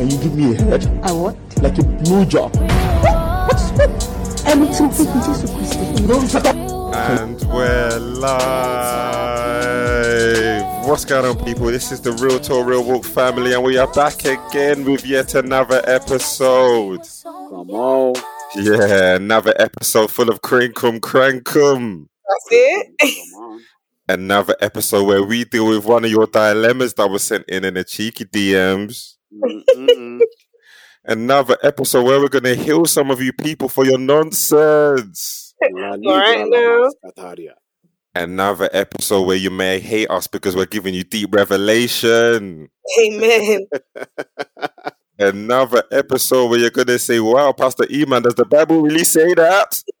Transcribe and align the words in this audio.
Can 0.00 0.08
you 0.08 0.16
give 0.16 0.34
me 0.34 0.54
a 0.54 0.62
head? 0.62 0.88
I 1.02 1.12
what? 1.12 1.36
Like 1.60 1.76
a 1.76 1.82
blue 1.82 2.24
job. 2.24 2.56
What's 2.56 3.70
what? 3.76 3.90
Ẹni 4.48 4.66
tí 4.72 4.80
mo 4.80 4.88
fi 4.96 5.04
kún 5.04 5.20
Jésù 5.26 5.46
Kristi. 5.52 5.76
Shut 6.32 6.46
up. 6.46 6.56
And 6.96 7.36
we're 7.52 7.98
live. 7.98 8.48
What's 10.88 11.04
going 11.04 11.26
on, 11.26 11.36
people? 11.44 11.66
This 11.66 11.92
is 11.92 12.00
the 12.00 12.12
Real 12.12 12.40
Talk 12.40 12.66
Real 12.66 12.82
Walk 12.82 13.04
family, 13.04 13.52
and 13.52 13.62
we 13.62 13.76
are 13.76 13.92
back 13.92 14.24
again 14.24 14.86
with 14.86 15.04
yet 15.04 15.34
another 15.34 15.82
episode. 15.84 17.06
Come 17.22 17.68
on. 17.68 18.14
Yeah, 18.56 19.16
another 19.16 19.52
episode 19.58 20.10
full 20.10 20.30
of 20.30 20.40
crankum 20.40 21.00
crankum. 21.00 22.06
That's 22.26 22.48
it. 22.50 22.86
Come 23.02 23.42
on. 23.42 23.60
Another 24.08 24.56
episode 24.62 25.04
where 25.04 25.22
we 25.22 25.44
deal 25.44 25.66
with 25.68 25.84
one 25.84 26.06
of 26.06 26.10
your 26.10 26.26
dilemmas 26.26 26.94
that 26.94 27.10
was 27.10 27.22
sent 27.22 27.44
in 27.50 27.66
in 27.66 27.74
the 27.74 27.84
cheeky 27.84 28.24
DMs. 28.24 29.18
Another 31.04 31.56
episode 31.62 32.04
where 32.04 32.20
we're 32.20 32.28
going 32.28 32.44
to 32.44 32.54
heal 32.54 32.84
some 32.84 33.10
of 33.10 33.20
you 33.22 33.32
people 33.32 33.68
for 33.68 33.84
your 33.86 33.98
nonsense. 33.98 35.54
La 35.72 35.90
All 35.90 35.98
right, 36.18 36.46
liga 36.46 36.90
now. 37.16 37.54
Another 38.14 38.68
episode 38.72 39.22
where 39.22 39.36
you 39.36 39.50
may 39.50 39.78
hate 39.78 40.10
us 40.10 40.26
because 40.26 40.56
we're 40.56 40.66
giving 40.66 40.94
you 40.94 41.04
deep 41.04 41.32
revelation. 41.34 42.68
Amen. 43.00 43.66
Another 45.18 45.84
episode 45.92 46.48
where 46.50 46.58
you're 46.58 46.70
going 46.70 46.88
to 46.88 46.98
say, 46.98 47.20
Wow, 47.20 47.52
Pastor 47.52 47.84
Eman, 47.84 48.22
does 48.24 48.34
the 48.34 48.44
Bible 48.44 48.82
really 48.82 49.04
say 49.04 49.32
that? 49.34 49.82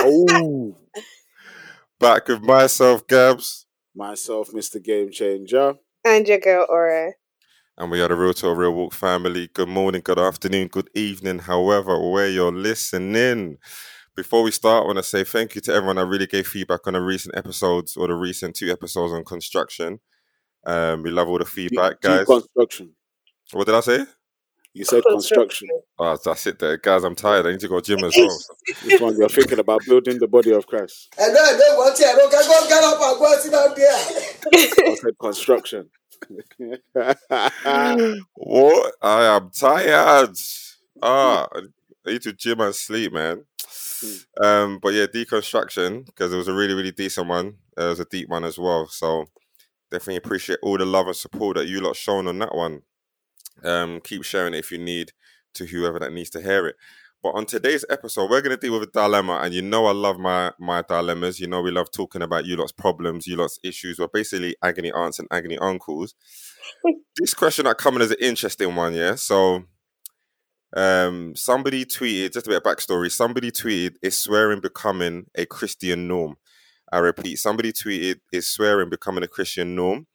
Oh, 0.00 0.76
Back 1.98 2.28
with 2.28 2.42
myself, 2.42 3.04
Gabs. 3.08 3.66
myself, 3.94 4.50
Mr. 4.52 4.80
Game 4.82 5.10
Changer. 5.10 5.74
and 6.04 6.28
your 6.28 6.38
girl 6.38 6.64
Aura. 6.70 7.14
And 7.80 7.92
we 7.92 8.00
are 8.00 8.08
the 8.08 8.16
Real 8.16 8.34
Talk 8.34 8.58
Real 8.58 8.74
Walk 8.74 8.92
family. 8.92 9.48
Good 9.54 9.68
morning, 9.68 10.00
good 10.04 10.18
afternoon, 10.18 10.66
good 10.66 10.90
evening, 10.96 11.38
however, 11.38 12.10
where 12.10 12.28
you're 12.28 12.50
listening. 12.50 13.58
Before 14.16 14.42
we 14.42 14.50
start, 14.50 14.82
I 14.82 14.86
want 14.86 14.96
to 14.96 15.04
say 15.04 15.22
thank 15.22 15.54
you 15.54 15.60
to 15.60 15.72
everyone 15.72 15.94
that 15.94 16.06
really 16.06 16.26
gave 16.26 16.48
feedback 16.48 16.88
on 16.88 16.94
the 16.94 17.00
recent 17.00 17.36
episodes 17.36 17.96
or 17.96 18.08
the 18.08 18.14
recent 18.14 18.56
two 18.56 18.72
episodes 18.72 19.12
on 19.12 19.24
construction. 19.24 20.00
Um, 20.66 21.04
we 21.04 21.10
love 21.10 21.28
all 21.28 21.38
the 21.38 21.44
feedback, 21.44 22.00
guys. 22.00 22.26
Deconstruction. 22.26 22.88
What 23.52 23.66
did 23.66 23.76
I 23.76 23.80
say? 23.80 24.06
You 24.72 24.84
said 24.84 25.04
construction. 25.08 25.68
Oh, 26.00 26.18
that's 26.24 26.48
it 26.48 26.58
there. 26.58 26.78
Guys, 26.78 27.04
I'm 27.04 27.14
tired. 27.14 27.46
I 27.46 27.52
need 27.52 27.60
to 27.60 27.68
go 27.68 27.78
to 27.78 27.96
gym 27.96 28.04
as 28.04 28.12
well. 28.16 28.38
This 28.84 29.00
one 29.00 29.16
you're 29.16 29.28
thinking 29.28 29.60
about 29.60 29.82
building 29.86 30.18
the 30.18 30.26
body 30.26 30.50
of 30.52 30.66
Christ. 30.66 31.14
And 31.16 31.34
then 31.34 31.56
they 31.56 31.76
want 31.76 31.96
you, 31.96 32.06
don't 32.06 32.28
go 32.28 32.68
get 32.68 32.82
up 32.82 33.00
and 33.00 33.18
go 33.20 33.32
and 33.32 33.40
sit 33.40 33.52
down 33.52 33.72
there. 33.76 34.90
I 34.90 34.94
said 34.96 35.18
construction. 35.20 35.88
What? 38.34 38.94
I 39.02 39.36
am 39.36 39.50
tired. 39.50 40.36
Ah, 41.02 41.48
I 41.54 41.60
need 42.10 42.22
to 42.22 42.32
gym 42.32 42.60
and 42.60 42.74
sleep, 42.74 43.12
man. 43.12 43.44
Um, 44.40 44.78
but 44.80 44.94
yeah, 44.94 45.06
deconstruction 45.06 46.06
because 46.06 46.32
it 46.32 46.36
was 46.36 46.48
a 46.48 46.54
really, 46.54 46.74
really 46.74 46.92
decent 46.92 47.28
one. 47.28 47.56
Uh, 47.78 47.86
it 47.86 47.88
was 47.88 48.00
a 48.00 48.04
deep 48.04 48.28
one 48.28 48.44
as 48.44 48.58
well. 48.58 48.86
So 48.86 49.26
definitely 49.90 50.16
appreciate 50.16 50.58
all 50.62 50.78
the 50.78 50.86
love 50.86 51.06
and 51.06 51.16
support 51.16 51.56
that 51.56 51.66
you 51.68 51.80
lot 51.80 51.96
shown 51.96 52.28
on 52.28 52.38
that 52.38 52.54
one. 52.54 52.82
Um, 53.64 54.00
keep 54.02 54.22
sharing 54.22 54.54
it 54.54 54.58
if 54.58 54.70
you 54.70 54.78
need 54.78 55.12
to 55.54 55.66
whoever 55.66 55.98
that 55.98 56.12
needs 56.12 56.30
to 56.30 56.40
hear 56.40 56.68
it. 56.68 56.76
But 57.20 57.30
on 57.30 57.46
today's 57.46 57.84
episode, 57.90 58.30
we're 58.30 58.42
going 58.42 58.56
to 58.56 58.60
deal 58.60 58.78
with 58.78 58.88
a 58.88 58.92
dilemma, 58.92 59.40
and 59.42 59.52
you 59.52 59.60
know 59.60 59.86
I 59.86 59.92
love 59.92 60.18
my 60.18 60.52
my 60.60 60.82
dilemmas. 60.82 61.40
You 61.40 61.48
know 61.48 61.60
we 61.60 61.72
love 61.72 61.90
talking 61.90 62.22
about 62.22 62.46
you 62.46 62.56
lot's 62.56 62.70
problems, 62.70 63.26
you 63.26 63.34
lot's 63.34 63.58
issues. 63.64 63.98
We're 63.98 64.06
basically 64.06 64.54
agony 64.62 64.92
aunts 64.92 65.18
and 65.18 65.26
agony 65.32 65.58
uncles. 65.58 66.14
this 67.16 67.34
question 67.34 67.64
that 67.64 67.76
coming 67.76 68.02
as 68.02 68.12
an 68.12 68.18
interesting 68.20 68.76
one, 68.76 68.94
yeah. 68.94 69.16
So, 69.16 69.64
um, 70.76 71.34
somebody 71.34 71.84
tweeted 71.84 72.34
just 72.34 72.46
a 72.46 72.50
bit 72.50 72.58
of 72.58 72.62
backstory. 72.62 73.10
Somebody 73.10 73.50
tweeted, 73.50 73.96
"Is 74.00 74.16
swearing 74.16 74.60
becoming 74.60 75.26
a 75.34 75.44
Christian 75.44 76.06
norm?" 76.06 76.36
I 76.92 76.98
repeat, 76.98 77.36
somebody 77.40 77.72
tweeted, 77.72 78.20
"Is 78.32 78.46
swearing 78.46 78.90
becoming 78.90 79.24
a 79.24 79.28
Christian 79.28 79.74
norm?" 79.74 80.06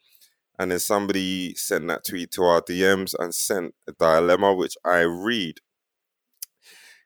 And 0.57 0.71
then 0.71 0.79
somebody 0.79 1.53
sent 1.55 1.87
that 1.87 2.05
tweet 2.05 2.31
to 2.31 2.43
our 2.43 2.61
DMs 2.61 3.13
and 3.19 3.35
sent 3.35 3.73
a 3.87 3.91
dilemma, 3.91 4.53
which 4.53 4.75
I 4.85 5.01
read. 5.01 5.59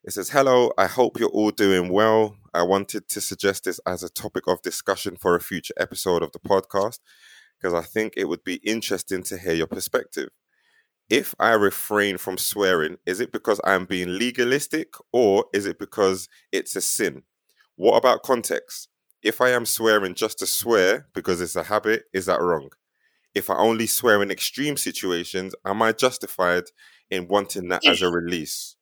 It 0.07 0.13
says, 0.13 0.29
Hello, 0.29 0.71
I 0.77 0.87
hope 0.87 1.19
you're 1.19 1.27
all 1.27 1.51
doing 1.51 1.91
well. 1.91 2.37
I 2.53 2.63
wanted 2.63 3.09
to 3.09 3.19
suggest 3.19 3.65
this 3.65 3.81
as 3.85 4.03
a 4.03 4.09
topic 4.09 4.47
of 4.47 4.61
discussion 4.61 5.17
for 5.17 5.35
a 5.35 5.41
future 5.41 5.73
episode 5.75 6.23
of 6.23 6.31
the 6.31 6.39
podcast 6.39 6.99
because 7.59 7.73
I 7.73 7.81
think 7.81 8.13
it 8.15 8.29
would 8.29 8.45
be 8.45 8.55
interesting 8.63 9.21
to 9.23 9.37
hear 9.37 9.51
your 9.51 9.67
perspective. 9.67 10.29
If 11.09 11.35
I 11.39 11.51
refrain 11.51 12.17
from 12.19 12.37
swearing, 12.37 12.99
is 13.05 13.19
it 13.19 13.33
because 13.33 13.59
I'm 13.65 13.83
being 13.83 14.17
legalistic 14.17 14.93
or 15.11 15.47
is 15.53 15.65
it 15.65 15.77
because 15.77 16.29
it's 16.53 16.77
a 16.77 16.81
sin? 16.81 17.23
What 17.75 17.97
about 17.97 18.23
context? 18.23 18.87
If 19.21 19.41
I 19.41 19.49
am 19.49 19.65
swearing 19.65 20.15
just 20.15 20.39
to 20.39 20.47
swear 20.47 21.07
because 21.13 21.41
it's 21.41 21.57
a 21.57 21.63
habit, 21.63 22.03
is 22.13 22.27
that 22.27 22.39
wrong? 22.39 22.69
If 23.35 23.49
I 23.49 23.57
only 23.57 23.87
swear 23.87 24.23
in 24.23 24.31
extreme 24.31 24.77
situations, 24.77 25.53
am 25.65 25.81
I 25.81 25.91
justified 25.91 26.63
in 27.09 27.27
wanting 27.27 27.67
that 27.67 27.85
as 27.85 28.01
a 28.01 28.09
release? 28.09 28.76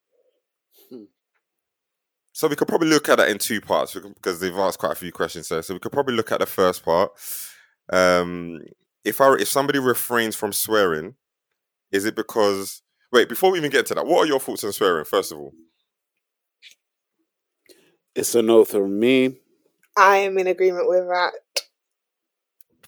So 2.36 2.50
we 2.50 2.58
could 2.58 2.68
probably 2.68 2.90
look 2.90 3.08
at 3.08 3.16
that 3.16 3.30
in 3.30 3.38
two 3.38 3.62
parts 3.62 3.94
because 3.94 4.42
they've 4.42 4.54
asked 4.58 4.78
quite 4.80 4.92
a 4.92 4.96
few 4.96 5.10
questions 5.14 5.48
there. 5.48 5.62
So 5.62 5.74
we 5.74 5.80
could 5.80 5.94
probably 5.94 6.16
look 6.16 6.34
at 6.34 6.42
the 6.42 6.46
first 6.46 6.84
part. 6.84 7.12
Um, 7.94 8.60
if 9.06 9.22
I 9.22 9.36
if 9.36 9.48
somebody 9.48 9.80
refrains 9.80 10.36
from 10.36 10.52
swearing, 10.52 11.16
is 11.94 12.04
it 12.04 12.14
because 12.14 12.82
wait 13.14 13.30
before 13.30 13.52
we 13.52 13.58
even 13.60 13.72
get 13.72 13.86
to 13.86 13.96
that? 13.96 14.06
What 14.06 14.26
are 14.26 14.28
your 14.28 14.42
thoughts 14.42 14.66
on 14.66 14.74
swearing? 14.74 15.06
First 15.06 15.32
of 15.32 15.38
all, 15.40 15.54
It's 18.16 18.36
a 18.36 18.42
no 18.42 18.66
from 18.66 19.00
me. 19.00 19.38
I 19.96 20.18
am 20.18 20.38
in 20.38 20.48
agreement 20.48 20.90
with 20.90 21.08
that. 21.08 21.32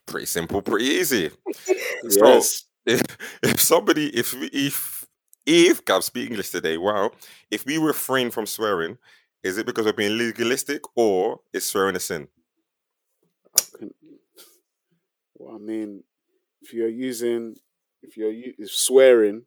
pretty 0.08 0.26
simple, 0.26 0.62
pretty 0.62 0.88
easy. 0.88 1.32
Yes. 2.04 2.66
if 2.86 3.02
if 3.42 3.62
somebody 3.62 4.10
if 4.14 4.36
if 4.52 5.06
if 5.46 5.86
God 5.86 6.04
speak 6.04 6.30
English 6.30 6.50
today, 6.50 6.78
wow, 6.78 7.12
if 7.50 7.66
we 7.66 7.78
refrain 7.78 8.30
from 8.30 8.46
swearing, 8.46 8.98
is 9.44 9.58
it 9.58 9.66
because 9.66 9.86
we're 9.86 9.94
being 9.94 10.18
legalistic 10.18 10.82
or 10.96 11.42
is 11.54 11.66
swearing 11.66 11.96
a 11.96 12.00
sin? 12.00 12.28
Well, 15.36 15.56
I 15.56 15.60
mean, 15.60 16.04
if 16.62 16.74
you're 16.74 16.90
using, 16.90 17.56
if 18.02 18.18
you're 18.18 18.34
if 18.34 18.72
swearing 18.72 19.44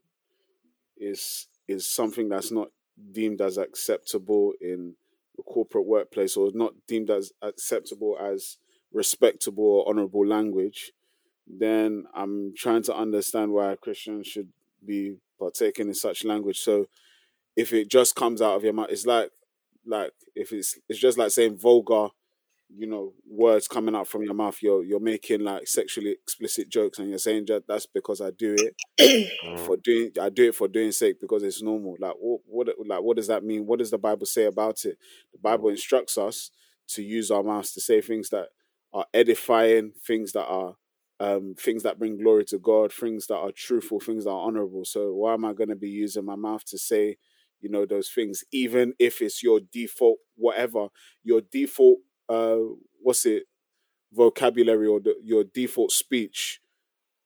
is 0.97 1.49
is 1.69 1.87
something 1.87 2.29
that's 2.29 2.51
not 2.51 2.69
deemed 3.13 3.41
as 3.41 3.57
acceptable 3.59 4.53
in 4.61 4.95
the 5.37 5.43
corporate 5.43 5.87
workplace 5.87 6.37
or 6.37 6.51
not 6.55 6.75
deemed 6.87 7.11
as 7.11 7.33
acceptable 7.43 8.17
as 8.21 8.59
respectable 8.93 9.65
or 9.65 9.89
honorable 9.89 10.27
language, 10.27 10.93
then 11.47 12.05
I'm 12.15 12.55
trying 12.57 12.83
to 12.85 12.95
understand 12.95 13.53
why 13.53 13.77
Christians 13.77 14.27
should 14.27 14.49
be 14.85 15.17
partaking 15.39 15.89
in 15.89 15.95
such 15.95 16.25
language. 16.25 16.59
So 16.59 16.87
if 17.57 17.73
it 17.73 17.89
just 17.89 18.15
comes 18.15 18.43
out 18.43 18.57
of 18.57 18.65
your 18.65 18.73
mouth, 18.73 18.89
it's 18.91 19.07
like 19.07 19.31
like 19.91 20.13
if 20.35 20.53
it's 20.53 20.79
it's 20.89 20.99
just 20.99 21.19
like 21.19 21.31
saying 21.31 21.59
vulgar 21.59 22.09
you 22.75 22.87
know 22.87 23.13
words 23.29 23.67
coming 23.67 23.97
out 23.97 24.07
from 24.07 24.23
your 24.23 24.35
mouth 24.35 24.57
you're 24.63 24.85
you're 24.85 25.01
making 25.01 25.41
like 25.41 25.67
sexually 25.67 26.13
explicit 26.13 26.69
jokes 26.69 26.99
and 26.99 27.09
you're 27.09 27.19
saying 27.19 27.45
that 27.47 27.67
that's 27.67 27.87
because 27.87 28.21
i 28.21 28.31
do 28.31 28.55
it 28.57 28.77
for 29.57 29.77
doing 29.77 30.11
i 30.21 30.29
do 30.29 30.49
it 30.49 30.55
for 30.55 30.69
doing 30.69 30.93
sake 30.93 31.21
because 31.21 31.43
it's 31.43 31.63
normal. 31.63 31.97
Like 31.99 32.15
what, 32.19 32.41
what 32.47 32.69
like 32.87 33.03
what 33.03 33.17
does 33.17 33.29
that 33.29 33.45
mean? 33.45 33.67
What 33.67 33.79
does 33.79 33.91
the 33.91 33.99
bible 33.99 34.27
say 34.27 34.45
about 34.45 34.85
it? 34.85 34.99
The 35.33 35.39
bible 35.39 35.69
instructs 35.69 36.19
us 36.19 36.51
to 36.89 37.03
use 37.03 37.31
our 37.31 37.43
mouths 37.43 37.73
to 37.73 37.81
say 37.81 38.01
things 38.01 38.31
that 38.31 38.49
are 38.93 39.07
edifying 39.15 39.93
things 40.07 40.33
that 40.33 40.47
are 40.47 40.75
um 41.21 41.55
things 41.59 41.83
that 41.83 41.99
bring 41.99 42.19
glory 42.19 42.45
to 42.47 42.59
god 42.59 42.93
things 42.93 43.27
that 43.27 43.37
are 43.37 43.53
truthful 43.53 44.01
things 44.01 44.25
that 44.25 44.31
are 44.31 44.47
honorable. 44.47 44.85
So 44.85 45.13
why 45.13 45.35
am 45.35 45.45
i 45.45 45.53
going 45.53 45.71
to 45.71 45.77
be 45.77 45.91
using 45.91 46.25
my 46.25 46.37
mouth 46.37 46.65
to 46.67 46.79
say 46.79 47.17
you 47.61 47.69
know 47.69 47.87
those 47.87 48.11
things 48.11 48.45
even 48.53 48.95
if 48.99 49.21
it's 49.21 49.43
your 49.43 49.61
default 49.73 50.19
whatever 50.37 50.89
your 51.23 51.41
default 51.41 51.99
uh 52.29 52.57
what's 53.03 53.27
it 53.27 53.45
vocabulary 54.13 54.87
or 54.87 55.01
the, 55.01 55.15
your 55.23 55.45
default 55.45 55.93
speech 55.93 56.61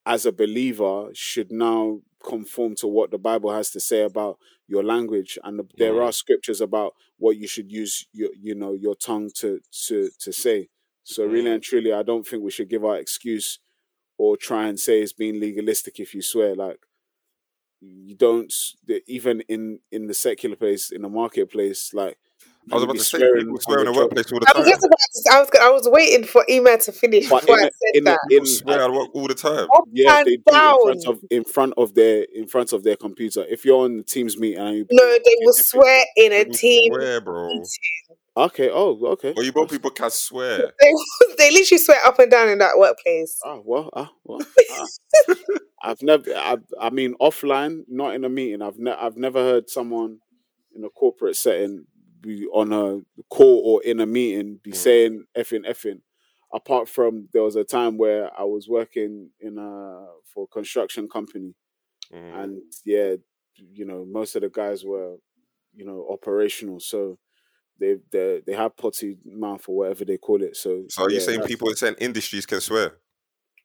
as 0.06 0.26
a 0.26 0.32
believer 0.32 1.08
should 1.14 1.50
now 1.50 2.00
conform 2.22 2.74
to 2.74 2.86
what 2.86 3.10
the 3.10 3.18
bible 3.18 3.52
has 3.52 3.70
to 3.70 3.80
say 3.80 4.02
about 4.02 4.38
your 4.66 4.82
language. 4.82 5.38
And 5.44 5.58
the, 5.58 5.66
there 5.76 6.02
are 6.02 6.12
scriptures 6.12 6.60
about 6.60 6.94
what 7.18 7.36
you 7.36 7.46
should 7.46 7.70
use 7.70 8.06
your 8.12 8.30
you 8.40 8.54
know 8.54 8.72
your 8.72 8.94
tongue 8.94 9.30
to 9.36 9.60
to 9.86 10.10
to 10.20 10.32
say. 10.32 10.68
So 11.02 11.26
really 11.26 11.50
and 11.50 11.62
truly 11.62 11.92
i 11.92 12.02
don't 12.02 12.26
think 12.26 12.42
we 12.42 12.50
should 12.50 12.70
give 12.70 12.84
our 12.84 12.96
excuse 12.96 13.58
or 14.16 14.36
try 14.36 14.68
and 14.68 14.78
say 14.78 15.00
it's 15.02 15.12
being 15.12 15.40
legalistic 15.40 16.00
if 16.00 16.14
you 16.14 16.22
swear. 16.22 16.54
Like 16.54 16.78
you 18.04 18.14
don't 18.14 18.52
even 19.06 19.40
in 19.48 19.78
in 19.92 20.06
the 20.06 20.14
secular 20.14 20.56
place 20.56 20.90
in 20.90 21.02
the 21.02 21.08
marketplace 21.08 21.92
like 21.94 22.16
I 22.72 22.76
was 22.76 22.84
about 22.84 22.92
be 22.94 22.98
to 23.00 23.04
say 23.04 23.18
swearing 23.18 23.44
people 23.46 23.60
swear 23.60 23.78
in 23.80 23.84
the 23.86 23.92
the 23.92 23.98
workplace 23.98 24.32
all 24.32 24.40
the 24.40 24.46
I 24.54 24.58
was 24.58 24.66
just 24.68 24.84
about 24.84 24.98
to, 25.14 25.32
I 25.32 25.38
was 25.40 25.48
I 25.60 25.70
was 25.70 25.88
waiting 25.88 26.24
for 26.26 26.44
Ema 26.48 26.78
to 26.78 26.92
finish 26.92 27.28
But 27.28 27.42
before 27.42 27.58
in 27.58 27.64
I 27.64 27.66
a, 27.66 27.70
said 27.70 27.94
in 27.94 28.06
a, 28.06 28.10
that. 28.10 28.18
in 28.24 28.30
People 28.30 28.46
swear 28.46 28.82
at 28.82 28.92
work 28.92 29.08
all 29.14 29.28
the 29.28 29.34
time. 29.34 29.68
Up 29.76 29.84
yeah, 29.92 30.22
they 30.24 30.36
do 30.36 30.42
it 30.46 30.56
in 30.56 31.00
front 31.02 31.06
of 31.06 31.20
in 31.30 31.44
front 31.44 31.74
of 31.76 31.94
their 31.94 32.26
in 32.34 32.46
front 32.46 32.72
of 32.72 32.82
their 32.84 32.96
computer. 32.96 33.44
If 33.48 33.64
you're 33.66 33.84
on 33.84 33.98
the 33.98 34.02
Teams 34.02 34.38
meeting 34.38 34.60
and 34.60 34.76
you 34.78 34.86
No, 34.90 35.04
they 35.04 35.36
will 35.40 35.52
if 35.52 35.60
it- 35.60 35.64
swear 35.66 36.04
in 36.16 36.32
a 36.32 36.44
People 36.44 36.54
team. 36.58 36.92
swear, 36.94 37.20
bro. 37.20 37.48
meeting. 37.48 37.64
Okay, 38.36 38.70
oh 38.72 38.98
okay. 39.12 39.32
Or 39.36 39.42
you 39.42 39.52
both 39.52 39.70
people 39.70 39.90
can 39.90 40.10
swear. 40.10 40.72
They, 40.80 40.92
they 41.38 41.50
literally 41.50 41.78
swear 41.78 41.98
up 42.04 42.18
and 42.18 42.30
down 42.30 42.48
in 42.48 42.58
that 42.58 42.78
workplace. 42.78 43.38
Ah, 43.44 43.58
well, 43.64 43.90
ah, 43.94 44.10
well. 44.24 44.40
ah. 44.72 44.86
I've 45.82 46.02
never. 46.02 46.30
I, 46.34 46.56
I 46.80 46.90
mean, 46.90 47.14
offline, 47.20 47.82
not 47.88 48.14
in 48.14 48.24
a 48.24 48.28
meeting. 48.28 48.62
I've 48.62 48.78
ne- 48.78 48.92
I've 48.92 49.16
never 49.16 49.40
heard 49.40 49.68
someone 49.68 50.18
in 50.74 50.84
a 50.84 50.88
corporate 50.88 51.36
setting 51.36 51.84
be 52.20 52.46
on 52.46 52.72
a 52.72 53.00
call 53.28 53.60
or 53.64 53.82
in 53.82 54.00
a 54.00 54.06
meeting 54.06 54.58
be 54.62 54.70
Mm. 54.72 54.76
saying 54.76 55.24
effing 55.36 55.68
effing. 55.68 56.00
Apart 56.52 56.88
from 56.88 57.28
there 57.32 57.42
was 57.42 57.56
a 57.56 57.64
time 57.64 57.98
where 57.98 58.30
I 58.38 58.44
was 58.44 58.68
working 58.68 59.30
in 59.40 59.58
a 59.58 60.06
for 60.32 60.44
a 60.44 60.46
construction 60.54 61.08
company, 61.08 61.54
Mm. 62.12 62.42
and 62.42 62.62
yeah, 62.84 63.16
you 63.56 63.84
know, 63.84 64.04
most 64.06 64.36
of 64.36 64.42
the 64.42 64.48
guys 64.48 64.84
were, 64.84 65.16
you 65.74 65.84
know, 65.84 66.06
operational, 66.10 66.80
so. 66.80 67.18
They 67.78 67.96
they 68.10 68.42
they 68.46 68.52
have 68.54 68.76
potty 68.76 69.16
mouth 69.24 69.64
or 69.68 69.76
whatever 69.76 70.04
they 70.04 70.16
call 70.18 70.42
it. 70.42 70.56
So 70.56 70.84
So 70.88 71.04
are 71.04 71.10
you 71.10 71.20
saying 71.20 71.42
people 71.42 71.68
in 71.70 71.76
certain 71.76 71.96
industries 71.98 72.46
can 72.46 72.60
swear? 72.60 72.96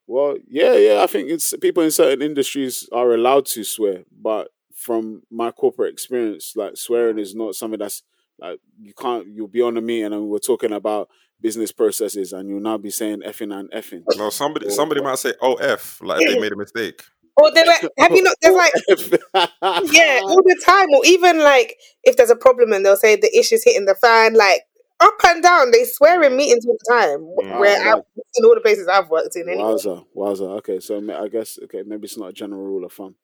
well, 0.07 0.37
yeah, 0.47 0.75
yeah. 0.75 1.03
I 1.03 1.07
think 1.07 1.29
it's 1.29 1.53
people 1.61 1.83
in 1.83 1.91
certain 1.91 2.21
industries 2.23 2.89
are 2.91 3.13
allowed 3.13 3.45
to 3.47 3.63
swear, 3.63 4.03
but 4.11 4.49
from 4.75 5.21
my 5.29 5.51
corporate 5.51 5.93
experience, 5.93 6.53
like 6.55 6.77
swearing 6.77 7.19
is 7.19 7.35
not 7.35 7.53
something 7.55 7.79
that's 7.79 8.01
like 8.39 8.59
you 8.81 8.93
can't. 8.93 9.27
You'll 9.27 9.47
be 9.47 9.61
on 9.61 9.77
a 9.77 9.81
meeting 9.81 10.13
and 10.13 10.27
we're 10.27 10.39
talking 10.39 10.71
about 10.71 11.09
business 11.41 11.71
processes, 11.71 12.33
and 12.33 12.49
you'll 12.49 12.59
now 12.59 12.77
be 12.77 12.89
saying 12.89 13.21
effing 13.25 13.53
and 13.53 13.69
effing. 13.71 14.03
No, 14.17 14.29
somebody 14.29 14.67
Or- 14.67 14.71
somebody 14.71 15.01
might 15.01 15.19
say 15.19 15.33
oh, 15.41 15.53
OF, 15.53 15.99
like 16.01 16.21
if 16.21 16.33
they 16.33 16.39
made 16.39 16.53
a 16.53 16.57
mistake. 16.57 17.03
Or 17.39 17.51
they're 17.51 17.65
like, 17.65 17.81
have 17.97 18.11
you 18.11 18.23
not? 18.23 18.35
There's 18.41 18.55
like, 18.55 18.73
yeah, 19.91 20.19
all 20.23 20.43
the 20.43 20.61
time. 20.65 20.87
Or 20.93 21.05
even 21.05 21.39
like, 21.39 21.77
if 22.03 22.17
there's 22.17 22.29
a 22.29 22.35
problem 22.35 22.73
and 22.73 22.85
they'll 22.85 22.97
say 22.97 23.15
the 23.15 23.35
issue's 23.37 23.63
hitting 23.63 23.85
the 23.85 23.95
fan, 23.95 24.33
like 24.33 24.61
up 24.99 25.15
and 25.25 25.41
down, 25.41 25.71
they 25.71 25.85
swear 25.85 26.21
in 26.23 26.35
meetings 26.35 26.65
all 26.65 26.77
the 26.77 26.93
time. 26.93 27.19
Mm. 27.19 27.59
Where 27.59 27.81
I've, 27.81 28.03
in 28.35 28.45
all 28.45 28.55
the 28.55 28.61
places 28.61 28.87
I've 28.87 29.09
worked 29.09 29.35
in, 29.35 29.47
anyway. 29.47 29.63
Wowza, 29.63 30.05
wowza. 30.15 30.57
Okay, 30.57 30.79
so 30.79 30.97
I 30.97 31.27
guess 31.27 31.57
okay, 31.63 31.83
maybe 31.85 32.05
it's 32.05 32.17
not 32.17 32.29
a 32.29 32.33
general 32.33 32.61
rule 32.61 32.85
of 32.85 32.93
thumb. 32.93 33.15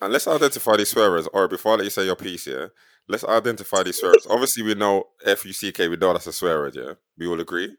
And 0.00 0.12
let's 0.12 0.26
identify 0.26 0.76
these 0.76 0.90
swearers. 0.90 1.28
Or 1.32 1.48
before 1.48 1.72
I 1.72 1.76
let 1.76 1.84
you 1.84 1.90
say 1.90 2.04
your 2.04 2.16
piece, 2.16 2.46
yeah, 2.46 2.66
let's 3.08 3.24
identify 3.24 3.82
these 3.82 4.00
swearers. 4.00 4.26
Obviously, 4.28 4.64
we 4.64 4.74
know 4.74 5.08
F 5.24 5.44
U 5.44 5.52
C 5.52 5.72
K. 5.72 5.88
We 5.88 5.96
know 5.96 6.12
that's 6.12 6.26
a 6.26 6.32
swear 6.32 6.58
word. 6.58 6.76
Yeah, 6.76 6.94
we 7.16 7.26
all 7.26 7.40
agree. 7.40 7.76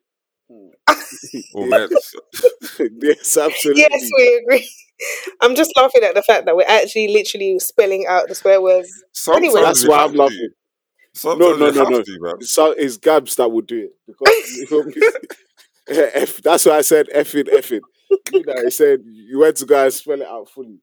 Yes, 3.01 3.37
absolutely. 3.37 3.81
Yes, 3.81 4.09
we 4.17 4.41
agree. 4.43 4.69
I'm 5.41 5.55
just 5.55 5.71
laughing 5.75 6.03
at 6.03 6.15
the 6.15 6.23
fact 6.23 6.45
that 6.45 6.55
we're 6.55 6.67
actually 6.67 7.09
literally 7.09 7.59
spelling 7.59 8.05
out 8.07 8.27
the 8.27 8.35
swear 8.35 8.61
words. 8.61 8.89
Sometimes 9.11 9.45
Anyway. 9.45 9.61
That's 9.61 9.87
why 9.87 10.03
I'm 10.03 10.13
laughing. 10.13 10.49
Sometimes 11.13 11.59
No, 11.59 11.69
no, 11.69 11.83
no, 11.83 11.89
no. 11.89 12.03
to. 12.03 12.45
So 12.45 12.71
it's 12.71 12.97
Gabs 12.97 13.35
that 13.35 13.49
would 13.51 13.67
do 13.67 13.85
it 13.85 13.91
because 14.07 14.71
you? 14.71 15.11
F, 16.15 16.41
that's 16.41 16.65
why 16.65 16.77
I 16.77 16.81
said 16.81 17.07
F 17.11 17.35
it, 17.35 17.49
F 17.51 17.71
it. 17.71 17.83
You 18.31 18.43
know, 18.45 18.53
I 18.65 18.69
said 18.69 19.01
you 19.05 19.39
went 19.39 19.57
to 19.57 19.65
go 19.65 19.83
and 19.83 19.93
spell 19.93 20.21
it 20.21 20.27
out 20.27 20.49
fully. 20.49 20.79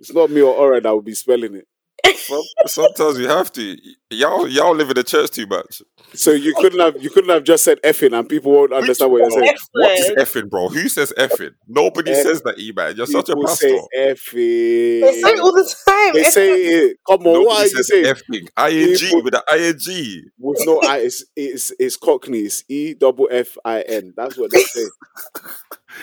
It's 0.00 0.12
not 0.12 0.30
me 0.30 0.40
or 0.40 0.54
Aura 0.54 0.80
that 0.80 0.94
would 0.94 1.04
be 1.04 1.14
spelling 1.14 1.54
it. 1.56 1.67
Some, 2.06 2.42
sometimes 2.66 3.18
you 3.18 3.28
have 3.28 3.50
to. 3.52 3.76
Y'all, 4.10 4.46
y'all 4.48 4.74
live 4.74 4.90
in 4.90 4.96
the 4.96 5.04
church 5.04 5.30
too 5.30 5.46
much. 5.46 5.82
So 6.14 6.30
you 6.32 6.54
couldn't 6.56 6.80
have 6.80 7.02
you 7.02 7.10
couldn't 7.10 7.30
have 7.30 7.44
just 7.44 7.64
said 7.64 7.78
effing 7.82 8.18
and 8.18 8.26
people 8.28 8.52
won't 8.52 8.72
understand 8.72 9.12
what 9.12 9.18
you're 9.20 9.30
saying. 9.30 9.56
What 9.72 9.98
is 9.98 10.10
F 10.16 10.28
effing, 10.32 10.48
bro? 10.50 10.68
Who 10.68 10.88
says 10.88 11.12
effing? 11.18 11.50
Nobody 11.66 12.12
F- 12.12 12.22
says 12.22 12.42
that, 12.42 12.58
E 12.58 12.72
man. 12.74 12.96
You're 12.96 13.06
such 13.06 13.28
a 13.28 13.36
pastor. 13.36 13.68
say 13.68 13.80
effing. 13.98 15.00
They 15.02 15.20
say 15.22 15.28
it 15.30 15.40
all 15.40 15.52
the 15.52 15.74
time. 15.86 16.12
They 16.14 16.22
say 16.24 16.52
it. 16.64 16.96
Come 17.06 17.20
on, 17.20 17.24
Nobody 17.24 17.44
what 17.46 17.58
are 17.58 17.62
you 17.64 17.68
says 17.68 17.88
saying? 17.88 18.04
effing. 18.04 18.72
ing 18.72 18.98
People- 18.98 19.22
with 19.24 19.34
the 19.34 19.44
ing. 19.90 20.30
With 20.38 20.66
no 20.66 20.80
I, 20.80 20.98
it's 20.98 21.24
it's, 21.36 21.72
it's 21.78 21.96
Cockney. 21.96 22.40
It's 22.40 22.64
E 22.68 22.94
double 22.94 23.28
F 23.30 23.56
I 23.64 23.82
N. 23.82 24.14
That's 24.16 24.36
what 24.38 24.50
they 24.50 24.62
say. 24.62 24.84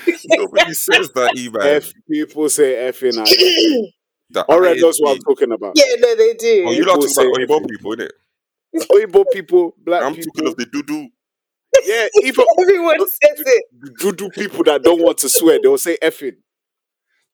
Nobody 0.26 0.74
says 0.74 1.10
that, 1.16 1.36
E 1.38 1.50
man. 1.50 1.68
F 1.78 1.92
people 2.10 2.50
say 2.50 2.74
effing. 2.92 3.16
I 4.32 4.34
The 4.34 4.44
Aura 4.46 4.76
knows 4.76 5.00
what 5.00 5.12
I'm 5.16 5.20
talking 5.20 5.52
about. 5.52 5.74
yeah, 5.76 5.96
no, 6.00 6.16
they 6.16 6.34
do. 6.34 6.64
Oh, 6.68 6.72
you 6.72 6.86
lot 6.86 7.00
People 7.00 7.08
talking 7.08 7.12
about 7.12 7.12
say 7.12 7.26
Oyibo 7.46 7.60
effing. 7.62 7.70
people, 7.70 7.96
innit? 7.96 8.10
Oyibo 8.92 9.24
people, 9.32 9.76
black 9.78 10.02
people. 10.02 10.08
I'm 10.08 10.16
people. 10.16 10.32
talking 10.34 10.48
of 10.48 10.56
the 10.58 10.66
doo-doo. 10.66 11.08
Yeah, 11.86 12.08
even 12.24 12.46
Everyone 12.60 13.00
says 13.00 13.44
it. 13.46 13.66
voodoo 14.02 14.30
people 14.30 14.64
that 14.64 14.82
don't 14.84 15.02
want 15.02 15.18
to 15.20 15.30
swear, 15.30 15.60
they'll 15.62 15.78
say 15.78 15.98
effing. 16.02 16.38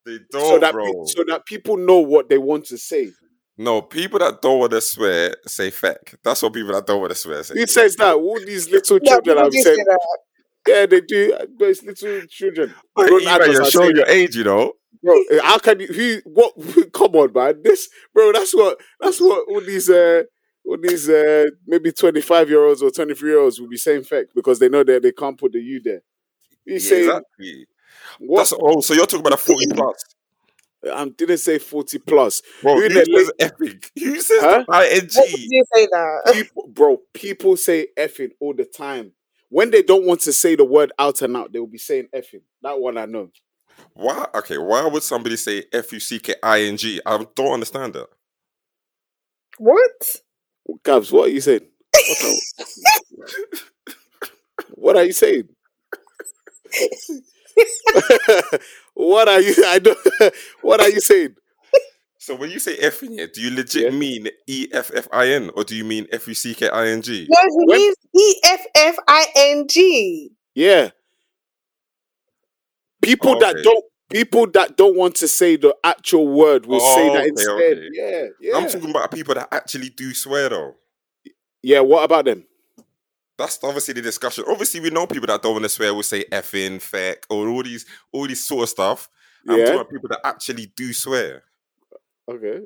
They 0.06 0.18
so 0.32 0.40
don't, 0.40 0.60
that 0.62 0.74
bro. 0.74 0.86
pe- 0.86 1.06
so 1.06 1.24
that 1.28 1.46
people 1.46 1.78
know 1.78 2.00
what 2.00 2.28
they 2.28 2.38
want 2.40 2.66
to 2.66 2.78
say. 2.78 3.12
no, 3.58 3.82
people 3.84 4.18
that 4.20 4.42
don't 4.42 4.60
want 4.60 4.72
to 4.72 4.82
swear 4.82 5.36
say 5.46 5.70
feck. 5.70 6.16
That's 6.24 6.42
what 6.42 6.54
people 6.54 6.74
that 6.74 6.86
don't 6.88 7.00
want 7.00 7.12
to 7.12 7.16
swear 7.16 7.44
say. 7.44 7.54
Who 7.56 7.68
says 7.68 7.96
that? 7.98 8.16
All 8.16 8.40
these 8.40 8.70
little 8.70 9.00
children 9.00 9.22
people 9.24 9.40
I'm 9.46 9.52
saying, 9.52 9.86
yeah, 10.68 10.86
they 10.88 11.02
do. 11.02 11.38
But 11.58 11.70
it's 11.70 11.84
little 11.84 12.22
children. 12.28 12.74
But 12.96 13.08
Grown 13.10 13.22
Eva, 13.22 13.32
adults 13.36 13.54
you're 13.54 13.66
showing 13.72 13.96
your 13.96 14.08
age, 14.08 14.36
you 14.36 14.44
know. 14.44 14.74
Bro, 15.04 15.16
eh, 15.32 15.40
how 15.44 15.58
can 15.60 15.80
you? 15.82 15.88
Who? 15.88 16.22
What? 16.26 16.54
Come 16.94 17.16
on, 17.16 17.34
man. 17.34 17.62
This, 17.64 17.90
bro. 18.14 18.32
That's 18.32 18.54
what. 18.54 18.80
That's 19.00 19.20
what 19.22 19.46
all 19.50 19.62
these. 19.62 19.90
uh 19.90 20.24
all 20.66 20.78
these 20.82 21.10
uh, 21.10 21.46
maybe 21.68 21.92
25 21.92 22.50
year 22.50 22.64
olds 22.66 22.84
or 22.84 22.92
23 22.92 23.30
year 23.32 23.40
olds 23.40 23.60
will 23.60 23.70
be 23.70 23.78
saying 23.78 24.04
feck 24.04 24.28
because 24.36 24.60
they 24.60 24.70
know 24.70 24.84
that 24.84 25.02
they 25.02 25.12
can't 25.12 25.40
put 25.40 25.54
the 25.54 25.60
U 25.60 25.82
there. 25.84 26.02
You 26.66 26.80
Yeah, 26.80 26.80
saying 26.80 27.00
exactly. 27.00 27.68
what? 28.20 28.50
That's 28.50 28.54
oh, 28.60 28.82
so 28.82 28.94
you're 28.94 29.06
talking 29.06 29.22
about 29.22 29.34
a 29.34 29.38
40 29.38 29.68
plus. 29.68 30.04
I 30.92 31.06
didn't 31.10 31.38
say 31.40 31.60
40 31.60 32.00
plus. 32.00 32.42
Bro, 32.62 32.82
Who 32.82 32.90
who 32.90 33.02
the 33.02 33.08
says 33.16 33.32
epic? 33.40 33.92
Who 34.00 34.22
says 34.22 34.44
Huh? 34.44 34.66
Did 35.14 35.24
ing? 35.34 35.52
you 35.52 35.66
say 35.74 35.88
that? 35.88 36.34
people, 36.34 36.68
bro, 36.70 37.00
people 37.14 37.58
say 37.58 37.88
effing 37.98 38.32
all 38.40 38.54
the 38.54 38.66
time. 38.66 39.14
When 39.50 39.72
they 39.72 39.84
don't 39.84 40.06
want 40.06 40.22
to 40.22 40.34
say 40.34 40.56
the 40.56 40.66
word 40.66 40.92
out 41.00 41.22
and 41.22 41.38
out, 41.38 41.54
they 41.54 41.60
will 41.60 41.68
be 41.68 41.78
saying 41.78 42.08
effing. 42.16 42.42
That 42.64 42.80
one 42.80 42.98
I 42.98 43.06
know. 43.06 43.30
Why? 43.94 44.28
Okay, 44.36 44.58
why 44.58 44.86
would 44.88 45.04
somebody 45.04 45.38
say 45.38 45.66
F 45.74 45.92
U 45.94 46.00
C 46.00 46.20
K 46.20 46.36
I 46.44 46.62
N 46.64 46.78
G? 46.78 47.00
I 47.06 47.26
don't 47.36 47.54
understand 47.54 47.94
that. 47.94 48.08
What? 49.58 50.16
Gabs, 50.84 51.12
what 51.12 51.28
are 51.30 51.32
you 51.32 51.42
saying? 51.42 51.62
What 54.76 54.96
are, 54.96 55.04
you 55.04 55.14
saying? 55.14 55.48
what 58.94 59.28
are 59.28 59.40
you? 59.42 59.54
I 59.68 59.80
don't. 59.80 59.98
What 60.62 60.82
are 60.82 60.90
you 60.90 61.00
saying? 61.02 61.36
So 62.18 62.36
when 62.36 62.52
you 62.52 62.60
say 62.60 62.78
effing, 62.78 63.18
yeah, 63.18 63.26
do 63.34 63.42
you 63.42 63.50
legit 63.56 63.92
Yeah. 63.92 63.98
mean 63.98 64.28
E 64.48 64.68
F 64.72 64.92
F 64.94 65.08
I 65.12 65.30
N 65.30 65.50
or 65.56 65.64
do 65.64 65.76
you 65.76 65.84
mean 65.84 66.08
F 66.12 66.28
U 66.28 66.34
C 66.34 66.54
K 66.54 66.70
I 66.70 66.88
N 66.90 67.02
G? 67.02 67.28
No, 67.30 67.40
he 67.42 67.48
When- 67.66 67.78
means 67.80 67.96
E 68.16 68.36
F 68.44 68.62
F 68.76 68.96
I 69.08 69.26
N 69.36 69.68
G. 69.68 70.32
Yeah. 70.54 70.92
People 73.02 73.40
that 73.40 73.56
Okay. 73.56 73.64
don't. 73.64 73.86
People 74.10 74.46
that 74.52 74.76
don't 74.76 74.98
want 74.98 75.16
to 75.16 75.28
say 75.28 75.56
the 75.56 75.74
actual 75.86 76.28
word 76.28 76.66
will 76.66 76.82
say 76.82 77.10
Oh, 77.10 77.14
that 77.14 77.20
okay, 77.22 77.30
instead. 77.30 77.56
okay. 77.56 77.88
Yeah, 77.94 78.26
yeah. 78.42 78.58
I'm 78.58 78.68
talking 78.68 78.90
about 78.90 79.10
people 79.10 79.34
that 79.36 79.48
actually 79.54 79.88
do 79.90 80.14
swear 80.14 80.50
though. 80.50 80.76
yeah. 81.64 81.80
What 81.80 82.04
about 82.04 82.26
them? 82.26 82.46
That's 83.38 83.58
obviously 83.64 83.94
the 83.94 84.02
discussion. 84.02 84.44
Obviously, 84.48 84.82
we 84.82 84.90
know 84.90 85.08
people 85.08 85.28
that 85.28 85.42
don't 85.42 85.54
want 85.54 85.64
to 85.64 85.70
swear 85.70 85.94
will 85.94 86.04
say 86.04 86.26
effing, 86.26 86.82
feck, 86.82 87.26
or 87.30 87.48
all 87.48 87.64
these, 87.64 87.86
all 88.12 88.28
these 88.28 88.46
sort 88.46 88.64
of 88.64 88.70
stuff. 88.70 89.10
I'm 89.48 89.58
Yeah. 89.58 89.66
talking 89.66 89.80
about 89.80 89.90
people 89.92 90.10
that 90.10 90.20
actually 90.26 90.66
do 90.76 90.92
swear. 90.94 91.44
Okay. 92.30 92.60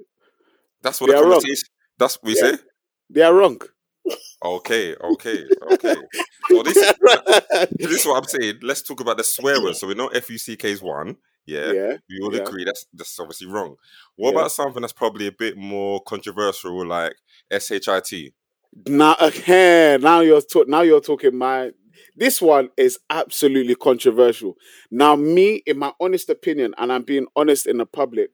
That's 0.81 0.99
what 0.99 1.07
They 1.07 1.13
the 1.13 1.19
are 1.19 1.23
wrong. 1.23 1.31
conversation. 1.33 1.69
That's 1.97 2.15
what 2.15 2.23
we 2.25 2.35
Yeah. 2.35 2.51
say. 2.55 2.63
They 3.11 3.21
are 3.21 3.33
wrong. 3.33 3.61
Okay, 4.43 4.95
okay, 4.95 5.45
okay. 5.71 5.95
This, 6.63 6.75
this 7.71 7.91
is 7.91 8.05
what 8.05 8.17
I'm 8.17 8.25
saying. 8.25 8.59
Let's 8.61 8.81
talk 8.83 8.99
about 8.99 9.17
the 9.17 9.23
swearers. 9.23 9.79
So 9.79 9.87
we 9.87 9.95
know 9.95 10.07
F 10.07 10.29
U 10.29 10.37
C 10.37 10.55
K 10.55 10.71
is 10.71 10.81
one. 10.81 11.17
Yeah, 11.45 11.71
yeah. 11.71 11.97
we 12.09 12.19
all 12.21 12.33
yeah. 12.35 12.41
agree 12.41 12.63
that's 12.63 12.85
that's 12.93 13.19
obviously 13.19 13.47
wrong. 13.47 13.75
What 14.15 14.33
Yeah. 14.33 14.39
about 14.39 14.51
something 14.51 14.81
that's 14.81 14.93
probably 14.93 15.27
a 15.27 15.31
bit 15.31 15.57
more 15.57 16.01
controversial, 16.03 16.85
like 16.85 17.15
S 17.49 17.71
H 17.71 17.87
I 17.87 17.99
T? 18.01 18.33
Now, 18.87 19.15
okay, 19.21 19.97
now 20.01 20.19
you're 20.19 20.41
now 20.67 20.81
you're 20.81 21.01
talking 21.01 21.35
my. 21.37 21.71
This 22.15 22.41
one 22.41 22.69
is 22.77 22.99
absolutely 23.09 23.75
controversial. 23.75 24.55
Now, 24.91 25.15
me, 25.15 25.61
in 25.65 25.79
my 25.79 25.93
honest 25.99 26.29
opinion, 26.29 26.73
and 26.77 26.91
I'm 26.91 27.03
being 27.03 27.27
honest 27.35 27.67
in 27.67 27.77
the 27.77 27.85
public, 27.85 28.29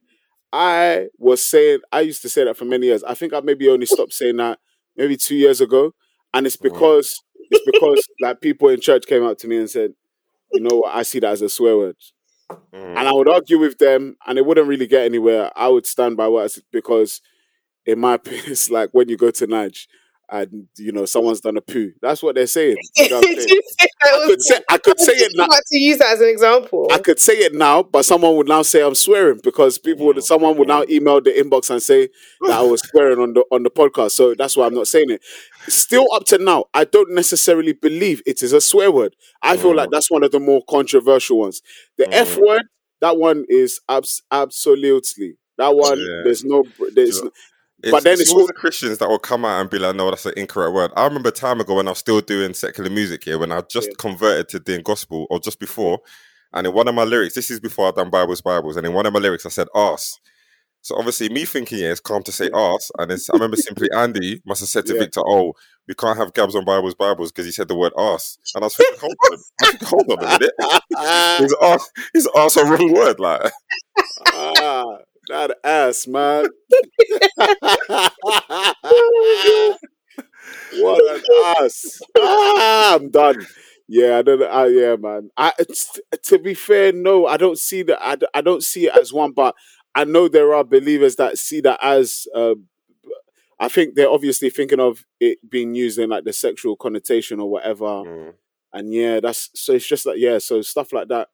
I 0.51 1.07
was 1.17 1.43
saying 1.43 1.79
I 1.91 2.01
used 2.01 2.21
to 2.23 2.29
say 2.29 2.43
that 2.43 2.57
for 2.57 2.65
many 2.65 2.87
years. 2.87 3.03
I 3.03 3.13
think 3.13 3.33
I 3.33 3.39
maybe 3.41 3.69
only 3.69 3.85
stopped 3.85 4.13
saying 4.13 4.37
that 4.37 4.59
maybe 4.95 5.17
two 5.17 5.35
years 5.35 5.61
ago, 5.61 5.93
and 6.33 6.45
it's 6.45 6.57
because 6.57 7.21
it's 7.49 7.65
because 7.65 8.07
like 8.21 8.41
people 8.41 8.69
in 8.69 8.81
church 8.81 9.05
came 9.05 9.23
up 9.23 9.37
to 9.39 9.47
me 9.47 9.57
and 9.57 9.69
said, 9.69 9.93
"You 10.51 10.61
know 10.61 10.77
what? 10.77 10.95
I 10.95 11.03
see 11.03 11.19
that 11.19 11.31
as 11.31 11.41
a 11.41 11.49
swear 11.49 11.77
word." 11.77 11.95
Mm. 12.73 12.97
and 12.97 13.07
I 13.07 13.13
would 13.13 13.29
argue 13.29 13.59
with 13.59 13.77
them, 13.77 14.17
and 14.27 14.37
it 14.37 14.45
wouldn't 14.45 14.67
really 14.67 14.87
get 14.87 15.05
anywhere. 15.05 15.51
I 15.55 15.67
would 15.69 15.85
stand 15.85 16.17
by 16.17 16.27
what 16.27 16.43
I 16.43 16.47
said 16.47 16.63
because, 16.71 17.21
in 17.85 17.99
my 17.99 18.13
opinion, 18.15 18.45
it's 18.47 18.69
like 18.69 18.89
when 18.91 19.09
you 19.09 19.17
go 19.17 19.31
to 19.31 19.47
Nige 19.47 19.87
and 20.29 20.67
you 20.77 20.91
know 20.91 21.05
someone's 21.05 21.41
done 21.41 21.57
a 21.57 21.61
poo. 21.61 21.91
That's 22.01 22.23
what 22.23 22.35
they're 22.35 22.47
saying. 22.47 22.77
You 22.95 23.09
know 23.09 23.17
what 23.17 23.25
I'm 24.03 24.09
say 24.09 24.13
I 24.13 24.27
could 24.27 24.41
say 24.41 24.59
I 24.69 24.77
could 24.77 24.99
say 24.99 25.13
it 25.13 25.31
now. 25.35 25.47
to 25.47 25.77
use 25.79 25.97
that 25.97 26.13
as 26.13 26.21
an 26.21 26.27
example. 26.29 26.87
I 26.91 26.97
could 26.99 27.19
say 27.19 27.33
it 27.33 27.53
now, 27.53 27.83
but 27.83 28.05
someone 28.05 28.35
would 28.37 28.47
now 28.47 28.61
say 28.61 28.81
I'm 28.83 28.95
swearing 28.95 29.39
because 29.43 29.77
people 29.77 30.05
would 30.07 30.23
someone 30.23 30.57
would 30.57 30.67
now 30.67 30.83
email 30.89 31.21
the 31.21 31.31
inbox 31.31 31.69
and 31.69 31.81
say 31.81 32.09
that 32.41 32.51
I 32.51 32.61
was 32.61 32.81
swearing 32.89 33.19
on 33.19 33.33
the 33.33 33.43
on 33.51 33.63
the 33.63 33.69
podcast. 33.71 34.11
So 34.11 34.35
that's 34.35 34.55
why 34.57 34.65
I'm 34.65 34.73
not 34.73 34.87
saying 34.87 35.09
it. 35.09 35.21
Still 35.67 36.07
up 36.13 36.25
to 36.25 36.37
now, 36.37 36.65
I 36.73 36.85
don't 36.85 37.11
necessarily 37.13 37.73
believe 37.73 38.21
it 38.25 38.41
is 38.43 38.53
a 38.53 38.61
swear 38.61 38.91
word. 38.91 39.15
I 39.43 39.57
feel 39.57 39.75
like 39.75 39.89
that's 39.91 40.09
one 40.09 40.23
of 40.23 40.31
the 40.31 40.39
more 40.39 40.61
controversial 40.69 41.39
ones. 41.39 41.61
The 41.97 42.11
F 42.13 42.37
word, 42.37 42.63
that 43.01 43.17
one 43.17 43.45
is 43.47 43.79
abs- 43.87 44.23
absolutely 44.31 45.35
that 45.57 45.75
one. 45.75 45.99
Yeah. 45.99 46.21
There's 46.23 46.43
no 46.43 46.63
there's 46.93 47.21
no- 47.23 47.31
It's, 47.83 47.91
But 47.91 48.03
then 48.03 48.13
it's 48.13 48.21
it's 48.23 48.31
all 48.31 48.45
the 48.45 48.53
Christians 48.53 48.99
that 48.99 49.09
will 49.09 49.17
come 49.19 49.43
out 49.43 49.59
and 49.59 49.69
be 49.69 49.79
like, 49.79 49.95
"No, 49.95 50.09
that's 50.09 50.25
an 50.25 50.33
incorrect 50.37 50.73
word." 50.73 50.91
I 50.95 51.05
remember 51.05 51.29
a 51.29 51.31
time 51.31 51.59
ago 51.59 51.75
when 51.75 51.87
I 51.87 51.91
was 51.91 51.99
still 51.99 52.21
doing 52.21 52.53
secular 52.53 52.89
music 52.89 53.23
here, 53.23 53.39
when 53.39 53.51
I 53.51 53.61
just 53.61 53.87
Yeah. 53.87 53.93
converted 53.97 54.49
to 54.49 54.59
doing 54.59 54.81
gospel, 54.83 55.25
or 55.29 55.39
just 55.39 55.59
before, 55.59 55.99
and 56.53 56.67
in 56.67 56.73
one 56.73 56.87
of 56.87 56.93
my 56.95 57.03
lyrics, 57.05 57.33
this 57.35 57.49
is 57.49 57.59
before 57.59 57.87
I've 57.87 57.95
done 57.95 58.09
Bibles, 58.11 58.41
Bibles, 58.41 58.77
and 58.77 58.85
in 58.85 58.93
one 58.93 59.05
of 59.07 59.13
my 59.13 59.19
lyrics, 59.19 59.45
I 59.45 59.49
said 59.49 59.67
"arse." 59.73 60.19
So 60.83 60.95
obviously, 60.95 61.29
me 61.29 61.45
thinking, 61.45 61.79
yeah, 61.79 61.91
it's 61.91 61.99
calm 61.99 62.21
to 62.23 62.31
say 62.31 62.49
"arse," 62.53 62.91
and 62.99 63.11
it's, 63.11 63.29
I 63.29 63.33
remember 63.33 63.57
simply 63.57 63.89
Andy 63.95 64.41
must 64.45 64.61
have 64.61 64.69
said 64.69 64.85
to 64.87 64.93
Yeah. 64.93 64.99
Victor, 64.99 65.21
"Oh, 65.25 65.53
we 65.87 65.95
can't 65.95 66.17
have 66.17 66.33
Gabs 66.33 66.55
on 66.55 66.65
Bibles, 66.65 66.93
Bibles 66.95 67.31
because 67.31 67.45
he 67.45 67.51
said 67.51 67.67
the 67.67 67.75
word 67.75 67.93
"arse," 67.95 68.37
and 68.53 68.63
I 68.63 68.67
was 68.67 68.75
thinking, 68.75 68.99
"Hold 68.99 69.15
on, 69.25 69.31
was 69.31 69.89
hold 69.89 70.11
on 70.11 70.23
a 70.23 70.39
minute, 70.39 70.53
is 71.45 71.53
"arse" 71.61 71.89
is 72.13 72.27
"arse" 72.35 72.57
a 72.57 72.65
wrong 72.65 72.91
word?" 72.93 73.19
Like, 73.19 73.51
ah. 74.27 74.97
That 75.29 75.57
ass, 75.63 76.07
man. 76.07 76.47
what 80.71 81.01
an 81.15 81.21
ass. 81.65 81.99
Ah, 82.17 82.95
I'm 82.95 83.09
done. 83.09 83.45
Yeah, 83.87 84.17
I 84.19 84.21
don't 84.21 84.39
know. 84.39 84.51
Uh, 84.51 84.65
yeah, 84.65 84.95
man. 84.95 85.29
I 85.37 85.53
it's, 85.59 85.99
to 86.25 86.39
be 86.39 86.53
fair, 86.53 86.91
no, 86.93 87.27
I 87.27 87.37
don't 87.37 87.57
see 87.57 87.83
that. 87.83 87.99
I, 88.01 88.17
I 88.33 88.41
don't 88.41 88.63
see 88.63 88.87
it 88.87 88.95
as 88.97 89.11
one, 89.11 89.31
but 89.33 89.55
I 89.93 90.05
know 90.05 90.27
there 90.27 90.53
are 90.53 90.63
believers 90.63 91.15
that 91.17 91.37
see 91.37 91.61
that 91.61 91.79
as. 91.83 92.27
Uh, 92.33 92.55
I 93.59 93.67
think 93.67 93.95
they're 93.95 94.09
obviously 94.09 94.49
thinking 94.49 94.79
of 94.79 95.05
it 95.19 95.37
being 95.47 95.75
used 95.75 95.99
in 95.99 96.09
like 96.09 96.23
the 96.23 96.33
sexual 96.33 96.75
connotation 96.75 97.39
or 97.39 97.49
whatever. 97.49 97.85
mm, 97.85 98.33
And 98.73 98.93
yeah, 98.93 99.19
that's 99.19 99.49
so. 99.55 99.73
It's 99.73 99.87
just 99.87 100.05
like 100.05 100.17
yeah, 100.17 100.39
so 100.39 100.61
stuff 100.61 100.93
like 100.93 101.09
that. 101.09 101.29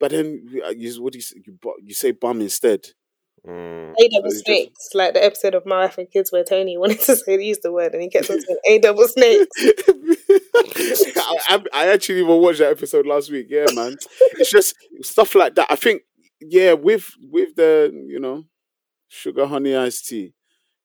But 0.00 0.12
then 0.12 0.48
uh, 0.64 0.70
you, 0.70 1.02
what 1.02 1.12
do 1.12 1.18
you 1.18 1.22
say? 1.22 1.36
You, 1.46 1.58
you 1.82 1.94
say 1.94 2.12
bum 2.12 2.40
instead. 2.40 2.88
Mm. 3.46 3.92
A 3.98 4.08
double 4.08 4.26
it's 4.26 4.34
just- 4.36 4.44
snakes, 4.46 4.88
like 4.94 5.14
the 5.14 5.24
episode 5.24 5.54
of 5.54 5.66
My 5.66 5.80
Wife 5.84 5.98
and 5.98 6.10
Kids 6.10 6.30
where 6.32 6.44
Tony 6.44 6.76
wanted 6.78 7.00
to 7.00 7.16
say 7.16 7.42
use 7.42 7.58
the 7.62 7.72
word 7.72 7.92
and 7.94 8.02
he 8.02 8.08
kept 8.08 8.30
on 8.30 8.40
saying 8.40 8.58
A 8.68 8.78
double 8.78 9.06
snakes. 9.08 9.56
I, 11.16 11.36
I, 11.48 11.64
I 11.72 11.86
actually 11.88 12.20
even 12.20 12.40
watched 12.40 12.58
that 12.60 12.70
episode 12.70 13.06
last 13.06 13.30
week. 13.30 13.46
Yeah, 13.48 13.66
man. 13.74 13.96
It's 14.32 14.50
just 14.50 14.74
stuff 15.02 15.34
like 15.34 15.54
that. 15.56 15.66
I 15.70 15.76
think, 15.76 16.02
yeah, 16.40 16.72
with 16.72 17.10
with 17.30 17.54
the 17.56 17.90
you 18.08 18.18
know, 18.20 18.44
sugar 19.08 19.46
honey 19.46 19.76
iced 19.76 20.06
tea, 20.08 20.32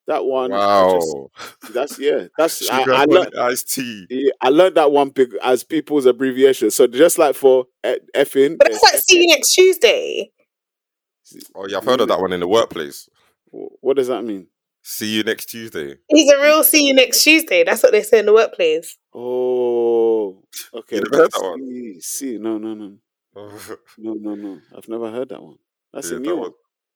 that 0.08 0.26
one. 0.26 0.52
Wow, 0.52 1.00
just- 1.00 1.74
that's 1.74 2.00
yeah. 2.00 2.28
That's 2.38 2.70
I, 2.70 2.80
sugar 2.80 2.94
I 2.94 2.98
honey 3.00 3.14
learned. 3.14 3.34
iced 3.40 3.74
tea. 3.74 4.06
Yeah, 4.10 4.32
I 4.42 4.50
learned 4.50 4.76
that 4.76 4.92
one 4.92 5.10
big 5.10 5.34
as 5.44 5.64
people's 5.64 6.06
abbreviation. 6.06 6.72
So 6.72 6.88
just 6.88 7.18
like 7.18 7.36
for 7.36 7.66
effing, 7.84 8.58
But 8.58 8.72
that's 8.72 8.84
like 8.84 8.96
see 9.02 9.22
you 9.22 9.28
next 9.28 9.54
Tuesday. 9.54 10.32
Oh 11.56 11.68
yeah, 11.68 11.78
I've 11.78 11.86
heard 11.86 12.02
of 12.02 12.08
that 12.08 12.20
one 12.22 12.34
in 12.34 12.40
the 12.40 12.48
workplace. 12.48 13.10
what 13.52 13.98
does 13.98 14.08
that 14.08 14.24
mean? 14.24 14.48
See 14.84 15.08
you 15.16 15.24
next 15.24 15.48
Tuesday. 15.48 15.96
He's 16.08 16.32
a 16.32 16.40
real 16.42 16.64
see 16.64 16.86
you 16.86 16.94
next 16.94 17.24
Tuesday. 17.24 17.64
That's 17.64 17.84
what 17.84 17.92
they 17.92 18.04
say 18.04 18.20
in 18.20 18.26
the 18.26 18.34
workplace. 18.34 18.98
Oh, 19.14 20.44
okay. 20.74 20.96
You 20.98 21.02
never 21.04 21.24
heard 21.24 21.32
that 21.32 21.44
one? 21.44 21.60
See, 21.60 22.00
see, 22.02 22.38
no, 22.38 22.58
no, 22.58 22.74
no, 22.74 22.98
no, 23.98 24.14
no, 24.14 24.36
no. 24.36 24.60
I've 24.76 24.88
never 24.88 25.12
heard 25.12 25.30
that 25.30 25.42
one. 25.42 25.58
That's 25.94 26.08
Yeah, 26.10 26.18
a 26.18 26.20
that 26.20 26.22
new 26.22 26.38
was 26.38 26.50
one. 26.50 26.54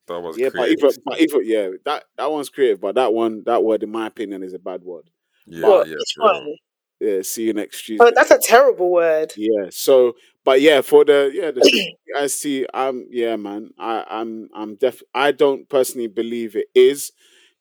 that 0.08 0.20
was 0.22 0.38
Yeah, 0.38 0.50
but 0.54 0.62
creative. 0.62 0.80
even, 0.80 0.92
but 1.06 1.20
even, 1.20 1.42
yeah, 1.44 1.70
that 1.86 2.04
that 2.18 2.32
one's 2.32 2.50
creative. 2.50 2.80
But 2.80 2.96
that 2.96 3.14
one, 3.14 3.44
that 3.46 3.64
word, 3.64 3.84
in 3.84 3.92
my 3.92 4.08
opinion, 4.08 4.44
is 4.44 4.54
a 4.54 4.60
bad 4.60 4.84
word. 4.84 5.10
yeah, 5.46 5.68
what? 5.68 5.88
yeah, 5.88 5.96
Which 5.96 6.14
one? 6.18 6.56
Yeah, 7.02 7.22
see 7.24 7.44
you 7.48 7.54
next 7.54 7.84
Tuesday. 7.84 8.06
Oh, 8.06 8.12
that's 8.16 8.32
a 8.32 8.38
terrible 8.38 8.92
word. 8.92 9.34
yeah. 9.36 9.68
So, 9.72 10.14
but 10.44 10.62
yeah, 10.62 10.82
for 10.82 11.06
the 11.06 11.32
yeah 11.34 11.52
the 11.52 11.96
I 12.20 12.28
see. 12.28 12.66
I'm 12.74 13.08
yeah, 13.10 13.36
man. 13.36 13.72
I 13.80 14.06
I'm 14.10 14.50
I'm 14.54 14.76
def. 14.76 15.02
I 15.14 15.32
don't 15.32 15.68
personally 15.70 16.08
believe 16.08 16.56
it 16.56 16.68
is. 16.76 17.12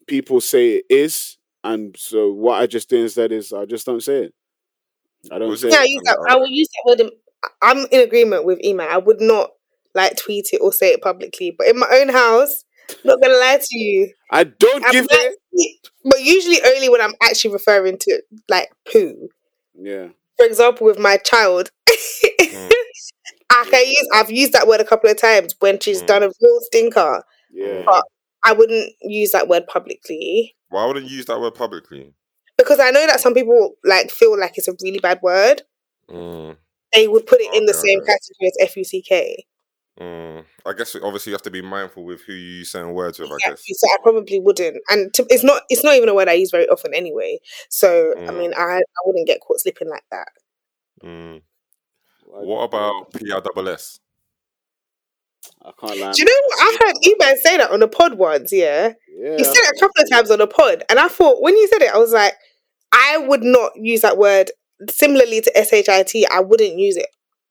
People 0.07 0.41
say 0.41 0.77
it 0.77 0.85
is, 0.91 1.37
and 1.63 1.95
so 1.99 2.33
what 2.33 2.61
I 2.61 2.67
just 2.67 2.89
do 2.91 3.03
instead 3.03 3.33
is 3.33 3.53
I 3.53 3.65
just 3.65 3.87
don't 3.87 4.03
say 4.03 4.25
it. 4.25 4.35
I 5.31 5.39
don't 5.39 5.57
say 5.57 5.71
Yeah, 5.71 5.81
I 5.81 5.85
it. 5.85 5.91
use 5.91 6.03
that. 6.05 6.27
I 6.29 6.37
will 6.37 6.49
use 6.49 6.69
that 6.69 6.83
word. 6.87 7.01
In, 7.01 7.11
I'm 7.63 7.87
in 7.91 8.01
agreement 8.01 8.45
with 8.45 8.59
Ema. 8.65 8.85
I 8.85 8.99
would 8.99 9.21
not 9.21 9.51
like 9.95 10.17
tweet 10.17 10.49
it 10.53 10.61
or 10.61 10.73
say 10.73 10.89
it 10.93 11.03
publicly, 11.03 11.55
but 11.57 11.67
in 11.69 11.79
my 11.79 11.87
own 11.93 12.09
house, 12.09 12.65
not 13.05 13.21
gonna 13.21 13.35
lie 13.35 13.59
to 13.63 13.79
you. 13.79 14.13
I 14.31 14.45
don't 14.45 14.85
I'm 14.85 14.91
give 14.93 15.09
not- 15.11 15.21
it. 15.53 15.89
but 16.05 16.23
usually 16.23 16.61
only 16.65 16.89
when 16.89 17.01
I'm 17.01 17.15
actually 17.23 17.53
referring 17.53 17.99
to 17.99 18.23
like 18.49 18.71
poo. 18.91 19.29
Yeah. 19.75 20.09
For 20.39 20.47
example, 20.47 20.87
with 20.87 20.99
my 20.99 21.19
child, 21.19 21.71
I 23.51 23.65
can 23.71 23.87
use. 23.87 24.09
I've 24.15 24.31
used 24.31 24.53
that 24.53 24.67
word 24.69 24.81
a 24.81 24.85
couple 24.85 25.11
of 25.11 25.19
times 25.21 25.55
when 25.61 25.79
she's 25.81 26.03
Mm. 26.03 26.07
done 26.07 26.23
a 26.23 26.27
real 26.41 26.59
stinker. 26.63 27.23
Yeah. 27.53 27.83
But 27.87 28.05
I 28.45 28.53
wouldn't 28.53 28.93
use 29.03 29.33
that 29.33 29.49
word 29.49 29.67
publicly 29.67 30.55
Why 30.69 30.87
wouldn't 30.87 31.11
you 31.11 31.17
use 31.17 31.27
that 31.27 31.41
word 31.41 31.55
publicly? 31.55 32.15
because 32.57 32.79
I 32.79 32.91
know 32.91 33.07
that 33.07 33.21
some 33.21 33.33
people 33.35 33.75
like 33.85 34.11
feel 34.11 34.39
like 34.39 34.57
it's 34.59 34.69
a 34.69 34.75
really 34.83 34.99
bad 34.99 35.21
word. 35.23 35.63
Mm, 36.11 36.57
They 36.93 37.09
would 37.09 37.27
put 37.27 37.41
it 37.41 37.55
in 37.55 37.65
the 37.67 37.73
Okay, 37.73 37.79
same 37.89 38.01
category 38.01 38.47
as 38.47 38.57
F 38.61 38.77
U 38.77 38.85
C 38.85 39.03
K. 39.03 39.47
mm. 39.99 40.45
I 40.67 40.73
guess 40.75 40.95
obviously 40.97 41.31
you 41.31 41.35
have 41.35 41.43
to 41.43 41.51
be 41.51 41.63
mindful 41.63 42.05
with 42.05 42.21
who 42.23 42.33
you 42.35 42.59
use 42.59 42.73
certain 42.73 42.93
words 42.95 43.19
with. 43.19 43.31
I 43.33 43.39
guess. 43.49 43.63
So 43.67 43.89
I 43.89 43.97
probably 44.03 44.41
wouldn't, 44.41 44.77
and 44.91 45.13
to, 45.15 45.27
it's 45.31 45.43
not. 45.43 45.63
It's 45.71 45.83
not 45.85 45.95
even 45.95 46.09
a 46.09 46.15
word 46.15 46.29
I 46.29 46.35
use 46.35 46.51
very 46.51 46.69
often 46.69 46.93
anyway. 46.95 47.39
So 47.71 48.15
I 48.29 48.31
Mm. 48.33 48.39
mean, 48.39 48.55
I 48.55 48.79
I 48.79 49.01
wouldn't 49.07 49.27
get 49.27 49.41
caught 49.41 49.61
slipping 49.61 49.89
like 49.89 50.05
that. 50.11 50.29
Mm. 51.03 51.43
What 52.33 52.65
about 52.65 53.13
PRSS? 53.13 53.99
I 55.65 55.71
can't 55.79 55.99
lie. 55.99 56.13
Do 56.13 56.23
you 56.23 56.25
know 56.27 56.47
what? 56.47 56.61
I've 56.63 56.81
heard 56.87 56.97
Eman 57.05 57.37
say 57.39 57.57
that 57.59 57.71
on 57.71 57.81
the 57.81 57.89
pod 57.89 58.15
once. 58.15 58.53
Yeah, 58.53 58.93
Yeah. 59.19 59.37
he 59.37 59.45
said 59.45 59.55
it 59.57 59.77
a 59.77 59.81
couple 59.81 60.03
of 60.03 60.11
times 60.11 60.31
on 60.31 60.39
the 60.39 60.47
pod, 60.47 60.85
and 60.89 60.99
I 60.99 61.09
thought 61.09 61.43
when 61.43 61.55
he 61.55 61.67
said 61.69 61.83
it, 61.83 61.93
I 61.95 61.99
was 61.99 62.13
like, 62.13 62.35
I 62.93 63.19
would 63.19 63.43
not 63.43 63.73
use 63.77 64.01
that 64.03 64.19
word. 64.19 64.51
Similarly 64.89 65.43
to 65.43 65.53
SHIT, 65.55 66.25
I 66.31 66.41
wouldn't 66.41 66.79
use 66.79 66.97
it 66.97 67.07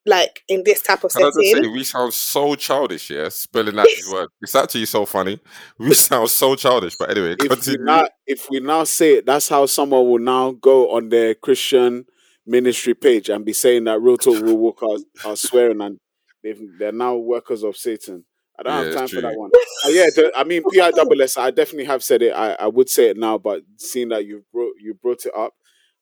like 0.06 0.42
in 0.48 0.64
this 0.66 0.82
type 0.82 1.04
of 1.04 1.12
Can 1.12 1.22
I 1.24 1.26
just 1.28 1.36
say 1.36 1.54
setting. 1.54 1.72
we 1.72 1.84
sound 1.84 2.14
so 2.14 2.56
childish, 2.56 3.12
yeah, 3.12 3.30
spelling 3.30 3.78
out 3.78 3.86
these 3.86 4.10
words. 4.12 4.32
It's 4.42 4.56
actually 4.56 4.86
so 4.86 5.06
funny. 5.06 5.40
We 5.78 5.94
sound 5.94 6.30
so 6.30 6.56
childish, 6.56 6.96
but 6.98 7.12
anyway, 7.12 7.36
if 7.40 7.68
we 7.68 7.78
now 7.80 8.08
if 8.26 8.50
we 8.50 8.60
now 8.60 8.84
say 8.86 9.16
it, 9.18 9.26
that's 9.28 9.50
how 9.50 9.66
someone 9.68 10.10
will 10.10 10.20
now 10.20 10.52
go 10.52 10.92
on 10.96 11.10
their 11.10 11.36
Christian 11.36 12.06
ministry 12.50 12.94
page 12.94 13.30
and 13.30 13.46
be 13.46 13.54
saying 13.54 13.86
that 13.86 14.02
real 14.02 14.18
talk 14.18 14.44
will 14.44 14.58
walk 14.58 14.82
are, 14.84 15.30
are 15.30 15.36
swearing 15.36 15.82
and 15.82 16.00
they've, 16.44 16.60
they're 16.78 16.92
now 16.92 17.16
workers 17.16 17.64
of 17.64 17.78
Satan. 17.78 18.26
I 18.60 18.64
don't 18.64 18.74
Yeah, 18.74 18.84
have 18.86 18.94
time 18.94 19.08
for 19.08 19.22
that 19.22 19.38
one. 19.38 19.52
Uh, 19.86 19.90
yeah, 19.90 20.08
the, 20.14 20.34
I 20.36 20.44
mean 20.44 20.64
PISS. 20.70 21.38
I 21.38 21.52
definitely 21.52 21.86
have 21.86 22.04
said 22.04 22.22
it. 22.22 22.32
I, 22.32 22.54
I 22.54 22.68
would 22.68 22.90
say 22.90 23.10
it 23.10 23.18
now, 23.18 23.38
but 23.38 23.62
seeing 23.78 24.10
that 24.10 24.26
you 24.26 24.44
brought 24.52 24.74
you 24.82 24.96
brought 24.96 25.26
it 25.26 25.32
up, 25.34 25.54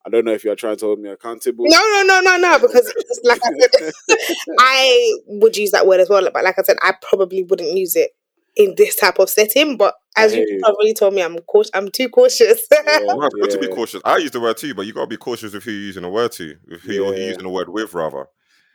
I 0.06 0.10
don't 0.10 0.26
know 0.26 0.32
if 0.32 0.44
you're 0.44 0.56
trying 0.56 0.78
to 0.78 0.86
hold 0.86 1.00
me 1.00 1.10
accountable. 1.10 1.66
No, 1.68 1.78
no, 1.78 2.04
no, 2.04 2.22
no, 2.22 2.38
no. 2.38 2.58
Because 2.58 2.92
like 3.24 3.42
I 3.44 3.50
said, 3.60 4.16
I 4.60 5.20
would 5.28 5.56
use 5.56 5.70
that 5.72 5.86
word 5.86 6.00
as 6.00 6.10
well. 6.10 6.28
But 6.34 6.44
like 6.44 6.58
I 6.58 6.64
said, 6.64 6.78
I 6.82 6.94
probably 7.00 7.44
wouldn't 7.44 7.78
use 7.78 7.96
it 7.96 8.10
in 8.58 8.74
this 8.76 8.96
type 8.96 9.20
of 9.20 9.30
setting. 9.30 9.78
But 9.78 9.96
as 10.16 10.34
I 10.34 10.38
hear 10.38 10.48
you 10.48 10.56
you. 10.56 10.64
already 10.64 10.94
told 10.94 11.14
me, 11.14 11.22
I'm 11.22 11.38
cautious. 11.40 11.72
I'm 11.74 11.90
too 11.90 12.10
cautious. 12.10 12.66
Yeah, 12.72 13.00
No, 13.04 13.22
it's 13.24 13.36
good 13.36 13.52
to 13.52 13.60
be 13.60 13.74
cautious. 13.74 14.02
I 14.04 14.18
use 14.18 14.32
the 14.32 14.40
word 14.42 14.58
too, 14.58 14.74
but 14.74 14.86
you 14.86 14.94
got 14.94 15.02
to 15.02 15.08
be 15.08 15.18
cautious 15.18 15.54
with 15.54 15.64
who 15.64 15.72
you're 15.72 15.82
using 15.82 16.04
the 16.04 16.10
word 16.10 16.32
to, 16.34 16.56
with 16.68 16.82
who 16.82 16.94
you're 16.94 17.16
using 17.16 17.44
the 17.44 17.50
word 17.50 17.70
with, 17.70 17.94
rather. 17.94 18.28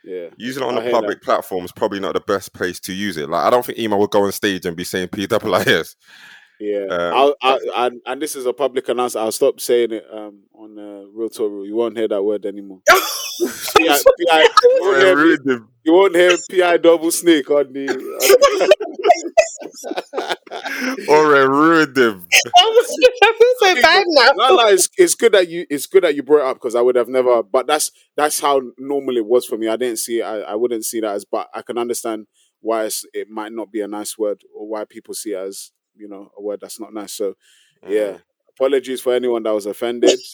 yeah. 0.03 0.27
Using 0.37 0.63
it 0.63 0.65
on 0.65 0.77
I 0.77 0.79
a 0.79 0.83
hear 0.83 0.91
public 0.91 1.21
platform 1.21 1.65
is 1.65 1.71
probably 1.71 1.99
not 1.99 2.13
the 2.13 2.21
best 2.21 2.53
place 2.53 2.79
to 2.81 2.93
use 2.93 3.17
it. 3.17 3.29
Like, 3.29 3.45
I 3.45 3.49
don't 3.49 3.65
think 3.65 3.77
email 3.79 3.99
would 3.99 4.11
go 4.11 4.23
on 4.23 4.31
stage 4.31 4.65
and 4.65 4.75
be 4.77 4.83
saying 4.83 5.09
PWIS. 5.09 5.95
Yeah, 6.63 6.85
Um, 6.85 7.13
I'll, 7.13 7.35
I, 7.41 7.85
and, 7.87 8.01
and 8.05 8.21
this 8.21 8.35
is 8.35 8.45
a 8.45 8.53
public 8.53 8.87
announcement. 8.87 9.25
I'll 9.25 9.31
stop 9.33 9.59
saying 9.59 9.91
it 9.91 10.05
um, 10.11 10.43
on 10.53 10.79
uh, 10.79 11.03
Real 11.13 11.29
Talk 11.29 11.51
Rule. 11.51 11.65
You 11.65 11.75
won't 11.75 11.97
hear 11.97 12.07
that 12.07 12.23
word 12.23 12.45
anymore. 12.45 12.79
PI, 12.89 13.85
PI, 13.87 14.47
you, 14.63 14.79
won't 14.79 14.97
hear, 15.01 15.67
you 15.83 15.93
won't 15.93 16.15
hear 16.15 16.37
PI 16.49 16.77
double 16.77 17.11
snake 17.11 17.49
on 17.49 17.73
the. 17.73 18.69
Or 21.09 21.49
rude 21.49 21.95
them. 21.95 22.27
Oh 22.57 22.85
my 22.89 23.07
God, 23.21 23.33
I 23.33 23.37
feel 23.37 23.53
so 23.75 23.81
bad 23.81 24.03
now. 24.07 24.31
no, 24.35 24.55
no, 24.55 24.67
it's, 24.67 24.87
it's 24.97 25.15
good 25.15 25.31
that 25.33 25.49
you 25.49 25.65
it's 25.69 25.85
good 25.87 26.03
that 26.03 26.15
you 26.15 26.23
brought 26.23 26.41
it 26.41 26.47
up 26.47 26.57
because 26.57 26.75
I 26.75 26.81
would 26.81 26.95
have 26.95 27.07
never. 27.09 27.43
But 27.43 27.67
that's 27.67 27.91
that's 28.15 28.39
how 28.39 28.61
normal 28.77 29.17
it 29.17 29.25
was 29.25 29.45
for 29.45 29.57
me. 29.57 29.67
I 29.67 29.75
didn't 29.75 29.97
see 29.99 30.21
I, 30.21 30.39
I 30.39 30.55
wouldn't 30.55 30.85
see 30.85 31.01
that 31.01 31.15
as. 31.15 31.25
But 31.25 31.49
I 31.53 31.61
can 31.61 31.77
understand 31.77 32.27
why 32.61 32.85
it's, 32.85 33.05
it 33.13 33.29
might 33.29 33.51
not 33.51 33.71
be 33.71 33.81
a 33.81 33.87
nice 33.87 34.17
word 34.17 34.41
or 34.55 34.67
why 34.67 34.85
people 34.85 35.13
see 35.13 35.33
it 35.33 35.37
as 35.37 35.71
you 35.95 36.07
know 36.07 36.31
a 36.37 36.41
word 36.41 36.59
that's 36.61 36.79
not 36.79 36.93
nice. 36.93 37.13
So 37.13 37.35
yeah, 37.87 38.17
apologies 38.55 39.01
for 39.01 39.13
anyone 39.13 39.43
that 39.43 39.51
was 39.53 39.65
offended. 39.65 40.19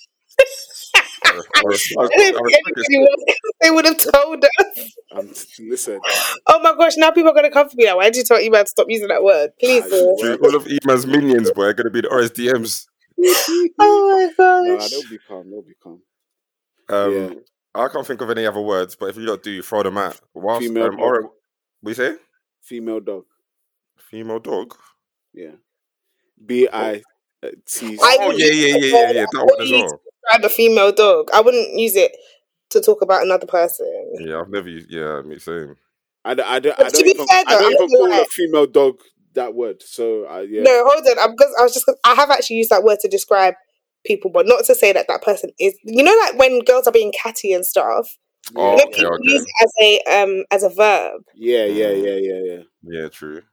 I 1.25 1.33
respect- 1.33 1.57
I 1.57 1.61
respect- 1.67 1.97
I 1.99 2.05
don't 2.05 2.11
I 2.11 2.49
think 2.49 2.65
respect 2.65 2.77
his 2.77 2.85
anybody 2.89 2.99
was. 2.99 3.35
They 3.61 3.71
would 3.71 3.85
have 3.85 3.97
told 3.97 4.45
us. 4.45 4.91
Um, 5.11 5.33
listen, 5.69 5.99
Oh 6.47 6.59
my 6.63 6.73
gosh! 6.75 6.97
Now 6.97 7.11
people 7.11 7.31
are 7.31 7.35
gonna 7.35 7.51
come 7.51 7.69
for 7.69 7.75
me. 7.75 7.85
Now. 7.85 7.97
Why 7.97 8.05
did 8.05 8.15
you 8.17 8.23
tell 8.23 8.37
Iman 8.37 8.63
to 8.65 8.67
stop 8.69 8.87
using 8.89 9.09
that 9.09 9.23
word? 9.23 9.51
Please. 9.59 9.83
Ah, 9.91 10.37
all 10.43 10.55
of 10.55 10.67
Eman's 10.67 11.05
minions, 11.05 11.51
boy, 11.51 11.65
are 11.65 11.73
going 11.73 11.85
to 11.85 11.91
be 11.91 12.01
the 12.01 12.07
RSDMs. 12.07 12.85
Oh 13.81 14.31
my 14.37 14.43
nah, 14.45 14.77
gosh! 14.77 14.89
they'll 14.91 15.09
be 15.09 15.17
calm. 15.27 15.51
They'll 15.51 15.61
be 15.61 15.73
calm. 15.83 16.01
Um, 16.87 17.13
Yeah. 17.13 17.33
I 17.75 17.87
can't 17.89 18.07
think 18.07 18.21
of 18.21 18.29
any 18.31 18.45
other 18.45 18.61
words, 18.61 18.95
but 18.95 19.09
if 19.09 19.17
you 19.17 19.25
don't 19.25 19.43
do, 19.43 19.51
you 19.51 19.61
throw 19.61 19.83
them 19.83 19.97
out. 19.97 20.19
Whilst, 20.33 20.65
Female 20.65 20.85
um, 20.85 20.91
dog. 20.97 20.99
or, 21.01 21.31
we 21.83 21.93
say 21.93 22.15
Female 22.63 22.99
dog. 23.01 23.25
female 23.97 24.39
dog. 24.39 24.75
Yeah. 25.39 25.55
B 26.45 26.67
I 26.71 27.03
T. 27.65 27.97
I 28.01 28.17
Oh 28.21 28.31
yeah, 28.31 28.51
yeah, 28.51 28.75
yeah, 28.75 28.87
yeah, 28.87 29.11
yeah. 29.11 29.25
That 29.31 29.45
one 29.45 29.61
as 29.61 29.71
well. 29.71 30.01
describe 30.21 30.45
a 30.45 30.49
female 30.49 30.91
dog. 30.91 31.29
I 31.33 31.41
wouldn't 31.41 31.79
use 31.79 31.95
it 31.95 32.11
to 32.71 32.81
talk 32.81 33.01
about 33.01 33.23
another 33.23 33.47
person. 33.47 34.13
Yeah, 34.19 34.41
I've 34.41 34.49
never 34.49 34.69
used. 34.69 34.91
Yeah, 34.91 35.21
me 35.21 35.39
same. 35.39 35.75
I, 36.25 36.33
don't- 36.33 36.47
I 36.47 36.59
don't, 36.59 36.79
I 36.79 36.83
to 36.83 36.91
don't 36.91 37.03
be 37.03 37.09
even, 37.11 37.27
fair 37.27 37.43
I 37.45 37.51
though, 37.51 37.57
don't 37.59 37.65
I'm 37.67 37.71
even 37.71 37.87
not 37.89 37.97
call 37.97 38.09
lie. 38.09 38.21
a 38.21 38.25
female 38.25 38.67
dog 38.67 38.99
that 39.33 39.53
word. 39.53 39.81
So 39.81 40.25
I 40.25 40.41
yeah. 40.41 40.63
No, 40.63 40.83
hold 40.85 41.05
on. 41.07 41.19
I'm 41.19 41.31
because 41.35 41.55
I 41.59 41.63
was 41.63 41.73
just 41.73 41.89
I 42.03 42.15
have 42.15 42.29
actually 42.29 42.57
used 42.57 42.69
that 42.71 42.83
word 42.83 42.99
to 43.01 43.07
describe 43.07 43.53
people, 44.05 44.31
but 44.31 44.47
not 44.47 44.65
to 44.65 44.75
say 44.75 44.91
that 44.91 45.07
that 45.07 45.21
person 45.21 45.51
is. 45.59 45.77
You 45.83 46.03
know, 46.03 46.15
like 46.23 46.37
when 46.37 46.59
girls 46.59 46.87
are 46.87 46.91
being 46.93 47.13
catty 47.13 47.53
and 47.53 47.65
stuff. 47.65 48.17
Oh, 48.55 48.71
you 48.71 48.77
know, 48.77 48.83
okay, 48.85 48.95
people 48.95 49.13
okay. 49.13 49.31
use 49.31 49.45
it 49.45 49.63
as 49.63 49.71
a 49.81 50.21
um 50.21 50.43
as 50.51 50.63
a 50.63 50.69
verb. 50.69 51.21
Yeah, 51.35 51.65
yeah, 51.65 51.91
Mm. 51.91 52.03
yeah, 52.05 52.15
yeah, 52.19 52.41
yeah. 52.53 52.63
Yeah, 52.83 53.09
true. 53.09 53.43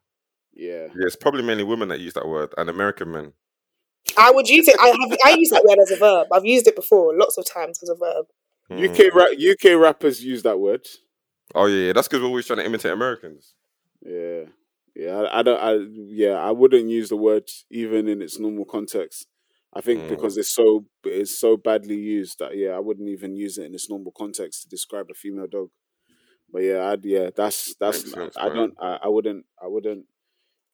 Yeah. 0.57 0.87
Yeah, 0.87 1.07
it's 1.07 1.17
probably 1.17 1.43
mainly 1.43 1.65
women 1.65 1.89
that 1.89 2.01
use 2.01 2.15
that 2.15 2.27
word 2.27 2.53
and 2.57 2.69
American 2.71 3.13
men. 3.13 3.33
I 4.17 4.31
would 4.31 4.49
use 4.49 4.67
it. 4.69 4.77
I 4.81 4.87
have 4.89 5.19
I 5.25 5.37
use 5.39 5.51
that 5.51 5.65
word 5.69 5.79
as 5.81 5.91
a 5.91 5.97
verb. 5.97 6.29
I've 6.33 6.45
used 6.47 6.67
it 6.67 6.77
before, 6.77 7.17
lots 7.17 7.37
of 7.39 7.45
times 7.45 7.83
as 7.83 7.89
a 7.91 7.95
verb. 7.95 8.27
Mm. 8.71 8.89
UK 8.89 9.15
ra- 9.15 9.53
UK 9.75 9.79
rappers 9.81 10.25
use 10.25 10.43
that 10.45 10.59
word. 10.59 10.87
Oh 11.55 11.67
yeah, 11.67 11.87
yeah. 11.89 11.93
that's 11.93 12.09
because 12.09 12.23
we're 12.23 12.29
always 12.29 12.47
trying 12.47 12.61
to 12.61 12.65
imitate 12.67 12.93
Americans. 12.93 13.55
Yeah. 14.03 14.45
Yeah, 14.95 15.17
I, 15.19 15.41
I 15.41 15.43
don't 15.43 15.61
I 15.61 15.87
yeah, 16.09 16.35
I 16.37 16.53
wouldn't 16.53 16.89
use 16.89 17.11
the 17.11 17.17
word 17.17 17.51
even 17.71 18.09
in 18.09 18.23
its 18.23 18.39
normal 18.39 18.65
context. 18.65 19.27
I 19.75 19.83
think 19.83 20.05
Mm. 20.05 20.09
because 20.09 20.39
it's 20.39 20.51
so 20.55 20.87
it's 21.05 21.37
so 21.39 21.57
badly 21.59 21.97
used 21.97 22.39
that 22.39 22.57
yeah, 22.57 22.71
I 22.71 22.79
wouldn't 22.79 23.09
even 23.11 23.37
use 23.37 23.59
it 23.59 23.67
in 23.67 23.75
its 23.75 23.91
normal 23.91 24.13
context 24.17 24.63
to 24.63 24.69
describe 24.69 25.07
a 25.11 25.15
female 25.15 25.49
dog. 25.49 25.69
But 26.51 26.63
yeah, 26.63 26.89
I'd 26.91 27.05
yeah, 27.05 27.31
that's 27.37 27.75
that's 27.79 28.11
sense, 28.11 28.37
I 28.39 28.47
man. 28.49 28.57
don't 28.57 28.75
I, 28.81 28.99
I 29.03 29.09
wouldn't 29.09 29.45
I 29.63 29.67
wouldn't 29.67 30.07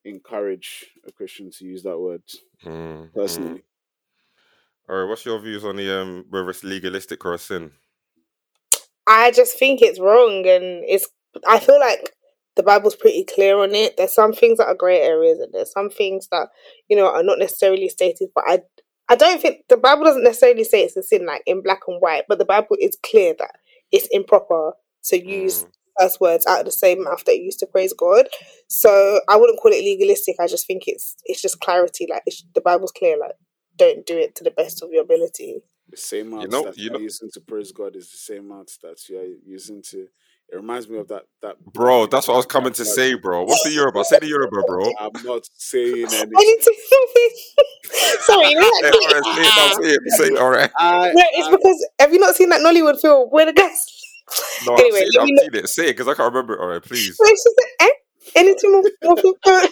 encourage 0.04 0.87
a 1.06 1.12
Christian 1.12 1.50
to 1.50 1.64
use 1.64 1.82
that 1.85 1.99
word 1.99 2.23
Mm, 2.64 2.71
mm. 2.71 3.14
personally. 3.14 3.62
All 4.88 4.97
right, 4.97 5.09
what's 5.09 5.25
your 5.25 5.38
views 5.40 5.64
on 5.64 5.76
the 5.76 6.00
um 6.00 6.26
whether 6.30 6.50
it's 6.50 6.64
legalistic 6.64 7.25
or 7.25 7.35
a 7.35 7.38
sin? 7.38 7.73
I 9.06 9.30
just 9.30 9.59
think 9.59 9.82
it's 9.82 10.00
wrong, 10.00 10.47
and 10.47 10.85
it's. 10.87 11.09
I 11.47 11.59
feel 11.59 11.80
like 11.80 12.12
the 12.56 12.62
Bible's 12.62 12.97
pretty 12.97 13.25
clear 13.25 13.59
on 13.59 13.75
it. 13.75 13.97
There's 13.97 14.14
some 14.14 14.32
things 14.32 14.59
that 14.59 14.66
are 14.66 14.75
grey 14.75 15.00
areas, 15.00 15.38
and 15.40 15.52
there's 15.52 15.73
some 15.73 15.90
things 15.90 16.28
that 16.30 16.49
you 16.88 16.97
know 16.97 17.06
are 17.06 17.23
not 17.23 17.38
necessarily 17.38 17.88
stated. 17.88 18.28
But 18.35 18.44
I, 18.47 18.61
I 19.09 19.16
don't 19.16 19.40
think 19.40 19.64
the 19.68 19.76
Bible 19.76 20.04
doesn't 20.04 20.25
necessarily 20.25 20.64
say 20.64 20.82
it's 20.82 20.97
a 20.97 21.02
sin 21.02 21.26
like 21.26 21.42
in 21.47 21.62
black 21.62 21.80
and 21.88 22.00
white. 22.00 22.25
But 22.28 22.38
the 22.38 22.44
Bible 22.44 22.76
is 22.80 22.97
clear 23.04 23.35
that 23.38 23.56
it's 23.90 24.09
improper 24.12 24.73
to 25.04 25.16
use 25.25 25.64
Mm. 25.64 25.68
Curse 25.99 26.19
words 26.21 26.47
out 26.47 26.61
of 26.61 26.65
the 26.67 26.73
same 26.73 27.05
mouth 27.05 27.25
that 27.25 27.37
you 27.37 27.45
used 27.45 27.59
to 27.61 27.67
praise 27.67 27.93
God. 27.93 28.27
So 28.69 29.21
I 29.29 29.37
wouldn't 29.37 29.61
call 29.61 29.73
it 29.73 29.85
legalistic. 29.85 30.37
I 30.41 30.47
just 30.47 30.67
think 30.67 30.85
it's 30.87 31.17
it's 31.25 31.43
just 31.43 31.61
clarity. 31.61 32.07
Like 32.11 32.23
it's, 32.27 32.45
the 32.55 32.61
Bible's 32.61 32.93
clear. 32.93 33.19
Like 33.19 33.33
don't 33.77 34.05
do 34.07 34.17
it 34.19 34.35
to 34.37 34.45
the 34.45 34.51
best 34.51 34.83
of 34.83 34.91
your 34.93 35.03
ability. 35.03 35.61
The 35.91 35.97
same 35.97 36.31
mouth 36.31 36.49
know- 36.49 36.65
that 36.65 36.77
you 36.79 36.85
you're 36.85 36.93
know- 36.95 36.99
using 37.01 37.31
to 37.35 37.41
praise 37.41 37.73
God 37.73 37.97
is 37.97 38.11
the 38.11 38.17
same 38.19 38.49
mouth 38.49 38.69
that 38.83 38.99
you're 39.09 39.25
using 39.45 39.83
to. 39.91 40.07
It 40.53 40.57
reminds 40.57 40.87
me 40.89 40.99
of 40.99 41.09
that 41.09 41.23
that. 41.41 41.59
Bro, 41.65 42.07
that's 42.07 42.29
what 42.29 42.35
I 42.35 42.37
was 42.37 42.45
coming 42.47 42.75
to 42.75 42.85
say, 42.85 43.15
bro. 43.15 43.45
What's 43.45 43.63
the 43.65 43.71
Yoruba? 43.71 44.05
Say 44.05 44.19
the 44.19 44.27
Yoruba, 44.27 44.63
bro. 44.67 44.91
I'm 45.01 45.11
not 45.25 45.49
saying 45.55 46.07
I 46.11 46.15
anything. 46.15 46.29
need 46.31 46.59
to. 46.61 46.75
Sorry, 48.21 48.49
you 48.51 48.55
know, 48.61 48.67
all 48.67 48.81
right, 48.83 48.93
say 48.93 48.99
it 48.99 49.25
say 49.83 49.89
it, 49.89 50.01
say 50.13 50.25
it, 50.27 50.39
all 50.39 50.51
right. 50.51 50.71
I, 50.79 51.11
No, 51.15 51.23
it's 51.33 51.49
because 51.49 51.87
have 52.00 52.13
you 52.13 52.19
not 52.19 52.35
seen 52.35 52.49
that 52.50 52.61
Nollywood 52.61 53.00
film 53.00 53.28
where 53.31 53.47
the 53.47 53.52
guys? 53.52 53.85
No, 54.67 54.75
Anyway, 54.76 55.00
I've, 55.00 55.08
seen, 55.08 55.08
let 55.15 55.23
I've 55.23 55.26
me 55.28 55.39
seen 55.39 55.54
it. 55.54 55.69
Say 55.69 55.85
it, 55.85 55.93
because 55.93 56.08
I 56.08 56.15
can't 56.15 56.32
remember 56.32 56.54
it. 56.54 56.61
All 56.61 56.69
right, 56.69 56.82
please. 56.82 57.17
Where 57.19 57.28
she 57.30 57.37
said, 57.37 57.52
eh? 57.80 57.89
Anything 58.37 58.73
more? 58.73 58.82
more 59.04 59.17
I 59.45 59.69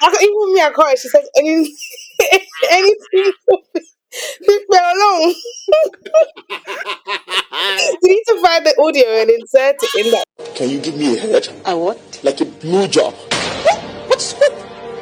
can't, 0.00 0.22
even 0.22 0.54
me, 0.54 0.60
I 0.62 0.70
can't. 0.74 0.98
She 0.98 1.08
says, 1.08 1.28
any, 1.36 1.76
anything 2.70 3.32
more 3.48 3.60
for- 3.72 3.80
Leave 4.46 4.60
me 4.68 4.78
alone. 4.78 5.34
you 6.50 8.08
need 8.08 8.22
to 8.28 8.42
find 8.42 8.66
the 8.66 8.74
audio 8.78 9.06
and 9.08 9.30
insert 9.30 9.76
it 9.82 10.04
in 10.06 10.10
that. 10.12 10.24
Can 10.54 10.68
you 10.68 10.80
give 10.80 10.96
me 10.96 11.16
a 11.16 11.20
head? 11.20 11.48
A 11.64 11.76
what? 11.76 12.20
Like 12.22 12.40
a 12.42 12.44
blue 12.44 12.86
job? 12.88 13.14
What's 14.08 14.34
what? 14.34 14.52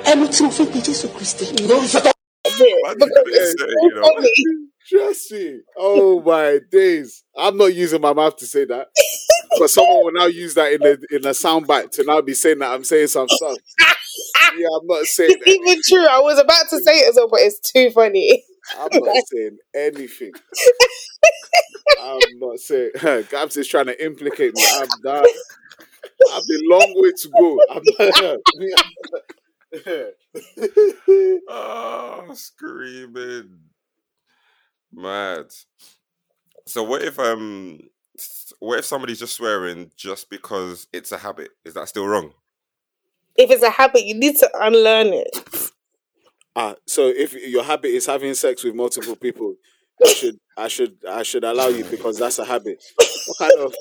Ẹnu 0.05 0.26
tí 0.29 0.42
mo 0.44 0.50
fi 0.50 0.64
pe 0.66 0.79
Jésù 0.81 1.09
Kristi. 1.09 1.44
No, 1.68 1.83
shut 1.87 2.07
up. 2.07 2.14
Why 2.83 2.94
did 2.94 2.98
because 3.00 3.26
you 3.26 3.35
it's 3.35 3.50
say, 3.53 3.66
so 3.66 3.66
you 3.83 3.94
know? 3.94 4.69
Funny. 4.90 5.05
Trust 5.05 5.33
me. 5.33 5.61
Oh 5.76 6.20
my 6.22 6.59
days! 6.70 7.22
I'm 7.37 7.57
not 7.57 7.74
using 7.74 8.00
my 8.00 8.12
mouth 8.12 8.37
to 8.38 8.46
say 8.46 8.64
that, 8.66 8.88
but 9.59 9.70
someone 9.70 10.05
will 10.05 10.12
now 10.12 10.26
use 10.26 10.55
that 10.55 10.72
in 10.72 10.83
a 10.83 10.90
in 11.14 11.24
a 11.26 11.31
soundbite 11.31 11.90
to 11.92 12.05
now 12.05 12.20
be 12.20 12.35
saying 12.35 12.59
that 12.61 12.72
I'm 12.72 12.85
saying 12.85 13.09
some 13.09 13.29
stuff. 13.29 13.57
Yeah, 14.57 14.68
I'm 14.81 14.87
not 14.87 15.05
saying. 15.05 15.31
It's 15.33 15.48
even 15.48 15.81
true. 15.88 16.07
I 16.07 16.20
was 16.20 16.38
about 16.38 16.68
to 16.70 16.81
say 16.81 17.00
it 17.00 17.09
as 17.11 17.16
well, 17.16 17.29
but 17.29 17.40
it's 17.40 17.61
too 17.61 17.90
funny. 17.90 18.44
I'm 18.79 18.88
not 18.92 19.16
saying 19.33 19.59
anything. 19.74 20.33
I'm 22.03 22.18
not 22.38 22.59
saying. 22.59 22.90
Gabs 23.31 23.57
is 23.57 23.68
trying 23.68 23.87
to 23.87 24.05
implicate 24.05 24.55
me. 24.55 24.62
I'm 24.76 24.88
not. 25.03 25.26
I've 26.33 26.42
a 26.42 26.59
long 26.64 26.92
way 26.96 27.12
to 27.12 27.29
go. 27.38 27.61
I'm 27.70 27.83
Oh, 31.48 32.31
screaming. 32.35 33.59
Mad. 34.92 35.46
So 36.66 36.83
what 36.83 37.03
if 37.03 37.18
um 37.18 37.81
what 38.59 38.79
if 38.79 38.85
somebody's 38.85 39.18
just 39.20 39.35
swearing 39.35 39.90
just 39.96 40.31
because 40.31 40.87
it's 40.92 41.12
a 41.12 41.18
habit? 41.18 41.50
Is 41.64 41.74
that 41.74 41.88
still 41.88 42.07
wrong? 42.07 42.33
If 43.37 43.50
it's 43.50 43.62
a 43.62 43.70
habit, 43.70 44.05
you 44.05 44.14
need 44.14 44.37
to 44.38 44.50
unlearn 44.61 45.09
it. 45.09 45.70
Ah, 46.57 46.74
so 46.87 47.07
if 47.09 47.33
your 47.35 47.62
habit 47.62 47.88
is 47.88 48.07
having 48.07 48.35
sex 48.35 48.64
with 48.64 48.74
multiple 48.74 49.16
people, 49.16 49.55
I 50.05 50.09
should 50.09 50.38
I 50.57 50.68
should 50.68 50.96
I 51.09 51.22
should 51.22 51.44
allow 51.44 51.68
you 51.68 51.85
because 51.85 52.18
that's 52.18 52.38
a 52.38 52.44
habit. 52.44 52.83
What 53.26 53.38
kind 53.38 53.53
of 53.61 53.74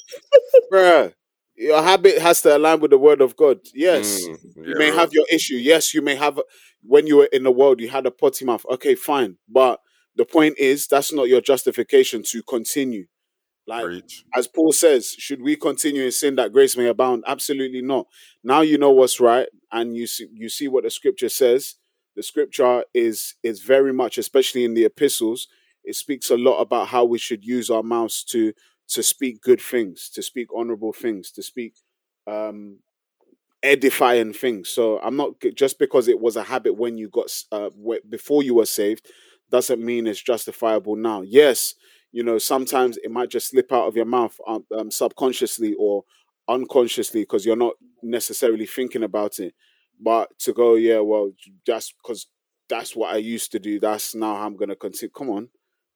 bruh? 0.71 1.13
Your 1.55 1.81
habit 1.81 2.19
has 2.19 2.41
to 2.43 2.55
align 2.55 2.79
with 2.79 2.91
the 2.91 2.97
word 2.97 3.19
of 3.21 3.35
God. 3.35 3.59
Yes. 3.73 4.21
Mm, 4.23 4.37
You 4.65 4.75
may 4.77 4.91
right. 4.91 4.99
have 4.99 5.11
your 5.11 5.25
issue. 5.31 5.55
Yes, 5.55 5.93
you 5.93 6.01
may 6.01 6.15
have 6.15 6.39
when 6.83 7.05
you 7.05 7.17
were 7.17 7.29
in 7.33 7.43
the 7.43 7.51
world 7.51 7.81
you 7.81 7.89
had 7.89 8.05
a 8.05 8.11
potty 8.11 8.45
mouth. 8.45 8.65
Okay, 8.71 8.95
fine. 8.95 9.37
But 9.49 9.79
the 10.15 10.25
point 10.25 10.55
is 10.57 10.87
that's 10.87 11.13
not 11.13 11.29
your 11.29 11.41
justification 11.41 12.23
to 12.27 12.43
continue. 12.43 13.05
Like 13.67 13.85
Preach. 13.85 14.25
as 14.35 14.47
Paul 14.47 14.71
says, 14.71 15.15
should 15.17 15.41
we 15.41 15.55
continue 15.55 16.03
in 16.03 16.11
sin 16.11 16.35
that 16.35 16.51
grace 16.51 16.75
may 16.75 16.87
abound? 16.87 17.23
Absolutely 17.27 17.83
not. 17.83 18.07
Now 18.43 18.61
you 18.61 18.77
know 18.77 18.89
what's 18.91 19.19
right, 19.19 19.47
and 19.71 19.95
you 19.95 20.07
see 20.07 20.27
you 20.33 20.49
see 20.49 20.67
what 20.67 20.83
the 20.83 20.89
scripture 20.89 21.29
says. 21.29 21.75
The 22.15 22.23
scripture 22.23 22.83
is 22.93 23.35
is 23.43 23.61
very 23.61 23.93
much, 23.93 24.17
especially 24.17 24.65
in 24.65 24.73
the 24.73 24.85
epistles, 24.85 25.47
it 25.83 25.95
speaks 25.95 26.29
a 26.29 26.37
lot 26.37 26.57
about 26.59 26.87
how 26.87 27.05
we 27.05 27.17
should 27.17 27.45
use 27.45 27.69
our 27.69 27.83
mouths 27.83 28.23
to 28.25 28.53
to 28.89 29.03
speak 29.03 29.41
good 29.41 29.61
things, 29.61 30.09
to 30.09 30.21
speak 30.21 30.47
honorable 30.55 30.93
things, 30.93 31.31
to 31.31 31.43
speak 31.43 31.75
um 32.27 32.79
edifying 33.61 34.33
things. 34.33 34.69
So 34.69 34.99
I'm 34.99 35.15
not 35.15 35.33
just 35.55 35.79
because 35.79 36.07
it 36.07 36.19
was 36.19 36.35
a 36.35 36.43
habit 36.43 36.75
when 36.75 36.97
you 36.97 37.09
got 37.09 37.31
uh, 37.51 37.69
before 38.07 38.43
you 38.43 38.55
were 38.55 38.65
saved 38.65 39.07
doesn't 39.51 39.83
mean 39.83 40.07
it's 40.07 40.21
justifiable 40.21 40.95
now. 40.95 41.21
Yes, 41.21 41.75
you 42.11 42.23
know 42.23 42.37
sometimes 42.37 42.97
it 42.97 43.11
might 43.11 43.29
just 43.29 43.49
slip 43.51 43.71
out 43.71 43.87
of 43.87 43.95
your 43.95 44.05
mouth 44.05 44.37
um, 44.47 44.65
um, 44.77 44.91
subconsciously 44.91 45.75
or 45.79 46.03
unconsciously 46.47 47.21
because 47.21 47.45
you're 47.45 47.55
not 47.55 47.73
necessarily 48.03 48.65
thinking 48.65 49.03
about 49.03 49.39
it. 49.39 49.53
But 50.01 50.37
to 50.39 50.53
go, 50.53 50.75
yeah, 50.75 50.99
well, 50.99 51.31
that's 51.65 51.91
because 51.93 52.27
that's 52.69 52.95
what 52.95 53.13
I 53.13 53.17
used 53.17 53.51
to 53.53 53.59
do. 53.59 53.79
That's 53.79 54.15
now 54.15 54.35
how 54.35 54.45
I'm 54.47 54.57
gonna 54.57 54.75
continue. 54.75 55.11
Come 55.11 55.29
on, 55.29 55.49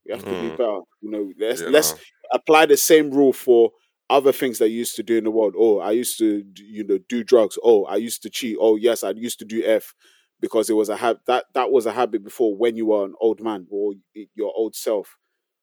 you 0.06 0.14
have 0.14 0.26
to 0.28 0.36
be 0.36 0.50
Mm. 0.50 0.58
better. 0.58 0.80
You 1.02 1.12
know, 1.12 1.32
let's 1.40 1.62
Yeah, 1.62 1.70
let's 1.70 1.94
apply 2.32 2.66
the 2.66 2.78
same 2.78 3.12
rule 3.12 3.34
for 3.34 3.72
other 4.10 4.32
things 4.32 4.60
that 4.60 4.70
you 4.70 4.78
used 4.80 4.96
to 4.98 5.04
do 5.04 5.18
in 5.18 5.24
the 5.24 5.32
world. 5.32 5.56
Oh, 5.58 5.80
I 5.80 5.92
used 5.92 6.18
to, 6.20 6.44
you 6.58 6.84
know, 6.84 7.00
do 7.10 7.24
drugs. 7.24 7.58
Oh, 7.64 7.86
I 7.86 7.96
used 7.96 8.22
to 8.24 8.30
cheat. 8.30 8.58
Oh, 8.60 8.76
yes, 8.76 9.04
I 9.04 9.12
used 9.12 9.40
to 9.40 9.46
do 9.46 9.64
F 9.66 9.94
because 10.44 10.70
it 10.70 10.76
was 10.76 10.90
a 10.90 10.98
habit. 10.98 11.24
That 11.28 11.46
that 11.56 11.72
was 11.72 11.88
a 11.88 11.94
habit 11.94 12.24
before 12.26 12.56
when 12.56 12.78
you 12.78 12.88
were 12.88 13.06
an 13.06 13.16
old 13.22 13.42
man 13.42 13.68
or 13.72 13.94
your 14.36 14.54
old 14.56 14.76
self. 14.76 15.18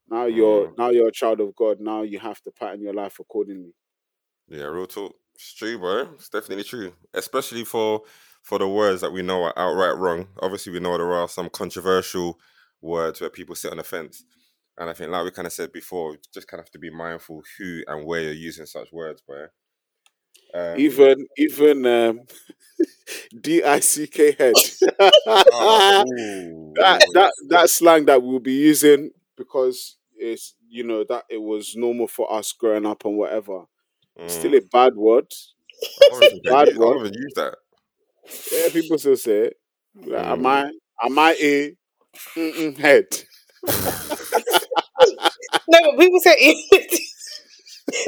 Now 0.09 0.27
you're 0.27 0.69
Mm. 0.69 0.77
now 0.79 0.91
you're 0.91 1.09
a 1.09 1.13
child 1.13 1.41
of 1.41 1.55
God. 1.57 1.81
Now 1.81 2.03
you 2.03 2.21
have 2.21 2.43
to 2.45 2.53
pattern 2.53 2.83
your 2.83 2.95
life 2.95 3.19
accordingly. 3.21 3.75
Yeah, 4.49 4.65
real 4.65 4.87
talk. 4.87 5.15
It's 5.35 5.55
true, 5.55 5.79
bro. 5.79 6.13
It's 6.15 6.29
definitely 6.29 6.65
true. 6.65 6.95
Especially 7.15 7.65
for 7.65 8.03
for 8.43 8.59
the 8.59 8.69
words 8.69 9.01
that 9.03 9.13
we 9.13 9.23
know 9.23 9.45
are 9.45 9.59
outright 9.59 9.97
wrong. 9.99 10.29
Obviously, 10.41 10.73
we 10.73 10.81
know 10.81 10.97
there 10.97 11.13
are 11.13 11.29
some 11.29 11.51
controversial 11.51 12.39
words 12.81 13.21
where 13.21 13.31
people 13.31 13.55
sit 13.55 13.71
on 13.71 13.77
the 13.79 13.85
fence. 13.85 14.25
And 14.79 14.89
I 14.89 14.95
think, 14.95 15.11
like 15.11 15.25
we 15.25 15.31
kind 15.31 15.47
of 15.47 15.53
said 15.53 15.73
before, 15.73 16.13
you 16.13 16.19
just 16.33 16.49
kind 16.49 16.59
of 16.61 16.67
have 16.67 16.73
to 16.73 16.79
be 16.79 16.91
mindful 16.91 17.43
who 17.59 17.83
and 17.87 18.07
where 18.07 18.23
you're 18.23 18.33
using 18.33 18.67
such 18.67 18.93
words, 18.93 19.23
boy. 19.23 19.47
Um, 20.55 20.87
Even 20.87 21.27
even 21.37 21.85
um, 21.87 22.21
D 23.39 23.63
I 23.63 23.81
C 23.81 24.07
K 24.07 24.33
head. 24.39 24.63
oh, 25.61 26.75
that 26.77 27.03
that 27.15 27.33
that 27.49 27.71
slang 27.71 28.07
that 28.07 28.23
we'll 28.23 28.39
be 28.41 28.53
using 28.55 29.11
because 29.37 29.97
it's 30.17 30.55
you 30.69 30.85
know 30.85 31.05
that 31.05 31.25
it 31.31 31.41
was 31.41 31.77
normal 31.77 32.07
for 32.09 32.33
us 32.33 32.53
growing 32.53 32.87
up 32.87 33.05
and 33.05 33.17
whatever. 33.17 33.65
Mm. 34.19 34.27
Still 34.27 34.55
a 34.55 34.61
bad 34.61 34.95
word. 34.97 35.27
I 36.09 36.15
don't 36.15 36.25
even 36.27 36.41
bad 36.47 36.69
use- 36.69 36.79
I 36.81 36.85
one. 36.85 36.95
don't 36.95 37.07
even 37.07 37.15
use 37.15 37.33
that. 37.37 37.57
Yeah, 38.51 38.69
people 38.73 38.99
still 38.99 39.17
say 39.17 39.39
it. 39.49 39.57
Like, 40.07 40.27
am 40.27 40.47
Mm. 40.47 40.47
I 40.47 40.71
am 41.03 41.19
I 41.19 41.37
a 41.41 41.77
mm-mm 42.37 42.77
head? 42.79 43.07
No, 45.69 45.79
but 45.93 45.99
people 45.99 46.21
say 46.21 46.55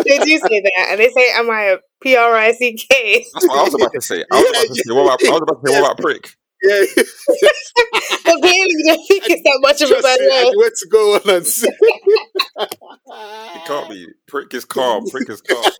they 0.04 0.18
do 0.18 0.38
say 0.38 0.60
that, 0.60 0.86
and 0.90 1.00
they 1.00 1.10
say, 1.10 1.32
"Am 1.34 1.50
I 1.50 1.62
a 1.62 1.76
P 2.02 2.16
R 2.16 2.34
I 2.34 2.52
C 2.52 2.74
K?" 2.74 3.24
That's 3.34 3.48
what 3.48 3.58
I 3.58 3.62
was 3.64 3.74
about 3.74 3.92
to 3.94 4.00
say. 4.00 4.24
I 4.30 4.40
was 4.40 4.50
about 4.50 4.66
to 4.66 4.74
say, 4.74 4.94
what 4.94 5.02
about, 5.04 5.24
I 5.24 5.30
was 5.32 5.42
about 5.42 5.64
to 5.64 5.70
say, 5.70 5.80
what 5.80 5.92
about 5.92 5.98
prick? 5.98 6.36
Yeah, 6.62 6.84
But 8.24 8.40
clearly, 8.40 8.70
you 8.70 8.84
don't 8.86 9.06
think 9.08 9.24
it's 9.30 9.42
that 9.42 9.58
much 9.62 9.82
of 9.82 9.90
a 9.90 9.94
just 9.94 10.04
bad 10.04 10.18
say, 10.18 10.44
word. 10.44 10.54
went 10.56 10.74
to 10.76 10.88
go 10.88 11.14
on 11.16 11.36
and 11.36 11.46
say. 11.46 11.68
It 12.56 13.64
can't 13.66 13.90
be. 13.90 14.06
Prick 14.28 14.54
is 14.54 14.64
calm. 14.64 15.04
Prick 15.10 15.28
is 15.28 15.40
calm. 15.40 15.60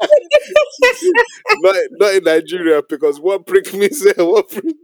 not, 1.61 1.77
not 1.93 2.15
in 2.15 2.25
Nigeria 2.25 2.83
because 2.89 3.21
what 3.21 3.47
prick 3.47 3.73
means 3.75 4.05
uh, 4.05 4.13
what 4.19 4.49
prick, 4.51 4.65
Wait, 4.65 4.75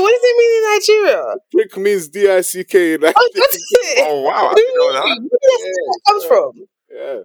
what 0.00 0.10
does 0.12 0.20
it 0.22 0.36
mean 0.38 0.52
in 0.56 1.04
Nigeria? 1.04 1.34
prick 1.52 1.76
means 1.78 2.08
D 2.08 2.30
I 2.30 2.40
C 2.42 2.62
K. 2.62 2.94
Oh, 2.94 2.98
that's 2.98 3.56
it. 3.56 4.06
Oh 4.08 4.22
wow, 4.22 4.50
I 4.50 4.54
didn't 4.54 4.74
know 4.76 4.92
that. 4.92 5.02
Where 5.02 5.18
does 5.18 5.62
that 5.74 6.00
comes 6.08 6.24
from? 6.26 6.52
Yeah. 6.94 7.20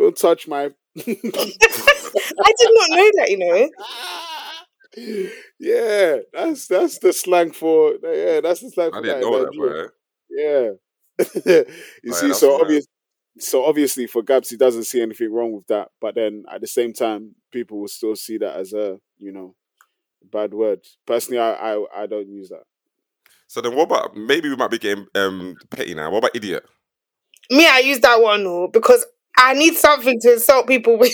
Don't 0.00 0.16
touch 0.16 0.48
my. 0.48 0.64
I 0.96 1.02
did 1.04 2.70
not 2.72 2.90
know 2.90 3.10
that. 3.16 3.26
You 3.28 3.38
know. 3.38 3.70
yeah, 5.60 6.16
that's 6.32 6.66
that's 6.68 6.98
the 6.98 7.12
slang 7.12 7.52
for 7.52 7.92
yeah, 8.02 8.40
that's 8.40 8.60
the 8.60 8.70
slang 8.70 8.90
for 8.92 8.96
I 8.98 9.02
didn't 9.02 9.20
that 9.20 9.26
in 9.26 9.30
know 9.30 9.38
that, 9.44 9.52
Nigeria. 9.52 9.88
Yeah. 10.30 10.70
you 12.02 12.12
Right, 12.12 12.14
see, 12.14 12.28
that's 12.28 12.40
so 12.40 12.52
mad. 12.56 12.62
obvious 12.62 12.86
so 13.38 13.64
obviously 13.64 14.06
for 14.06 14.22
Gabs 14.22 14.48
he 14.48 14.56
doesn't 14.56 14.84
see 14.84 15.02
anything 15.02 15.30
wrong 15.32 15.52
with 15.52 15.66
that, 15.66 15.88
but 16.00 16.14
then 16.14 16.44
at 16.50 16.62
the 16.62 16.66
same 16.66 16.94
time 16.94 17.34
people 17.52 17.78
will 17.78 17.88
still 17.88 18.16
see 18.16 18.38
that 18.38 18.56
as 18.56 18.72
a, 18.72 18.98
you 19.18 19.32
know, 19.32 19.54
bad 20.32 20.54
word. 20.54 20.80
Personally 21.06 21.40
I 21.40 21.74
I, 21.74 21.84
I 21.94 22.06
don't 22.06 22.28
use 22.30 22.48
that. 22.48 22.62
So 23.48 23.60
then, 23.60 23.74
what 23.74 23.84
about 23.84 24.16
maybe 24.16 24.48
we 24.48 24.56
might 24.56 24.70
be 24.70 24.78
getting 24.78 25.06
um, 25.14 25.56
petty 25.70 25.92
now? 25.92 26.10
What 26.10 26.18
about 26.18 26.36
idiot? 26.36 26.64
Me, 27.50 27.66
I 27.66 27.80
use 27.80 27.98
that 28.00 28.22
one 28.22 28.46
oh, 28.46 28.68
because 28.72 29.04
I 29.40 29.54
need 29.54 29.74
something 29.74 30.20
to 30.20 30.34
insult 30.34 30.66
people 30.66 30.98
with. 30.98 31.12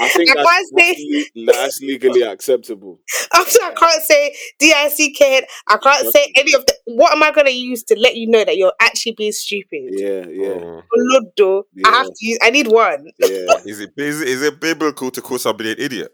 I 0.00 0.08
think 0.08 0.30
I 0.30 0.34
that's, 0.34 0.48
can't 0.48 0.68
say- 0.80 1.26
le- 1.36 1.52
that's 1.52 1.80
legally 1.80 2.22
acceptable. 2.22 2.98
After 3.34 3.58
I 3.62 3.72
can't 3.72 4.02
say 4.02 4.34
D 4.58 4.72
I 4.74 4.88
C 4.88 5.12
K, 5.12 5.46
I 5.68 5.76
can't 5.76 6.12
say 6.12 6.32
any 6.36 6.52
of 6.54 6.66
the. 6.66 6.74
What 6.86 7.12
am 7.12 7.22
I 7.22 7.30
going 7.30 7.46
to 7.46 7.52
use 7.52 7.84
to 7.84 7.94
let 7.98 8.16
you 8.16 8.26
know 8.28 8.44
that 8.44 8.56
you're 8.56 8.72
actually 8.80 9.12
being 9.12 9.30
stupid? 9.32 9.90
Yeah, 9.92 10.26
yeah, 10.28 10.54
mm. 10.58 10.82
Oh. 10.82 11.22
Olodo. 11.38 11.62
I 11.86 11.90
have 11.98 12.06
to 12.06 12.12
use. 12.26 12.38
I 12.42 12.50
need 12.50 12.66
one. 12.66 13.10
yeah. 13.20 13.28
Is 13.64 13.78
it 13.80 13.92
is 13.96 14.20
it, 14.20 14.28
is 14.28 14.42
it 14.42 14.60
biblical 14.60 15.10
to 15.12 15.22
call 15.22 15.38
somebody 15.38 15.70
an 15.72 15.76
idiot? 15.78 16.10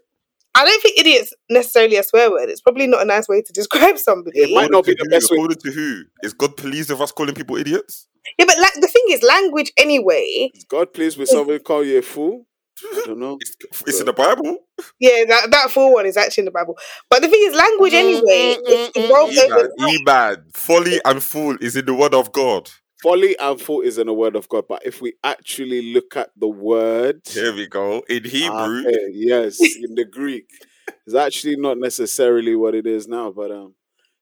I 0.55 0.65
don't 0.65 0.81
think 0.83 0.99
idiot's 0.99 1.33
necessarily 1.49 1.95
a 1.95 2.03
swear 2.03 2.29
word. 2.29 2.49
It's 2.49 2.61
probably 2.61 2.85
not 2.87 3.01
a 3.01 3.05
nice 3.05 3.27
way 3.27 3.41
to 3.41 3.53
describe 3.53 3.97
somebody. 4.09 4.39
It 4.41 4.53
might 4.53 4.69
not 4.71 4.85
be 4.85 4.93
the 4.93 5.01
According 5.03 5.09
to 5.11 5.15
best 5.15 5.29
who? 5.29 5.35
way. 5.35 5.39
According 5.45 5.61
to 5.61 5.71
who? 5.71 6.01
Is 6.23 6.33
God 6.33 6.57
pleased 6.57 6.89
with 6.91 7.01
us 7.01 7.11
calling 7.11 7.33
people 7.33 7.55
idiots? 7.55 8.07
Yeah, 8.37 8.45
but 8.45 8.59
like 8.59 8.73
the 8.75 8.87
thing 8.87 9.03
is, 9.09 9.23
language 9.23 9.71
anyway. 9.77 10.51
Is 10.53 10.65
God 10.65 10.93
pleased 10.93 11.17
with 11.17 11.29
somebody 11.29 11.59
call 11.59 11.83
you 11.83 11.99
a 11.99 12.01
fool? 12.01 12.45
I 12.83 13.07
don't 13.07 13.19
know. 13.19 13.37
It's, 13.41 13.55
it's 13.87 13.99
in 13.99 14.05
the 14.05 14.13
Bible. 14.13 14.57
Yeah, 14.99 15.25
that 15.27 15.51
that 15.51 15.71
full 15.71 15.93
one 15.93 16.05
is 16.05 16.17
actually 16.17 16.41
in 16.41 16.45
the 16.45 16.51
Bible. 16.51 16.77
But 17.09 17.21
the 17.21 17.27
thing 17.27 17.41
is, 17.43 17.53
language 17.55 17.93
anyway. 17.93 18.57
It 18.65 18.91
evolves 18.95 19.37
over 19.37 19.71
Iman, 19.79 19.99
Iman, 20.07 20.45
folly 20.53 21.01
and 21.05 21.21
fool 21.23 21.57
is 21.61 21.75
in 21.75 21.85
the 21.85 21.93
word 21.93 22.13
of 22.13 22.31
God. 22.31 22.69
Folly 23.01 23.37
and 23.39 23.59
fool 23.59 23.81
is 23.81 23.97
in 23.97 24.07
the 24.07 24.13
word 24.13 24.35
of 24.35 24.49
God, 24.49 24.65
but 24.67 24.85
if 24.85 25.01
we 25.01 25.13
actually 25.23 25.93
look 25.93 26.17
at 26.17 26.31
the 26.35 26.49
word, 26.49 27.21
Here 27.29 27.53
we 27.53 27.65
go. 27.67 28.03
In 28.09 28.25
Hebrew, 28.25 28.83
eh, 28.87 29.07
yes, 29.11 29.59
in 29.59 29.95
the 29.95 30.03
Greek, 30.05 30.49
it's 31.05 31.15
actually 31.15 31.55
not 31.55 31.77
necessarily 31.77 32.55
what 32.55 32.75
it 32.75 32.85
is 32.85 33.07
now. 33.07 33.31
But 33.31 33.51
um, 33.51 33.75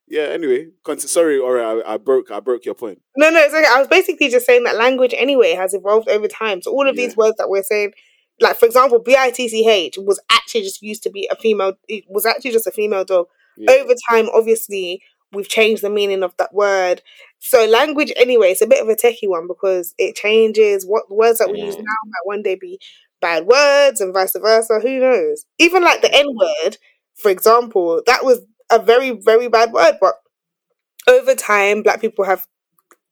yeah. 0.07 0.23
Anyway, 0.23 0.69
con- 0.83 0.99
sorry, 0.99 1.39
all 1.39 1.51
right, 1.51 1.83
I, 1.85 1.93
I 1.93 1.97
broke, 1.97 2.31
I 2.31 2.39
broke 2.39 2.65
your 2.65 2.75
point. 2.75 3.01
No, 3.15 3.29
no, 3.29 3.39
it's 3.39 3.53
okay. 3.53 3.65
I 3.69 3.79
was 3.79 3.87
basically 3.87 4.29
just 4.29 4.45
saying 4.45 4.63
that 4.63 4.75
language 4.75 5.13
anyway 5.17 5.53
has 5.53 5.73
evolved 5.73 6.09
over 6.09 6.27
time. 6.27 6.61
So 6.61 6.71
all 6.71 6.87
of 6.87 6.95
Yeah. 6.95 7.05
these 7.05 7.17
words 7.17 7.35
that 7.37 7.49
we're 7.49 7.63
saying, 7.63 7.93
like 8.39 8.57
for 8.57 8.65
example, 8.65 8.99
B 8.99 9.15
I 9.17 9.31
T 9.31 9.47
C 9.47 9.67
H 9.67 9.97
was 9.97 10.19
actually 10.31 10.61
just 10.61 10.81
used 10.81 11.03
to 11.03 11.09
be 11.09 11.27
a 11.31 11.35
female. 11.35 11.73
It 11.87 12.05
was 12.07 12.25
actually 12.25 12.51
just 12.51 12.67
a 12.67 12.71
female 12.71 13.03
dog. 13.05 13.27
Yeah. 13.57 13.71
Over 13.71 13.93
time, 14.09 14.29
obviously, 14.33 15.01
we've 15.33 15.49
changed 15.49 15.81
the 15.81 15.89
meaning 15.89 16.23
of 16.23 16.33
that 16.37 16.53
word. 16.53 17.01
So 17.39 17.65
language 17.65 18.13
anyway, 18.15 18.51
it's 18.51 18.61
a 18.61 18.67
bit 18.67 18.81
of 18.81 18.89
a 18.89 18.95
techie 18.95 19.27
one 19.27 19.47
because 19.47 19.93
it 19.97 20.15
changes. 20.15 20.85
What 20.85 21.09
words 21.09 21.39
that 21.39 21.51
we 21.51 21.61
use 21.61 21.75
now 21.75 21.81
might 21.81 22.25
one 22.25 22.43
day 22.43 22.55
be 22.55 22.79
bad 23.19 23.47
words 23.47 23.99
and 23.99 24.13
vice 24.13 24.35
versa. 24.39 24.79
Who 24.79 24.99
knows? 24.99 25.45
Even 25.57 25.83
like 25.83 26.01
the 26.01 26.13
N 26.13 26.27
word, 26.35 26.77
for 27.15 27.29
example, 27.31 28.01
that 28.05 28.23
was 28.23 28.41
a 28.71 28.79
very 28.79 29.11
very 29.11 29.47
bad 29.47 29.71
word, 29.71 29.95
but 30.01 30.15
over 31.07 31.35
time, 31.35 31.83
black 31.83 32.01
people 32.01 32.25
have 32.25 32.45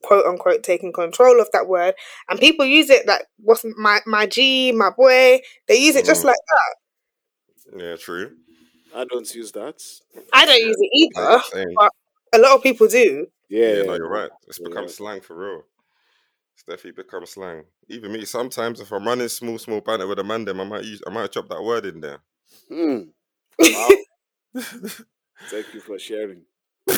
quote 0.04 0.26
unquote 0.26 0.62
taken 0.64 0.94
control 0.94 1.40
of 1.42 1.50
that 1.52 1.68
word 1.68 1.96
and 2.30 2.40
people 2.40 2.64
use 2.64 2.92
it 2.92 3.08
like 3.08 3.24
what's 3.40 3.66
my 3.78 4.00
my 4.06 4.26
G, 4.28 4.72
my 4.72 4.92
boy, 4.92 5.40
they 5.68 5.78
use 5.78 5.96
it 5.96 6.06
just 6.06 6.24
Mm. 6.24 6.28
like 6.28 6.38
that. 6.52 7.80
yeah, 7.84 7.96
true. 7.96 8.36
I 8.94 9.06
don't 9.06 9.34
use 9.34 9.52
that. 9.54 9.82
I 10.32 10.46
don't 10.46 10.62
use 10.62 10.78
it 10.80 10.90
either. 10.94 11.42
Same. 11.52 11.74
but 11.76 11.92
a 12.34 12.38
lot 12.40 12.56
of 12.56 12.64
people 12.64 12.88
do. 12.88 13.28
Yeah, 13.50 13.68
Yeah, 13.68 13.84
no, 13.84 13.96
you're 13.96 14.10
right. 14.10 14.30
It's 14.48 14.60
Yeah. 14.60 14.68
become 14.70 14.88
slang 14.88 15.22
for 15.22 15.36
real. 15.36 15.64
It's 16.54 16.64
definitely 16.64 17.04
become 17.04 17.26
slang. 17.26 17.64
Even 17.90 18.14
me, 18.14 18.24
sometimes 18.26 18.80
if 18.80 18.92
I'm 18.92 19.06
running 19.06 19.28
small, 19.28 19.58
small 19.58 19.82
banter 19.82 20.08
with 20.08 20.20
a 20.20 20.24
man, 20.24 20.46
then 20.46 20.60
I 20.60 20.64
might 20.64 20.86
use, 20.86 21.02
I 21.06 21.10
might 21.10 21.32
drop 21.32 21.50
that 21.50 21.64
word 21.64 21.86
in 21.86 22.00
there. 22.02 22.20
Hmm. 22.70 23.00
Wow. 23.60 23.90
Thank 25.50 25.74
you 25.74 25.80
for 25.80 26.00
sharing. 26.00 26.44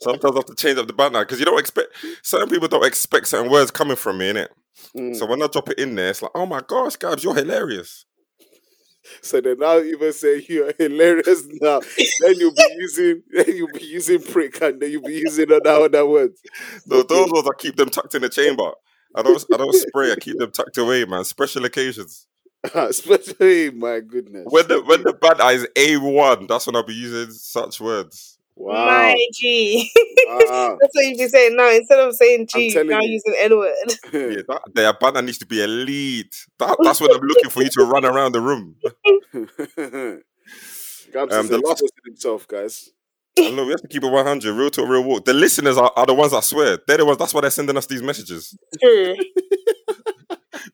Sometimes 0.00 0.32
I 0.32 0.38
have 0.38 0.46
to 0.46 0.54
change 0.56 0.78
up 0.78 0.86
the 0.86 0.92
banter 0.92 1.20
because 1.20 1.38
you 1.38 1.44
don't 1.44 1.58
expect 1.58 1.94
certain 2.22 2.48
people 2.48 2.68
don't 2.68 2.84
expect 2.84 3.28
certain 3.28 3.50
words 3.50 3.70
coming 3.70 3.96
from 3.96 4.18
me, 4.18 4.32
innit? 4.32 4.48
Mm. 4.96 5.14
So 5.16 5.26
when 5.26 5.42
I 5.42 5.46
drop 5.46 5.70
it 5.70 5.78
in 5.78 5.94
there, 5.94 6.10
it's 6.10 6.22
like, 6.22 6.32
oh 6.34 6.46
my 6.46 6.60
gosh, 6.66 6.96
Gabs, 6.96 7.22
you're 7.22 7.34
hilarious. 7.34 8.04
So 9.22 9.40
then 9.40 9.58
now 9.58 9.78
even 9.78 10.12
say 10.12 10.44
you're 10.48 10.72
hilarious 10.78 11.46
now. 11.60 11.80
then 12.20 12.34
you'll 12.36 12.54
be 12.54 12.76
using 12.78 13.22
then 13.32 13.56
you'll 13.56 13.68
be 13.72 13.84
using 13.84 14.22
prick 14.22 14.60
and 14.62 14.80
then 14.80 14.90
you'll 14.90 15.02
be 15.02 15.22
using 15.24 15.52
other 15.52 15.70
other 15.70 16.06
words. 16.06 16.40
So 16.88 17.02
those 17.02 17.30
ones 17.30 17.46
I 17.46 17.52
keep 17.58 17.76
them 17.76 17.90
tucked 17.90 18.14
in 18.14 18.22
the 18.22 18.28
chamber. 18.28 18.70
I 19.14 19.22
don't 19.22 19.44
I 19.52 19.56
don't 19.56 19.74
spray, 19.74 20.12
I 20.12 20.16
keep 20.16 20.38
them 20.38 20.50
tucked 20.50 20.78
away, 20.78 21.04
man. 21.04 21.24
Special 21.24 21.64
occasions. 21.64 22.26
Especially 22.74 23.70
my 23.70 24.00
goodness. 24.00 24.46
When 24.48 24.66
the 24.68 24.82
when 24.82 25.02
the 25.02 25.12
bad 25.12 25.40
eye 25.40 25.52
is 25.52 25.66
A1, 25.76 26.48
that's 26.48 26.66
when 26.66 26.76
I'll 26.76 26.82
be 26.82 26.94
using 26.94 27.30
such 27.32 27.80
words. 27.80 28.38
wow. 28.56 28.86
My 28.86 29.16
G. 29.34 29.90
Wow. 30.28 30.76
That's 30.80 30.94
what 30.94 31.04
you'd 31.06 31.18
be 31.18 31.28
saying 31.28 31.56
now. 31.56 31.68
Instead 31.70 31.98
of 32.00 32.14
saying 32.14 32.46
G, 32.54 32.72
telling 32.72 32.88
now 32.88 33.00
you. 33.00 33.12
using 33.12 33.34
N 33.38 33.56
word. 33.58 33.74
Yeah, 34.12 34.42
that, 34.48 34.60
their 34.74 34.92
banner 34.94 35.22
needs 35.22 35.38
to 35.38 35.46
be 35.46 35.62
elite. 35.62 36.34
That, 36.60 36.76
that's 36.82 37.00
when 37.00 37.10
I'm 37.10 37.20
looking 37.20 37.50
for 37.50 37.62
you 37.62 37.68
to 37.70 37.84
run 37.84 38.04
around 38.04 38.32
the 38.32 38.40
room. 38.40 38.76
Gabs 41.12 41.34
Um, 41.34 41.44
is 41.44 41.50
the 41.50 41.58
last- 41.58 41.82
exposing 41.82 42.04
himself, 42.06 42.46
guys. 42.48 42.90
I 43.36 43.50
know 43.50 43.64
we 43.64 43.72
have 43.72 43.80
to 43.82 43.88
keep 43.88 44.04
it 44.04 44.08
100. 44.12 44.52
Real 44.54 44.70
talk, 44.70 44.88
real 44.88 45.02
walk. 45.02 45.24
The 45.24 45.34
listeners 45.34 45.76
are, 45.76 45.90
are 45.96 46.06
the 46.06 46.14
ones 46.14 46.30
that 46.30 46.44
swear. 46.44 46.78
They're 46.86 46.98
the 46.98 47.04
ones. 47.04 47.18
That's 47.18 47.34
why 47.34 47.40
they're 47.40 47.50
sending 47.50 47.76
us 47.76 47.86
these 47.86 48.00
messages. 48.02 48.56
True. 48.80 49.16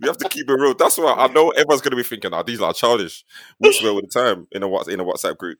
We 0.00 0.08
have 0.08 0.16
to 0.18 0.28
keep 0.28 0.48
it 0.48 0.52
real. 0.54 0.74
That's 0.74 0.96
why 0.98 1.12
I 1.12 1.26
know 1.28 1.50
everyone's 1.50 1.82
gonna 1.82 1.96
be 1.96 2.02
thinking, 2.02 2.32
"Oh, 2.32 2.42
these 2.42 2.60
are 2.62 2.72
childish." 2.72 3.24
We 3.58 3.72
swear 3.72 3.92
all 3.92 4.00
the 4.00 4.06
time 4.08 4.46
in 4.52 4.62
a 4.62 4.88
in 4.88 5.00
a 5.00 5.04
WhatsApp 5.04 5.36
group. 5.36 5.58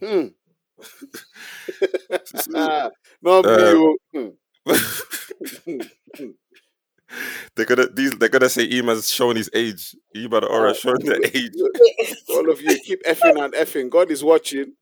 Hmm. 0.00 0.28
no, 2.48 2.90
Uh, 3.24 3.92
you. 4.14 4.36
Hmm. 5.66 6.30
They're 7.54 7.66
gonna 7.66 7.88
these. 7.88 8.12
They're 8.12 8.30
gonna 8.30 8.48
say 8.48 8.64
Iman's 8.70 9.10
showing 9.10 9.36
his 9.36 9.50
age. 9.52 9.94
Iman 10.16 10.44
Aura 10.44 10.74
showing 10.74 11.04
the 11.04 11.30
age. 11.36 11.52
All 12.30 12.50
of 12.50 12.60
you 12.62 12.78
keep 12.80 13.02
effing 13.04 13.42
and 13.44 13.52
effing. 13.52 13.90
God 13.90 14.10
is 14.10 14.24
watching. 14.24 14.72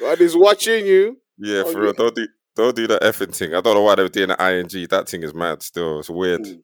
God 0.00 0.20
is 0.20 0.36
watching 0.36 0.84
you. 0.86 1.18
Yeah, 1.38 1.62
Oh, 1.64 1.72
for 1.72 1.78
real. 1.80 1.86
yeah. 1.88 1.92
Don't 1.98 2.14
do 2.16 2.28
don't 2.56 2.74
do 2.76 2.86
that 2.88 3.02
effing 3.02 3.34
thing. 3.36 3.54
I 3.54 3.60
don't 3.60 3.74
know 3.74 3.82
why 3.82 3.94
they 3.94 4.02
were 4.02 4.08
doing 4.08 4.28
the 4.30 4.58
ing. 4.58 4.86
That 4.88 5.08
thing 5.08 5.22
is 5.22 5.32
mad. 5.32 5.62
Still, 5.62 6.00
it's 6.00 6.10
weird. 6.10 6.40
Mm. 6.42 6.62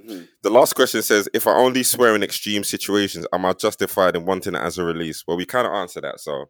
Mhm. 0.00 0.28
The 0.42 0.50
last 0.50 0.74
question 0.74 1.02
says, 1.02 1.28
"If 1.34 1.46
I 1.46 1.52
only 1.52 1.82
swear 1.82 2.14
in 2.14 2.22
extreme 2.22 2.64
situations, 2.64 3.26
am 3.32 3.44
I 3.44 3.52
justified 3.52 4.16
in 4.16 4.24
wanting 4.24 4.54
it 4.54 4.58
as 4.62 4.78
a 4.78 4.84
release?" 4.84 5.24
Well, 5.26 5.36
we 5.36 5.46
kind 5.46 5.66
of 5.66 5.72
answered 5.74 6.04
that, 6.04 6.20
so 6.20 6.46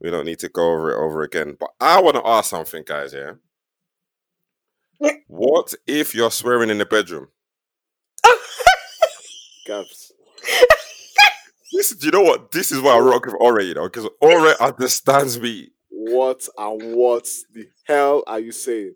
we 0.00 0.10
don't 0.10 0.24
need 0.26 0.38
to 0.40 0.48
go 0.48 0.72
over 0.72 0.92
it 0.92 0.96
over 0.96 1.22
again. 1.22 1.56
But 1.58 1.70
I 1.80 2.00
want 2.00 2.16
to 2.16 2.26
ask 2.26 2.50
something, 2.50 2.82
guys. 2.86 3.12
Yeah, 3.12 3.34
What 5.26 5.74
if 5.86 6.14
you're 6.14 6.30
swearing 6.30 6.70
in 6.70 6.78
the 6.78 6.86
bedroom? 6.86 7.28
Gabs. 9.66 10.12
This, 11.72 11.90
do 11.90 12.06
you 12.06 12.12
know 12.12 12.22
what? 12.22 12.52
This 12.52 12.70
is 12.70 12.80
why 12.80 12.94
I 12.96 12.98
rock 13.00 13.26
with 13.26 13.34
Ore, 13.38 13.60
you 13.60 13.74
know, 13.74 13.84
because 13.88 14.08
Ore 14.20 14.54
understands 14.62 15.38
me. 15.40 15.70
What 15.90 16.46
and 16.56 16.94
what 16.96 17.28
the 17.52 17.66
hell 17.84 18.22
are 18.26 18.38
you 18.40 18.52
saying? 18.52 18.94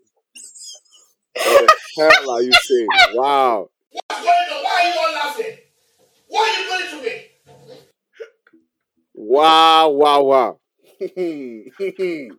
What 1.99 2.11
the 2.11 2.15
hell 2.15 2.31
are 2.31 2.41
you 2.41 2.53
saying? 2.53 2.87
Wow. 3.13 3.69
What's 3.91 4.21
going 4.21 4.29
on? 4.29 4.63
Why 4.63 4.81
are 4.81 4.87
you 4.87 4.99
all 4.99 5.13
laughing? 5.13 5.57
Why 6.29 6.39
are 6.39 6.61
you 6.61 6.67
going 6.69 6.87
to 6.91 7.09
me? 7.09 7.25
Wow, 9.13 9.89
wow, 9.89 10.23
wow. 10.23 10.59
hey. 10.99 12.31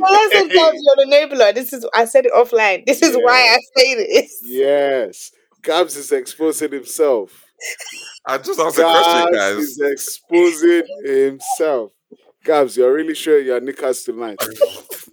Well, 0.00 0.14
I 0.14 0.28
said 0.32 0.50
Gabs, 0.50 0.78
you're 0.82 0.98
an 0.98 1.10
enabler. 1.10 1.54
This 1.54 1.74
is 1.74 1.86
I 1.94 2.06
said 2.06 2.24
it 2.24 2.32
offline. 2.32 2.86
This 2.86 3.02
is 3.02 3.16
why 3.16 3.54
I 3.54 3.58
say 3.76 3.94
this. 3.94 4.40
Yes. 4.44 5.30
Gabs 5.62 5.96
is 5.96 6.10
exposing 6.10 6.72
himself. 6.72 7.44
I 8.26 8.38
just 8.38 8.58
asked 8.58 8.78
a 8.78 8.82
question, 8.82 9.32
Gabs 9.32 9.36
guys. 9.36 9.56
is 9.58 9.80
exposing 9.80 10.84
himself. 11.04 11.92
Gabs, 12.44 12.78
you're 12.78 12.94
really 12.94 13.14
sure 13.14 13.38
you're 13.40 13.60
knickers 13.60 14.04
tonight? 14.04 14.38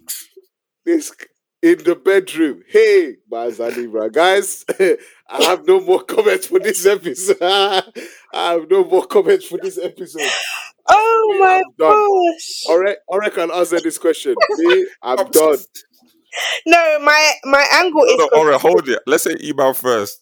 this 0.86 1.12
in 1.64 1.82
the 1.82 1.94
bedroom. 1.96 2.62
Hey, 2.68 3.16
Bazali, 3.30 3.90
bro. 3.90 4.10
Guys, 4.10 4.64
I 4.78 5.42
have 5.44 5.66
no 5.66 5.80
more 5.80 6.02
comments 6.02 6.46
for 6.46 6.58
this 6.58 6.84
episode. 6.84 7.38
I 7.42 7.82
have 8.32 8.70
no 8.70 8.84
more 8.84 9.06
comments 9.06 9.46
for 9.46 9.58
this 9.58 9.78
episode. 9.78 10.28
Oh 10.86 11.36
my 11.40 11.56
I'm 11.56 11.62
done. 11.78 12.34
gosh. 12.34 12.64
All 12.68 12.78
right, 12.78 12.96
all 13.08 13.18
right, 13.18 13.32
can 13.32 13.50
answer 13.50 13.80
this 13.80 13.96
question. 13.96 14.34
Me, 14.58 14.86
I'm 15.02 15.16
done. 15.30 15.56
No, 16.66 16.98
my 17.00 17.32
my 17.44 17.66
angle 17.72 18.04
is 18.04 18.16
No, 18.18 18.28
Ore, 18.36 18.58
hold 18.58 18.86
it. 18.88 19.00
Let's 19.06 19.22
say 19.24 19.34
email 19.42 19.72
first. 19.72 20.20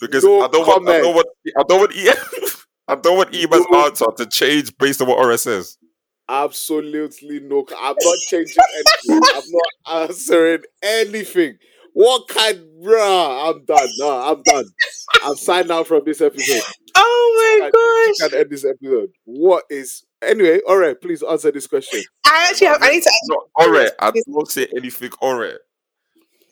Because 0.00 0.22
No 0.24 0.42
I 0.42 0.48
don't 0.48 0.66
want 0.66 0.82
I 0.88 1.00
comment. 1.00 1.02
don't 1.04 1.14
want 1.14 1.26
I 1.58 1.62
don't 1.66 1.80
want 1.80 1.96
E- 1.96 2.10
I 2.88 2.94
don't 2.96 3.16
want 3.16 3.34
Ima's 3.34 3.66
No. 3.70 3.86
answer 3.86 4.06
to 4.18 4.26
change 4.26 4.76
based 4.76 5.00
on 5.00 5.08
what 5.08 5.18
Ore 5.18 5.36
says. 5.38 5.78
Absolutely 6.28 7.40
no. 7.40 7.64
I'm 7.78 7.94
not 8.00 8.18
changing 8.28 8.56
anything. 8.74 9.20
I'm 9.34 9.42
not 9.48 10.08
answering 10.10 10.62
anything. 10.82 11.56
What 11.92 12.28
kind, 12.28 12.58
bruh? 12.82 13.48
I'm 13.54 13.64
done. 13.64 13.88
No, 13.98 14.10
I'm 14.10 14.42
done. 14.42 14.64
I'm 15.24 15.36
signed 15.36 15.70
out 15.70 15.86
from 15.86 16.02
this 16.04 16.20
episode. 16.20 16.62
Oh 16.94 17.58
my 17.60 17.66
I 17.66 17.70
gosh. 17.70 18.30
can 18.30 18.40
end 18.40 18.50
this 18.50 18.64
episode. 18.64 19.10
What 19.24 19.64
is 19.70 20.04
anyway? 20.20 20.60
All 20.68 20.76
right, 20.78 21.00
please 21.00 21.22
answer 21.22 21.50
this 21.52 21.66
question. 21.66 22.02
I 22.26 22.48
actually 22.50 22.66
have 22.66 22.82
I 22.82 22.90
need 22.90 23.02
to 23.02 23.10
No, 23.28 23.36
Ore, 23.66 23.86
I 23.98 24.10
don't 24.10 24.48
say 24.50 24.66
anything, 24.76 25.10
All 25.20 25.38
right. 25.38 25.56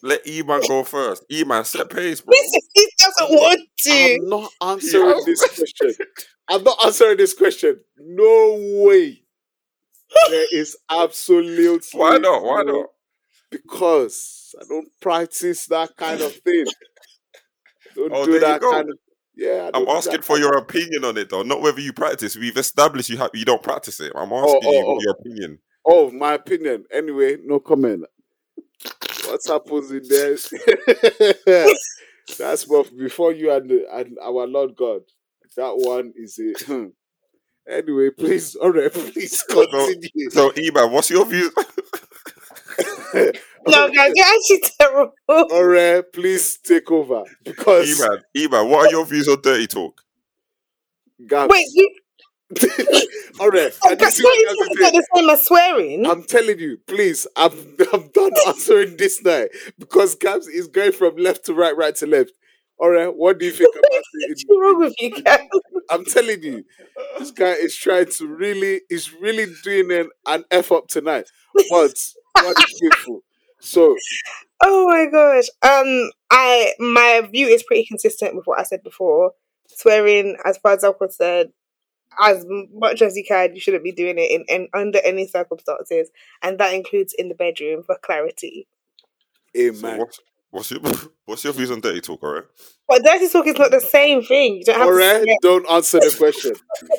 Let 0.03 0.21
Iman 0.29 0.61
go 0.69 0.85
first. 0.85 1.25
Iman, 1.33 1.65
set 1.65 1.89
pace, 1.89 2.21
bro. 2.21 2.35
he 2.75 2.89
doesn't 2.99 3.31
want 3.37 3.61
to. 3.79 3.91
I'm 4.21 4.29
not 4.29 4.51
answering 4.63 5.23
this 5.25 5.41
question. 5.57 5.95
I'm 6.49 6.63
not 6.63 6.77
answering 6.85 7.17
this 7.17 7.33
question. 7.33 7.81
No 7.99 8.83
way. 8.87 9.24
There 10.31 10.47
is 10.53 10.77
absolutely 10.91 11.81
Why 11.93 12.19
not? 12.19 12.43
Why 12.43 12.63
no- 12.63 12.73
not? 12.73 12.87
Because 13.51 14.55
I 14.61 14.65
don't 14.69 14.89
practice 15.01 15.67
that 15.67 15.97
kind 15.97 16.21
of 16.21 16.35
thing. 16.35 16.67
Don't 17.95 18.13
Oh, 18.13 18.27
do 18.27 18.41
that 18.41 18.61
kind 18.61 18.91
of. 18.91 18.99
Yeah, 19.37 19.71
I'm 19.75 19.89
asking 19.89 20.23
for 20.23 20.39
your 20.39 20.57
opinion 20.57 21.05
on 21.05 21.19
it, 21.19 21.29
though, 21.29 21.43
not 21.43 21.61
whether 21.61 21.81
you 21.81 21.93
practice. 21.93 22.37
We've 22.37 22.57
established 22.57 23.11
you 23.11 23.17
have 23.19 23.31
you 23.35 23.45
don't 23.45 23.63
practice 23.63 23.99
it. 24.01 24.13
I'm 24.15 24.33
oh, 24.33 24.45
asking 24.45 24.61
oh, 24.65 24.73
you 24.73 24.85
oh. 24.87 24.99
your 25.01 25.13
opinion. 25.13 25.59
Oh, 25.85 26.11
my 26.11 26.35
opinion. 26.35 26.85
Anyway, 26.93 27.37
no 27.45 27.59
comment. 27.59 28.05
What 29.27 29.41
happens 29.47 29.91
in 29.91 30.03
there? 30.09 30.37
That's 32.39 32.67
what 32.67 32.97
before 32.97 33.33
you 33.33 33.53
and, 33.53 33.69
the, 33.69 33.87
and 33.93 34.17
our 34.23 34.47
Lord 34.47 34.77
God. 34.77 35.03
That 35.57 35.75
one 35.77 36.13
is 36.17 36.39
a. 36.39 36.89
anyway, 37.69 38.11
please, 38.11 38.55
all 38.57 38.71
right, 38.73 38.93
please 38.93 39.43
continue. 39.43 40.31
So, 40.31 40.53
Iman, 40.57 40.93
what's 40.93 41.11
your 41.11 41.27
view? 41.27 41.51
No, 43.67 43.91
guys, 43.91 44.13
you're 44.15 44.27
actually 44.27 44.63
terrible. 44.79 45.13
all 45.29 45.65
right, 45.65 46.05
please 46.13 46.59
take 46.59 46.91
over 46.91 47.25
because 47.45 47.99
Iman, 48.01 48.21
Iman, 48.37 48.69
what 48.69 48.89
are 48.89 48.91
your 48.91 49.07
views 49.07 49.27
on 49.29 49.41
dirty 49.41 49.67
talk? 49.67 50.03
Gabs. 51.27 51.51
Wait, 51.51 51.67
you, 51.73 51.91
all 53.41 53.49
right, 53.49 53.73
oh, 53.85 53.91
and 53.91 54.01
you 54.01 54.07
not 54.07 54.09
what 54.11 54.11
Gabs 54.11 54.19
is 54.19 54.21
even 54.21 54.93
the 54.93 55.07
same 55.15 55.31
as 55.31 55.47
swearing. 55.47 56.07
I'm 56.07 56.25
telling 56.25 56.59
you, 56.59 56.79
please, 56.87 57.27
I'm 57.37 57.53
I'm 57.93 58.09
done 58.09 58.33
answering 58.47 58.97
this 58.97 59.23
now 59.23 59.45
because 59.79 60.15
Gabs 60.15 60.47
is 60.47 60.69
going 60.69 60.93
from 60.93 61.17
left 61.17 61.47
to 61.47 61.55
right, 61.55 61.77
right 61.77 61.95
to 61.97 62.07
left. 62.07 62.33
All 62.79 62.91
right, 62.91 63.15
what 63.15 63.39
do 63.39 63.47
you 63.47 63.53
think 63.53 63.75
about 63.75 64.03
What's 64.29 64.45
wrong 64.51 64.79
with 64.81 64.95
you 64.99 65.23
guys? 65.23 65.49
I'm 65.91 66.05
telling 66.05 66.43
you, 66.43 66.65
this 67.19 67.31
guy 67.31 67.53
is 67.53 67.77
trying 67.77 68.07
to 68.07 68.27
really, 68.27 68.83
is 68.91 69.13
really 69.13 69.47
doing 69.63 69.91
an, 69.93 70.11
an 70.27 70.45
F 70.51 70.73
up 70.73 70.89
tonight. 70.89 71.31
But 71.71 71.95
God 72.37 72.57
is 72.59 72.81
faithful. 72.81 73.23
So, 73.61 73.97
Oh 74.63 74.87
my 74.87 75.07
gosh. 75.07 75.47
Um, 75.63 76.11
I 76.31 76.73
my 76.79 77.29
view 77.31 77.47
is 77.47 77.63
pretty 77.63 77.85
consistent 77.85 78.35
with 78.35 78.47
what 78.47 78.59
I 78.59 78.63
said 78.63 78.83
before. 78.83 79.33
Swearing, 79.69 80.37
as 80.45 80.59
far 80.59 80.73
as 80.73 80.85
I'm 80.85 80.95
concerned, 80.95 81.53
as 82.21 82.45
much 82.73 83.03
as 83.03 83.17
you 83.17 83.25
can, 83.25 83.55
you 83.55 83.61
shouldn't 83.61 83.85
be 83.85 83.93
doing 83.93 84.19
it 84.19 84.31
in, 84.31 84.45
in 84.49 84.69
under 84.73 85.01
any 85.05 85.27
circumstances, 85.27 86.11
and 86.43 86.59
that 86.59 86.75
includes 86.75 87.15
in 87.19 87.29
the 87.29 87.35
bedroom 87.35 87.83
for 87.83 87.99
clarity. 88.03 88.67
So 89.55 89.61
amen. 89.61 90.01
What's, 90.55 90.71
what's 90.71 91.03
your 91.03 91.11
what's 91.27 91.45
your 91.45 91.53
views 91.53 91.71
on 91.71 91.81
dirty 91.81 92.01
talk, 92.01 92.23
alright? 92.23 92.45
But 92.89 93.03
dirty 93.05 93.29
talk 93.29 93.47
is 93.47 93.59
not 93.59 93.71
the 93.71 93.81
same 93.81 94.23
thing. 94.23 94.57
You 94.57 94.65
don't 94.65 94.79
have 94.79 94.89
All 94.89 94.95
to 94.95 95.39
don't 95.43 95.71
answer 95.71 95.99
the 96.01 96.15
question. 96.17 96.55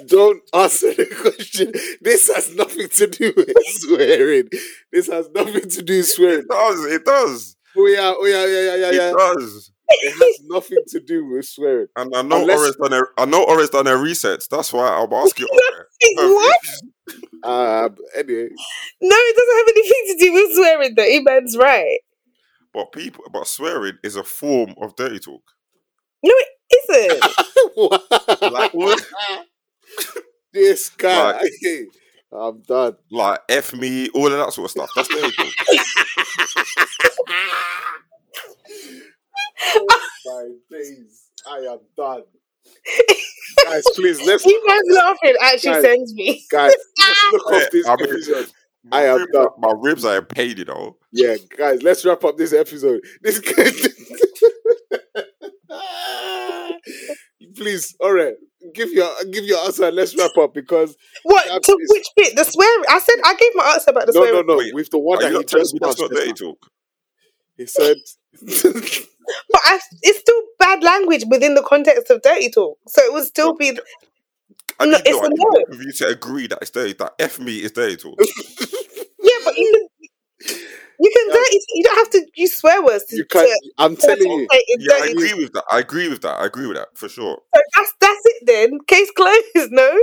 Don't 0.07 0.41
answer 0.53 0.93
the 0.93 1.05
question. 1.21 1.71
This 2.01 2.33
has 2.33 2.55
nothing 2.55 2.89
to 2.89 3.07
do 3.07 3.33
with 3.35 3.53
swearing. 3.65 4.49
This 4.91 5.07
has 5.07 5.29
nothing 5.33 5.69
to 5.69 5.81
do 5.81 5.97
with 5.97 6.07
swearing. 6.07 6.39
It 6.39 6.47
does, 6.49 6.85
it 6.85 7.05
does. 7.05 7.55
Oh 7.77 7.87
yeah, 7.87 8.13
oh 8.15 8.25
yeah, 8.25 8.45
yeah, 8.45 8.61
yeah, 8.61 8.75
yeah, 8.75 8.91
yeah. 8.91 9.11
It 9.11 9.17
does. 9.17 9.71
It 9.87 10.11
has 10.13 10.39
nothing 10.47 10.79
to 10.87 10.99
do 10.99 11.25
with 11.25 11.45
swearing. 11.45 11.87
And 11.95 12.15
I 12.15 12.21
know 12.23 12.41
Unless- 12.41 12.59
Ore's 12.59 12.75
done 12.77 12.93
a, 12.93 13.21
I 13.21 13.25
know 13.25 13.43
Ore's 13.43 13.69
done 13.69 13.85
her 13.85 13.97
research. 13.97 14.49
That's 14.49 14.73
why 14.73 14.87
I'll 14.87 15.13
ask 15.15 15.39
you. 15.39 15.47
What? 16.17 16.59
Uh, 17.41 17.89
anyway, 18.17 18.49
No, 19.01 19.15
it 19.15 19.35
doesn't 19.37 19.57
have 19.57 19.67
anything 19.69 20.03
to 20.07 20.17
do 20.19 20.33
with 20.33 20.55
swearing. 20.55 20.95
Though 20.95 21.03
Iman's 21.05 21.57
right. 21.57 21.99
But 22.75 22.91
people, 22.91 23.23
but 23.31 23.47
swearing 23.47 23.97
is 24.03 24.17
a 24.17 24.23
form 24.23 24.75
of 24.81 24.97
dirty 24.97 25.17
talk. 25.19 25.41
No, 26.21 26.33
it 26.35 26.49
isn't. 26.89 27.23
Like 28.53 28.73
what? 28.73 29.01
this 30.53 30.89
guy. 30.89 31.31
Like- 31.33 31.51
I'm 32.33 32.61
done. 32.63 32.97
Like 33.11 33.39
f 33.49 33.73
me, 33.73 34.09
all 34.09 34.27
of 34.27 34.33
that 34.33 34.51
sort 34.53 34.65
of 34.65 34.71
stuff. 34.71 34.89
That's 34.95 35.07
dirty 35.07 35.31
talk. 35.31 35.53
Oh 39.77 39.85
my 40.25 40.77
days. 40.77 41.29
I 41.49 41.57
am 41.59 41.79
done. 41.95 42.23
guys, 43.65 43.83
please 43.95 44.21
let's 44.25 44.45
Iman's 44.45 44.89
laughing 44.89 45.35
actually 45.41 45.71
Guys. 45.73 45.83
sends 45.83 46.13
me. 46.15 46.43
guys 46.51 46.73
let's 46.99 47.23
look 47.31 47.41
Yeah, 47.51 47.57
off 47.57 47.71
this 47.71 47.87
I 47.87 47.95
mean- 47.95 48.09
episode. 48.09 48.51
My 48.91 48.97
I 48.99 49.03
am 49.05 49.17
ribs, 49.19 49.31
done. 49.33 49.47
my 49.57 49.73
ribs 49.77 50.05
are 50.05 50.17
in 50.17 50.25
pain, 50.25 50.57
you 50.57 50.65
know. 50.65 50.97
Yeah, 51.11 51.35
guys, 51.57 51.81
let's 51.81 52.05
wrap 52.05 52.23
up 52.23 52.37
this 52.37 52.53
episode. 52.53 53.01
This. 53.21 53.39
Please, 57.55 57.95
all 58.01 58.13
right. 58.13 58.33
Give 58.73 58.91
your 58.91 59.09
give 59.31 59.45
your 59.45 59.59
answer. 59.59 59.85
and 59.85 59.95
Let's 59.95 60.15
wrap 60.17 60.35
up 60.37 60.53
because 60.53 60.95
What? 61.23 61.63
To 61.63 61.71
is- 61.71 61.89
which 61.91 62.07
bit? 62.15 62.35
The 62.35 62.43
swearing? 62.43 62.83
I 62.89 62.99
said 62.99 63.15
I 63.23 63.35
gave 63.35 63.51
my 63.55 63.63
answer 63.73 63.91
about 63.91 64.07
the 64.07 64.13
swearing. 64.13 64.33
no, 64.33 64.41
no, 64.41 64.59
no. 64.59 64.69
With 64.73 64.89
the 64.89 64.99
one 64.99 65.19
Are 65.19 65.21
that 65.21 65.31
he 65.31 65.37
not 65.37 65.47
just 65.47 65.73
me 65.73 65.79
that's 65.81 65.95
passed, 65.95 66.11
not 66.11 66.17
dirty 66.17 66.33
talk? 66.33 66.57
he 67.57 67.65
said. 67.65 67.97
But 69.51 69.61
I, 69.65 69.79
it's 70.03 70.19
still 70.19 70.39
bad 70.59 70.83
language 70.83 71.23
within 71.27 71.55
the 71.55 71.63
context 71.63 72.11
of 72.11 72.21
dirty 72.21 72.51
talk. 72.51 72.77
So 72.87 73.01
it 73.03 73.11
would 73.11 73.25
still 73.25 73.55
be. 73.55 73.75
I 74.79 74.85
No, 74.85 74.91
need, 74.91 75.01
it's 75.07 75.17
no, 75.17 75.23
I 75.23 75.25
a 75.25 75.29
need 75.29 75.39
no. 75.39 75.81
you 75.83 75.91
to 75.93 76.07
agree 76.09 76.45
that 76.47 76.59
it's 76.61 76.69
dirty. 76.69 76.93
That 76.93 77.13
f 77.17 77.39
me 77.39 77.57
is 77.57 77.71
dirty 77.71 77.95
talk. 77.95 78.19
Yeah, 79.45 79.51
but 79.51 79.57
you 79.57 79.87
can. 80.39 80.57
You 80.97 81.11
can 81.13 81.27
dirty. 81.27 81.59
You 81.73 81.83
don't 81.83 81.97
have 81.97 82.09
to 82.11 82.25
use 82.35 82.55
swear 82.55 82.83
words 82.83 83.05
to. 83.05 83.17
you 83.17 83.25
can't. 83.25 83.47
to 83.47 83.71
I'm 83.77 83.95
telling 83.95 84.31
you. 84.31 84.47
Yeah, 84.79 84.93
I 85.01 85.07
agree 85.07 85.33
with 85.33 85.51
that. 85.53 85.63
I 85.69 85.79
agree 85.79 86.07
with 86.07 86.21
that. 86.21 86.39
I 86.39 86.45
agree 86.45 86.67
with 86.67 86.77
that 86.77 86.89
for 86.95 87.09
sure. 87.09 87.37
So 87.53 87.61
that's 87.75 87.93
that's 87.99 88.21
it 88.25 88.43
then. 88.45 88.79
Case 88.87 89.11
closed. 89.11 89.71
No. 89.71 90.01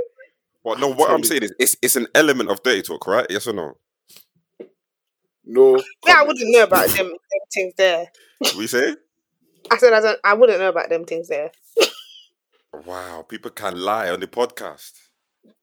But 0.65 0.79
no, 0.79 0.93
what 0.93 1.11
I'm 1.11 1.25
saying 1.25 1.43
is, 1.43 1.55
it's 1.59 1.77
it's 1.83 1.97
an 1.97 2.07
element 2.15 2.51
of 2.51 2.63
dirty 2.63 2.83
talk, 2.83 3.07
right? 3.07 3.27
Yes 3.29 3.47
or 3.47 3.53
no? 3.53 3.77
No. 5.45 5.83
Yeah, 6.07 6.21
I 6.21 6.23
wouldn't 6.23 6.55
know 6.55 6.63
about 6.63 6.89
them, 6.91 7.07
them 7.09 7.19
things 7.53 7.75
there. 7.77 8.07
We 8.57 8.67
say, 8.67 8.95
I 9.71 9.79
said 9.79 9.93
I 9.93 10.01
don't. 10.01 10.19
I 10.25 10.35
wouldn't 10.35 10.61
know 10.61 10.69
about 10.69 10.89
them 10.89 11.05
things 11.05 11.29
there. 11.29 11.51
wow, 12.87 13.25
people 13.29 13.51
can 13.51 13.81
lie 13.81 14.11
on 14.11 14.21
the 14.21 14.27
podcast. 14.27 14.93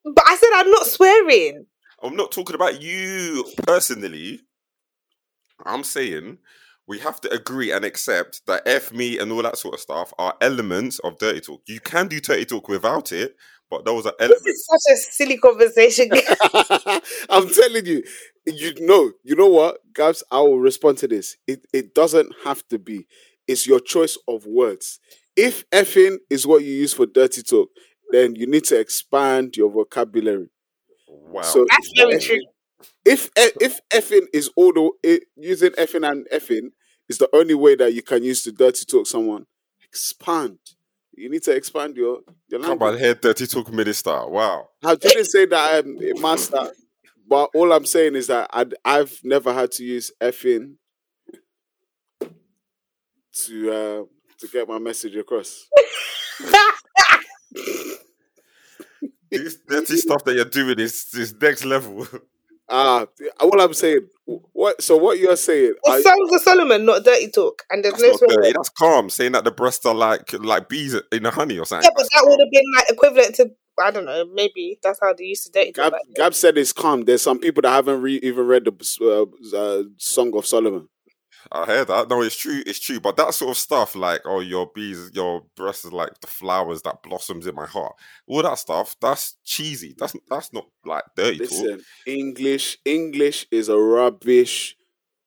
But 0.04 0.24
I 0.28 0.36
said 0.36 0.50
I'm 0.54 0.72
not 0.72 0.86
swearing. 0.86 1.66
I'm 2.04 2.16
not 2.16 2.32
talking 2.32 2.56
about 2.56 2.82
you 2.82 3.46
personally. 3.66 4.42
I'm 5.66 5.84
saying 5.84 6.38
we 6.88 7.00
have 7.00 7.22
to 7.22 7.32
agree 7.34 7.72
and 7.72 7.86
accept 7.86 8.42
that 8.48 8.64
F 8.66 8.92
me 8.94 9.20
and 9.20 9.32
all 9.32 9.44
that 9.44 9.58
sort 9.58 9.76
of 9.76 9.80
stuff 9.80 10.14
are 10.18 10.36
elements 10.42 11.00
of 11.00 11.18
dirty 11.20 11.42
talk. 11.42 11.62
You 11.68 11.80
can 11.80 12.08
do 12.08 12.20
dirty 12.20 12.46
talk 12.46 12.68
without 12.68 13.12
it, 13.12 13.36
but 13.70 13.86
those 13.86 14.06
are 14.06 14.14
This 14.20 14.30
elements. 14.32 14.48
is 14.48 14.66
such 14.66 14.94
a 14.94 14.98
silly 14.98 15.38
conversation. 15.38 16.10
I'm 17.30 17.50
telling 17.50 17.86
you, 17.86 18.04
you 18.48 18.74
know, 18.86 19.12
you 19.24 19.36
know 19.36 19.48
what, 19.48 19.80
Gabs. 19.94 20.24
I 20.32 20.40
will 20.40 20.60
respond 20.60 20.98
to 21.00 21.08
this. 21.08 21.36
It 21.48 21.66
it 21.74 21.94
doesn't 21.94 22.34
have 22.44 22.68
to 22.70 22.80
be. 22.80 23.06
It's 23.48 23.68
your 23.68 23.80
choice 23.80 24.18
of 24.28 24.46
words. 24.46 25.00
If 25.36 25.70
effing 25.72 26.18
is 26.30 26.46
what 26.48 26.64
you 26.64 26.72
use 26.74 26.94
for 26.94 27.06
dirty 27.06 27.44
talk, 27.44 27.70
then 28.12 28.36
you 28.36 28.48
need 28.48 28.64
to 28.66 28.80
expand 28.80 29.56
your 29.58 29.70
vocabulary. 29.70 30.50
Wow. 31.10 31.42
So 31.42 31.66
That's 31.70 31.92
very 31.96 32.14
if- 32.16 32.24
true. 32.26 32.40
If 33.04 33.30
if 33.36 33.82
effing 33.92 34.28
is 34.34 34.50
all 34.56 34.72
the 34.72 34.92
it, 35.04 35.24
using 35.36 35.72
effing 35.72 36.10
and 36.10 36.26
effing 36.32 36.72
is 37.10 37.18
the 37.18 37.30
only 37.36 37.54
way 37.54 37.76
that 37.76 37.94
you 37.94 38.02
can 38.02 38.24
use 38.24 38.42
to 38.44 38.52
dirty 38.54 38.86
talk 38.86 39.06
someone, 39.06 39.46
expand. 39.84 40.60
You 41.14 41.30
need 41.30 41.44
to 41.44 41.52
expand 41.54 41.98
your 41.98 42.20
your 42.48 42.62
language. 42.62 42.80
Come 42.80 42.88
language. 42.88 42.94
on, 42.94 43.00
head 43.00 43.22
dirty 43.22 43.48
talk 43.48 43.70
minister. 43.74 44.26
Wow. 44.28 44.70
I 44.86 44.96
didn't 44.96 45.26
say 45.26 45.46
that 45.48 45.84
I'm 45.86 45.98
a 46.02 46.22
master, 46.22 46.72
but 47.28 47.50
all 47.54 47.74
I'm 47.74 47.86
saying 47.86 48.16
is 48.16 48.28
that 48.28 48.50
I'd, 48.54 48.74
I've 48.86 49.20
never 49.26 49.54
had 49.54 49.72
to 49.74 49.84
use 49.84 50.12
effing 50.22 50.76
to 53.34 53.72
uh, 53.72 54.04
to 54.40 54.48
get 54.54 54.68
my 54.70 54.80
message 54.80 55.16
across. 55.18 55.68
This 59.32 59.58
dirty 59.68 59.98
stuff 59.98 60.24
that 60.26 60.36
you're 60.36 60.46
doing 60.46 60.80
is, 60.80 61.14
is 61.14 61.34
next 61.40 61.66
level. 61.66 62.08
Ah, 62.72 63.08
what 63.42 63.60
I'm 63.60 63.74
saying. 63.74 64.08
What? 64.54 64.80
So 64.82 64.96
what 64.96 65.18
you're 65.18 65.36
saying? 65.36 65.74
It's 65.84 66.06
I, 66.06 66.08
Songs 66.08 66.34
of 66.34 66.42
Solomon, 66.42 66.86
not 66.86 67.04
dirty 67.04 67.32
talk. 67.32 67.64
And 67.72 67.84
there's 67.84 67.96
That's 67.96 68.22
no 68.22 68.28
not 68.28 68.36
dirty. 68.36 68.52
That's 68.54 68.70
calm. 68.70 69.10
Saying 69.10 69.32
that 69.32 69.44
the 69.44 69.50
breasts 69.50 69.88
are 69.88 69.96
like 69.96 70.32
like 70.34 70.70
bees 70.70 70.96
in 71.12 71.24
the 71.24 71.32
honey 71.32 71.58
or 71.58 71.66
something. 71.66 71.90
Yeah, 71.90 71.96
but 71.96 72.08
that 72.14 72.30
would 72.30 72.40
have 72.40 72.52
been 72.52 72.64
like 72.76 72.92
equivalent 72.92 73.36
to 73.36 73.50
I 73.82 73.92
don't 73.92 74.06
know. 74.06 74.26
Maybe 74.34 74.78
that's 74.84 75.00
how 75.02 75.14
they 75.14 75.24
used 75.24 75.46
to 75.46 75.52
date. 75.52 75.76
Gab, 75.76 75.86
talk. 75.86 75.94
back 75.94 76.02
then. 76.06 76.14
Gab 76.24 76.34
said 76.36 76.58
it's 76.58 76.74
calm. 76.74 77.06
There's 77.06 77.22
some 77.22 77.40
people 77.40 77.62
that 77.62 77.72
haven't 77.72 78.02
re- 78.02 78.20
even 78.22 78.46
read 78.46 78.66
the 78.66 78.74
uh, 79.02 79.58
uh, 79.58 79.84
Song 79.98 80.36
of 80.36 80.46
Solomon. 80.46 80.88
I 81.52 81.66
heard 81.66 81.88
that. 81.88 82.10
No, 82.10 82.22
it's 82.22 82.36
true. 82.36 82.62
It's 82.66 82.80
true. 82.80 83.00
But 83.00 83.18
that 83.18 83.34
sort 83.34 83.52
of 83.52 83.58
stuff, 83.58 83.96
like, 83.96 84.22
oh, 84.26 84.40
your 84.40 84.70
bees, 84.74 85.12
your 85.14 85.44
breast 85.56 85.86
is 85.86 85.94
like 85.94 86.20
the 86.22 86.28
flowers 86.28 86.82
that 86.84 87.02
blossoms 87.04 87.48
in 87.48 87.56
my 87.56 87.66
heart. 87.66 87.94
All 88.28 88.44
that 88.44 88.60
stuff, 88.60 88.96
that's 89.02 89.38
cheesy. 89.44 89.96
That's 89.98 90.16
that's 90.30 90.54
not 90.54 90.66
like 90.86 91.04
dirty 91.16 91.40
talk. 91.40 91.52
Listen, 91.52 91.82
English 92.06 92.78
English 92.86 93.48
is 93.52 93.70
a 93.70 93.78
rubbish 93.78 94.76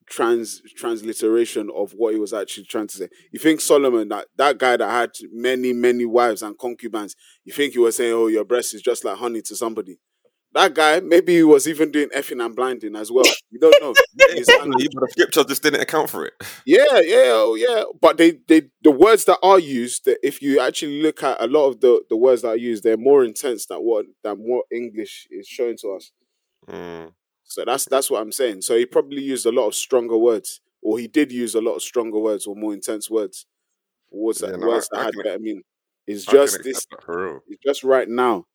trans 0.06 0.60
transliteration 0.76 1.70
of 1.74 1.92
what 1.92 2.12
he 2.12 2.20
was 2.20 2.34
actually 2.34 2.64
trying 2.64 2.86
to 2.86 2.96
say. 2.96 3.08
You 3.32 3.38
think 3.38 3.60
Solomon, 3.60 4.08
that 4.08 4.28
that 4.36 4.58
guy 4.58 4.76
that 4.76 4.90
had 4.90 5.10
many 5.32 5.72
many 5.72 6.04
wives 6.04 6.42
and 6.42 6.56
concubines, 6.58 7.16
you 7.44 7.52
think 7.52 7.72
he 7.72 7.78
was 7.78 7.96
saying, 7.96 8.12
"Oh, 8.12 8.26
your 8.26 8.44
breast 8.44 8.74
is 8.74 8.82
just 8.82 9.04
like 9.04 9.16
honey 9.16 9.42
to 9.42 9.56
somebody." 9.56 9.98
That 10.54 10.74
guy, 10.74 11.00
maybe 11.00 11.36
he 11.36 11.42
was 11.42 11.66
even 11.66 11.90
doing 11.90 12.08
effing 12.10 12.44
and 12.44 12.54
blinding 12.54 12.94
as 12.94 13.10
well. 13.10 13.24
You 13.50 13.58
don't 13.58 13.74
know. 13.80 13.94
Exactly, 14.34 14.88
but 14.94 15.00
the 15.00 15.08
scripture 15.10 15.44
just 15.44 15.62
didn't 15.62 15.80
account 15.82 16.08
for 16.10 16.26
it. 16.26 16.34
yeah, 16.66 17.00
yeah, 17.00 17.32
oh, 17.34 17.54
yeah. 17.54 17.84
But 18.00 18.16
they, 18.18 18.38
they, 18.48 18.62
the 18.82 18.90
words 18.90 19.24
that 19.26 19.38
are 19.42 19.58
used, 19.58 20.04
that 20.06 20.18
if 20.22 20.40
you 20.42 20.58
actually 20.60 21.02
look 21.02 21.22
at 21.22 21.40
a 21.40 21.46
lot 21.46 21.66
of 21.68 21.80
the, 21.80 22.02
the 22.08 22.16
words 22.16 22.42
that 22.42 22.48
are 22.48 22.56
used, 22.56 22.82
they're 22.82 22.96
more 22.96 23.24
intense 23.24 23.66
than 23.66 23.78
what 23.78 24.06
than 24.22 24.36
what 24.38 24.64
English 24.72 25.26
is 25.30 25.46
showing 25.46 25.76
to 25.78 25.92
us. 25.92 26.12
Mm. 26.68 27.12
So 27.44 27.64
that's 27.66 27.84
that's 27.86 28.10
what 28.10 28.22
I'm 28.22 28.32
saying. 28.32 28.62
So 28.62 28.76
he 28.76 28.86
probably 28.86 29.22
used 29.22 29.44
a 29.46 29.52
lot 29.52 29.66
of 29.68 29.74
stronger 29.74 30.16
words, 30.16 30.60
or 30.82 30.98
he 30.98 31.08
did 31.08 31.30
use 31.32 31.54
a 31.54 31.60
lot 31.60 31.74
of 31.74 31.82
stronger 31.82 32.18
words 32.18 32.46
or 32.46 32.56
more 32.56 32.72
intense 32.72 33.10
words, 33.10 33.46
words 34.10 34.38
that 34.38 34.50
Yeah, 34.50 34.56
no, 34.56 34.68
words 34.68 34.88
I- 34.92 34.96
that 34.96 35.00
I 35.00 35.04
had 35.04 35.14
better 35.24 35.38
meaning. 35.38 35.62
It's 36.06 36.28
I 36.28 36.32
just 36.32 36.62
this. 36.64 36.86
that. 36.86 37.40
It's 37.48 37.62
just 37.64 37.84
right 37.84 38.08
now. 38.08 38.46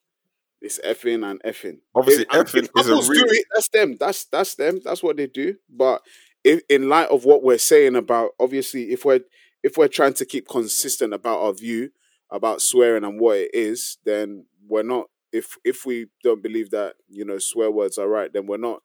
It's 0.61 0.79
effing 0.79 1.29
and 1.29 1.41
effing. 1.43 1.79
Obviously, 1.93 2.25
and 2.31 2.47
effing 2.47 2.69
is 2.79 2.89
a 2.89 3.11
real. 3.11 3.25
it, 3.27 3.45
that's 3.53 3.69
them. 3.69 3.95
That's 3.99 4.25
that's 4.25 4.55
them. 4.55 4.79
That's 4.83 5.03
what 5.03 5.17
they 5.17 5.27
do. 5.27 5.55
But 5.69 6.01
if, 6.43 6.61
in 6.69 6.89
light 6.89 7.09
of 7.09 7.25
what 7.25 7.43
we're 7.43 7.57
saying 7.59 7.95
about, 7.95 8.31
obviously, 8.39 8.91
if 8.91 9.05
we're 9.05 9.21
if 9.63 9.77
we're 9.77 9.87
trying 9.87 10.13
to 10.15 10.25
keep 10.25 10.47
consistent 10.47 11.13
about 11.13 11.39
our 11.39 11.53
view 11.53 11.91
about 12.31 12.61
swearing 12.61 13.03
and 13.03 13.19
what 13.19 13.37
it 13.37 13.51
is, 13.53 13.97
then 14.05 14.45
we're 14.67 14.83
not. 14.83 15.07
If 15.31 15.57
if 15.63 15.85
we 15.85 16.07
don't 16.23 16.41
believe 16.41 16.71
that 16.71 16.95
you 17.07 17.25
know 17.25 17.37
swear 17.37 17.69
words 17.69 17.97
are 17.97 18.07
right, 18.07 18.31
then 18.31 18.47
we're 18.47 18.57
not. 18.57 18.81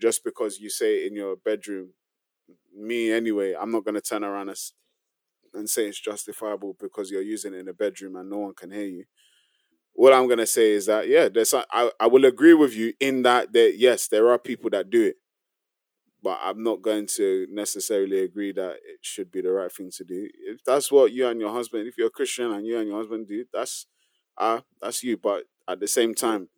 Just 0.00 0.24
because 0.24 0.58
you 0.58 0.68
say 0.68 0.98
it 0.98 1.06
in 1.06 1.16
your 1.16 1.36
bedroom, 1.36 1.90
me 2.76 3.12
anyway, 3.12 3.54
I'm 3.58 3.70
not 3.70 3.84
going 3.84 3.94
to 3.94 4.00
turn 4.00 4.24
around 4.24 4.48
and, 4.48 4.58
and 5.54 5.70
say 5.70 5.86
it's 5.86 6.00
justifiable 6.00 6.76
because 6.80 7.10
you're 7.10 7.22
using 7.22 7.54
it 7.54 7.58
in 7.58 7.68
a 7.68 7.72
bedroom 7.72 8.16
and 8.16 8.28
no 8.28 8.38
one 8.38 8.54
can 8.54 8.72
hear 8.72 8.86
you 8.86 9.04
what 9.94 10.12
I'm 10.12 10.28
gonna 10.28 10.46
say 10.46 10.72
is 10.72 10.86
that 10.86 11.08
yeah, 11.08 11.28
there's 11.28 11.54
I 11.54 11.90
I 12.00 12.06
will 12.08 12.24
agree 12.26 12.54
with 12.54 12.74
you 12.74 12.94
in 13.00 13.22
that 13.22 13.52
that 13.52 13.76
yes, 13.78 14.08
there 14.08 14.30
are 14.30 14.38
people 14.38 14.70
that 14.70 14.90
do 14.90 15.02
it, 15.04 15.16
but 16.22 16.38
I'm 16.42 16.62
not 16.62 16.82
going 16.82 17.06
to 17.16 17.46
necessarily 17.50 18.20
agree 18.20 18.52
that 18.52 18.76
it 18.84 19.00
should 19.02 19.30
be 19.30 19.42
the 19.42 19.50
right 19.52 19.70
thing 19.70 19.90
to 19.96 20.04
do. 20.04 20.28
If 20.46 20.64
that's 20.64 20.90
what 20.90 21.12
you 21.12 21.26
and 21.28 21.40
your 21.40 21.52
husband, 21.52 21.86
if 21.86 21.98
you're 21.98 22.06
a 22.08 22.10
Christian 22.10 22.50
and 22.52 22.66
you 22.66 22.78
and 22.78 22.88
your 22.88 22.98
husband 22.98 23.28
do, 23.28 23.44
that's 23.52 23.86
uh 24.38 24.60
that's 24.80 25.02
you. 25.02 25.16
But 25.18 25.44
at 25.68 25.80
the 25.80 25.88
same 25.88 26.14
time, 26.14 26.48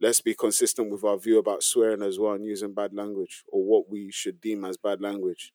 let's 0.00 0.20
be 0.20 0.34
consistent 0.34 0.90
with 0.90 1.04
our 1.04 1.18
view 1.18 1.38
about 1.38 1.62
swearing 1.64 2.02
as 2.02 2.18
well 2.18 2.34
and 2.34 2.44
using 2.46 2.74
bad 2.74 2.94
language 2.94 3.44
or 3.48 3.64
what 3.64 3.90
we 3.90 4.10
should 4.12 4.40
deem 4.40 4.64
as 4.64 4.76
bad 4.76 5.00
language. 5.00 5.52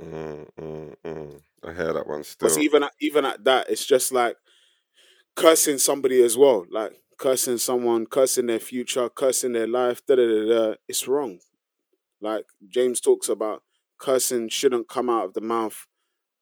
Mm, 0.00 0.46
mm, 0.58 0.94
mm. 1.04 1.42
I 1.62 1.72
hear 1.74 1.92
that 1.92 2.06
one 2.06 2.24
Because 2.38 2.56
still. 2.56 2.58
even 2.58 2.84
at, 2.84 2.92
even 3.00 3.24
at 3.24 3.44
that, 3.44 3.68
it's 3.68 3.84
just 3.86 4.12
like 4.12 4.36
cursing 5.36 5.78
somebody 5.78 6.22
as 6.22 6.36
well, 6.36 6.66
like 6.70 6.92
cursing 7.18 7.58
someone, 7.58 8.06
cursing 8.06 8.46
their 8.46 8.58
future, 8.60 9.08
cursing 9.08 9.52
their 9.52 9.66
life. 9.66 10.04
Da 10.06 10.16
da 10.16 10.26
da 10.26 10.48
da. 10.70 10.74
It's 10.88 11.08
wrong. 11.08 11.38
Like 12.20 12.46
James 12.68 13.00
talks 13.00 13.28
about, 13.28 13.62
cursing 13.98 14.48
shouldn't 14.48 14.88
come 14.88 15.10
out 15.10 15.26
of 15.26 15.34
the 15.34 15.40
mouth 15.40 15.86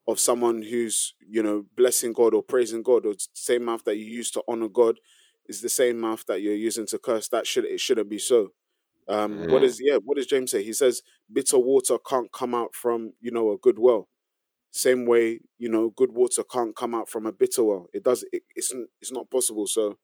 of 0.08 0.20
someone 0.20 0.62
who's 0.62 1.14
you 1.28 1.42
know 1.42 1.66
blessing 1.76 2.12
God 2.12 2.34
or 2.34 2.42
praising 2.42 2.82
God, 2.82 3.06
or 3.06 3.14
the 3.14 3.26
same 3.34 3.64
mouth 3.64 3.84
that 3.84 3.96
you 3.98 4.04
use 4.04 4.30
to 4.32 4.42
honor 4.48 4.68
God 4.68 4.98
is 5.48 5.60
the 5.60 5.68
same 5.68 6.00
mouth 6.00 6.24
that 6.26 6.42
you're 6.42 6.54
using 6.54 6.86
to 6.88 6.98
curse. 6.98 7.28
That 7.28 7.46
should 7.46 7.64
it 7.64 7.80
shouldn't 7.80 8.10
be 8.10 8.18
so. 8.18 8.50
Um, 9.08 9.42
What 9.46 9.62
Mm. 9.62 9.66
is 9.66 9.80
yeah? 9.82 9.98
What 10.04 10.16
does 10.16 10.26
James 10.26 10.50
say? 10.52 10.62
He 10.64 10.72
says 10.72 11.02
bitter 11.32 11.58
water 11.58 11.98
can't 11.98 12.32
come 12.32 12.54
out 12.54 12.74
from 12.74 13.12
you 13.20 13.30
know 13.32 13.52
a 13.52 13.58
good 13.58 13.78
well 13.78 14.08
same 14.76 15.06
way 15.06 15.40
you 15.58 15.68
know 15.68 15.90
good 15.96 16.12
water 16.12 16.42
can't 16.44 16.76
come 16.76 16.94
out 16.94 17.08
from 17.08 17.26
a 17.26 17.32
bitter 17.32 17.64
well 17.64 17.86
it 17.94 18.04
does 18.04 18.24
it, 18.32 18.42
it's 18.54 18.72
it's 19.00 19.12
not 19.12 19.30
possible 19.30 19.66
so 19.66 19.96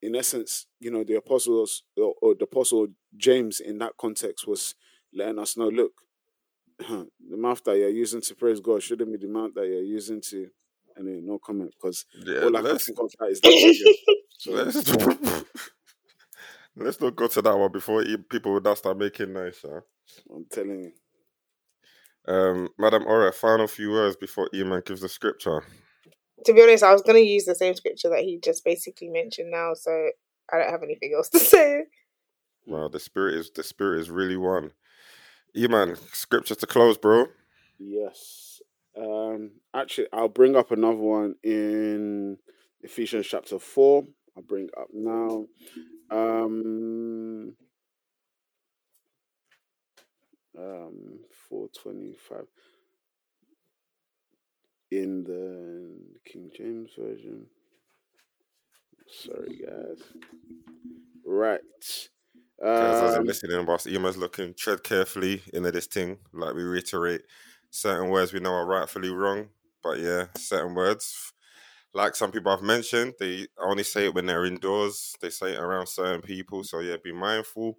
in 0.00 0.14
essence 0.14 0.66
you 0.78 0.90
know 0.90 1.02
the 1.02 1.14
apostles 1.16 1.82
or, 1.96 2.14
or 2.22 2.34
the 2.34 2.44
apostle 2.44 2.86
james 3.16 3.58
in 3.60 3.78
that 3.78 3.92
context 4.00 4.46
was 4.46 4.74
letting 5.12 5.38
us 5.38 5.56
know 5.56 5.68
look 5.68 5.92
the 6.78 7.36
mouth 7.36 7.62
that 7.64 7.76
you're 7.76 7.88
using 7.88 8.20
to 8.20 8.34
praise 8.34 8.60
god 8.60 8.82
shouldn't 8.82 9.10
be 9.10 9.18
the 9.18 9.32
mouth 9.32 9.50
that 9.54 9.66
you're 9.66 9.82
using 9.82 10.20
to 10.20 10.48
anyway 10.98 11.20
no 11.22 11.38
comment 11.38 11.72
because 11.80 12.04
Yeah, 12.24 12.42
all 12.44 12.56
i 12.56 12.62
can 12.62 12.78
think 12.78 12.98
of 13.00 13.10
that 13.18 13.30
is 13.30 13.40
that 13.40 13.94
so 14.38 14.52
let's, 14.52 15.44
let's 16.76 17.00
not 17.00 17.16
go 17.16 17.26
to 17.26 17.42
that 17.42 17.56
one 17.58 17.72
before 17.72 18.04
people 18.30 18.52
would 18.52 18.76
start 18.76 18.98
making 18.98 19.32
noise. 19.32 19.58
Huh? 19.62 19.80
i'm 20.32 20.44
telling 20.50 20.84
you 20.84 20.92
Um, 22.28 22.68
Madam 22.78 23.04
Ora, 23.06 23.32
final 23.32 23.66
few 23.68 23.90
words 23.92 24.16
before 24.16 24.48
Eman 24.52 24.84
gives 24.84 25.00
the 25.00 25.08
scripture. 25.08 25.62
To 26.44 26.52
be 26.52 26.62
honest, 26.62 26.82
I 26.82 26.92
was 26.92 27.02
going 27.02 27.22
to 27.22 27.28
use 27.28 27.44
the 27.44 27.54
same 27.54 27.74
scripture 27.74 28.10
that 28.10 28.20
he 28.24 28.38
just 28.42 28.64
basically 28.64 29.08
mentioned 29.08 29.50
now, 29.50 29.74
so 29.74 30.10
I 30.52 30.58
don't 30.58 30.70
have 30.70 30.82
anything 30.82 31.12
else 31.16 31.28
to 31.30 31.38
say. 31.40 31.84
Wow, 32.66 32.88
the 32.88 33.00
spirit 33.00 33.34
is 33.34 33.50
the 33.54 33.62
spirit 33.62 34.00
is 34.00 34.10
really 34.10 34.36
one. 34.36 34.72
Eman, 35.56 35.96
scripture 36.14 36.56
to 36.56 36.66
close, 36.66 36.98
bro. 36.98 37.26
Yes. 37.78 38.60
Um 38.98 39.52
actually 39.74 40.08
I'll 40.12 40.28
bring 40.28 40.56
up 40.56 40.72
another 40.72 40.96
one 40.96 41.36
in 41.44 42.38
Ephesians 42.82 43.26
chapter 43.26 43.58
4. 43.58 44.04
I'll 44.36 44.42
bring 44.42 44.64
it 44.64 44.74
up 44.78 44.88
now. 44.92 45.46
Um 46.10 47.54
um 50.58 51.20
425 51.48 52.46
in 54.90 55.24
the 55.24 56.20
King 56.30 56.50
James 56.56 56.90
version. 56.98 57.46
Sorry 59.08 59.56
guys. 59.64 60.02
Right. 61.24 61.60
Guys, 62.76 63.00
as 63.02 63.14
I'm 63.14 63.24
Um, 63.24 63.26
listening, 63.26 63.64
boss, 63.64 63.86
Eman's 63.86 64.16
looking. 64.16 64.54
Tread 64.54 64.82
carefully 64.82 65.42
into 65.52 65.70
this 65.72 65.86
thing. 65.86 66.18
Like 66.32 66.54
we 66.54 66.62
reiterate, 66.62 67.22
certain 67.70 68.10
words 68.10 68.32
we 68.32 68.40
know 68.40 68.52
are 68.52 68.66
rightfully 68.66 69.10
wrong, 69.10 69.48
but 69.82 69.98
yeah, 69.98 70.26
certain 70.36 70.74
words, 70.74 71.32
like 71.94 72.14
some 72.16 72.30
people 72.32 72.50
have 72.52 72.62
mentioned, 72.62 73.14
they 73.18 73.46
only 73.58 73.82
say 73.84 74.06
it 74.06 74.14
when 74.14 74.26
they're 74.26 74.44
indoors. 74.46 75.14
They 75.20 75.30
say 75.30 75.52
it 75.54 75.60
around 75.60 75.86
certain 75.88 76.22
people. 76.22 76.64
So 76.64 76.80
yeah, 76.80 76.96
be 77.02 77.12
mindful. 77.12 77.78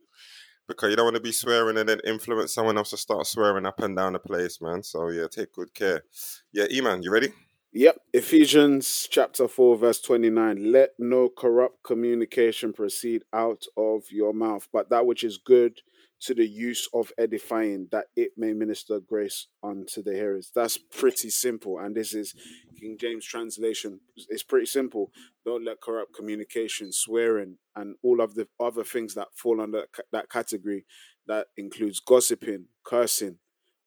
Because 0.67 0.89
you 0.89 0.95
don't 0.95 1.05
want 1.05 1.15
to 1.15 1.21
be 1.21 1.31
swearing 1.31 1.77
and 1.77 1.87
then 1.87 1.99
influence 2.05 2.53
someone 2.53 2.77
else 2.77 2.89
to 2.91 2.97
start 2.97 3.25
swearing 3.27 3.65
up 3.65 3.79
and 3.81 3.95
down 3.95 4.13
the 4.13 4.19
place, 4.19 4.61
man. 4.61 4.83
So 4.83 5.09
yeah, 5.09 5.27
take 5.29 5.53
good 5.53 5.73
care. 5.73 6.03
Yeah, 6.51 6.65
E-man, 6.71 7.03
you 7.03 7.11
ready? 7.11 7.33
Yep. 7.73 8.01
Ephesians 8.13 9.07
chapter 9.11 9.47
4, 9.47 9.77
verse 9.77 10.01
29. 10.01 10.71
Let 10.71 10.91
no 10.97 11.29
corrupt 11.29 11.83
communication 11.83 12.73
proceed 12.73 13.23
out 13.33 13.65
of 13.77 14.03
your 14.11 14.33
mouth, 14.33 14.67
but 14.73 14.89
that 14.89 15.05
which 15.05 15.23
is 15.23 15.37
good 15.37 15.81
to 16.21 16.33
the 16.33 16.47
use 16.47 16.89
of 16.93 17.11
edifying, 17.17 17.87
that 17.91 18.05
it 18.15 18.31
may 18.35 18.53
minister 18.53 18.99
grace 18.99 19.47
unto 19.61 20.01
the 20.01 20.13
hearers. 20.13 20.51
That's 20.55 20.77
pretty 20.77 21.29
simple. 21.29 21.77
And 21.77 21.95
this 21.95 22.15
is 22.15 22.33
King 22.79 22.97
James 22.99 23.25
translation. 23.25 23.99
It's 24.29 24.43
pretty 24.43 24.65
simple. 24.65 25.11
Don't 25.45 25.65
let 25.65 25.81
corrupt 25.81 26.13
communication, 26.13 26.91
swearing, 26.91 27.57
and 27.75 27.95
all 28.03 28.21
of 28.21 28.35
the 28.35 28.47
other 28.59 28.83
things 28.83 29.13
that 29.15 29.27
fall 29.35 29.61
under 29.61 29.85
that 30.11 30.29
category 30.29 30.85
that 31.27 31.47
includes 31.57 31.99
gossiping, 31.99 32.65
cursing. 32.85 33.37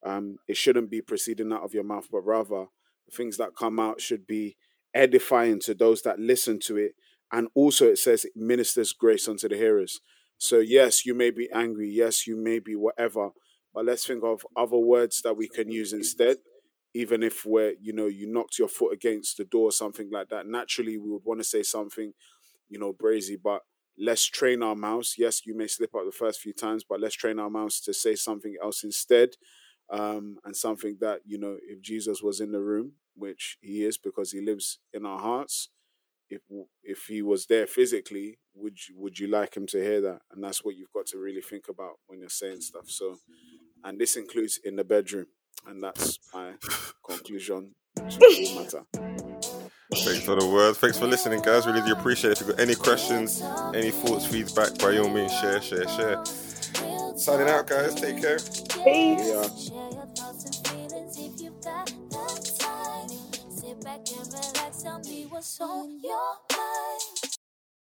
Um, 0.05 0.37
it 0.49 0.57
shouldn't 0.57 0.91
be 0.91 1.03
proceeding 1.03 1.53
out 1.53 1.63
of 1.63 1.75
your 1.75 1.85
mouth, 1.85 2.09
but 2.11 2.21
rather 2.21 2.67
the 3.07 3.17
things 3.17 3.37
that 3.37 3.57
come 3.57 3.79
out 3.79 4.01
should 4.01 4.27
be 4.27 4.57
edifying 4.95 5.61
to 5.61 5.75
those 5.75 6.03
that 6.03 6.19
listen 6.19 6.59
to 6.61 6.77
it. 6.77 6.93
And 7.33 7.49
also, 7.55 7.87
it 7.87 7.99
says 7.99 8.25
it 8.25 8.33
ministers 8.35 8.93
grace 8.93 9.29
unto 9.29 9.49
the 9.49 9.57
hearers. 9.57 10.01
So, 10.39 10.59
yes, 10.59 11.07
you 11.07 11.15
may 11.15 11.31
be 11.31 11.49
angry. 11.53 11.89
Yes, 11.89 12.27
you 12.27 12.37
may 12.37 12.59
be 12.59 12.75
whatever. 12.75 13.31
But 13.73 13.85
let's 13.85 14.07
think 14.07 14.25
of 14.25 14.45
other 14.57 14.79
words 14.79 15.23
that 15.23 15.37
we 15.37 15.49
can 15.49 15.71
use 15.71 15.93
instead. 15.93 16.39
Even 16.95 17.23
if 17.23 17.45
we're, 17.47 17.75
you 17.81 17.93
know, 17.93 18.07
you 18.07 18.27
knocked 18.27 18.59
your 18.59 18.69
foot 18.69 18.93
against 18.93 19.37
the 19.37 19.45
door, 19.45 19.69
or 19.69 19.73
something 19.73 20.11
like 20.11 20.29
that. 20.29 20.47
Naturally, 20.47 20.99
we 20.99 21.11
would 21.11 21.25
want 21.25 21.41
to 21.41 21.45
say 21.45 21.63
something, 21.63 22.13
you 22.69 22.79
know, 22.79 22.93
brazy, 22.93 23.37
but 23.43 23.63
let's 23.99 24.25
train 24.25 24.63
our 24.63 24.75
mouths. 24.75 25.15
Yes, 25.19 25.43
you 25.47 25.57
may 25.57 25.67
slip 25.67 25.95
up 25.95 26.05
the 26.05 26.13
first 26.13 26.41
few 26.41 26.53
times, 26.53 26.85
but 26.89 27.01
let's 27.01 27.15
train 27.15 27.39
our 27.39 27.51
mouths 27.51 27.81
to 27.83 27.95
say 27.95 28.15
something 28.15 28.57
else 28.63 28.83
instead. 28.85 29.31
Um, 29.93 30.37
and 30.45 30.55
something 30.55 30.99
that, 31.01 31.23
you 31.27 31.37
know, 31.37 31.57
if 31.67 31.83
Jesus 31.83 32.23
was 32.23 32.39
in 32.41 32.53
the 32.53 32.61
room, 32.61 32.93
which 33.17 33.59
he 33.61 33.85
is 33.85 33.99
because 33.99 34.31
he 34.31 34.41
lives 34.41 34.79
in 34.93 35.05
our 35.05 35.19
hearts, 35.19 35.71
if 36.29 36.43
if 36.85 37.07
he 37.09 37.23
was 37.23 37.47
there 37.47 37.67
physically, 37.67 38.39
would 38.55 38.79
you, 38.89 38.95
would 38.97 39.19
you 39.19 39.27
like 39.27 39.57
him 39.57 39.67
to 39.67 39.83
hear 39.83 40.01
that? 40.01 40.21
And 40.31 40.45
that's 40.45 40.65
what 40.65 40.77
you've 40.77 40.93
got 40.93 41.07
to 41.07 41.19
really 41.19 41.41
think 41.41 41.65
about 41.69 41.95
when 42.07 42.21
you're 42.21 42.29
saying 42.29 42.61
stuff. 42.61 42.89
So, 42.89 43.19
and 43.83 43.99
this 43.99 44.17
includes 44.17 44.61
in 44.63 44.77
the 44.77 44.85
bedroom, 44.85 45.27
and 45.67 45.83
that's 45.83 46.19
my 46.33 46.53
conclusion 47.07 47.75
to 47.97 48.03
the 48.19 48.55
matter. 48.57 48.85
Thanks 49.93 50.25
for 50.25 50.37
the 50.37 50.47
words. 50.47 50.79
Thanks 50.79 50.99
for 50.99 51.07
listening, 51.07 51.43
guys. 51.43 51.67
Really 51.67 51.83
do 51.83 51.93
appreciate 51.93 52.33
it. 52.33 52.41
If 52.41 52.47
you've 52.47 52.57
got 52.57 52.63
any 52.63 52.75
questions, 52.77 53.43
any 53.75 53.91
thoughts, 53.91 54.27
feedback, 54.27 54.79
by 54.79 54.99
all 54.99 55.09
means, 55.09 55.33
share, 55.33 55.61
share, 55.61 55.89
share. 55.89 56.25
Signing 57.17 57.49
out, 57.49 57.67
guys. 57.67 57.95
Take 57.95 58.21
care. 58.21 58.39
Peace. 58.85 59.71
Yeah. 59.71 59.81
back 63.83 64.01
and 64.17 64.27
relax. 64.33 64.83
Tell 64.83 65.01
me 65.01 65.27
what's 65.29 65.61
on 65.61 65.99
your 66.03 66.33
mind. 66.53 67.00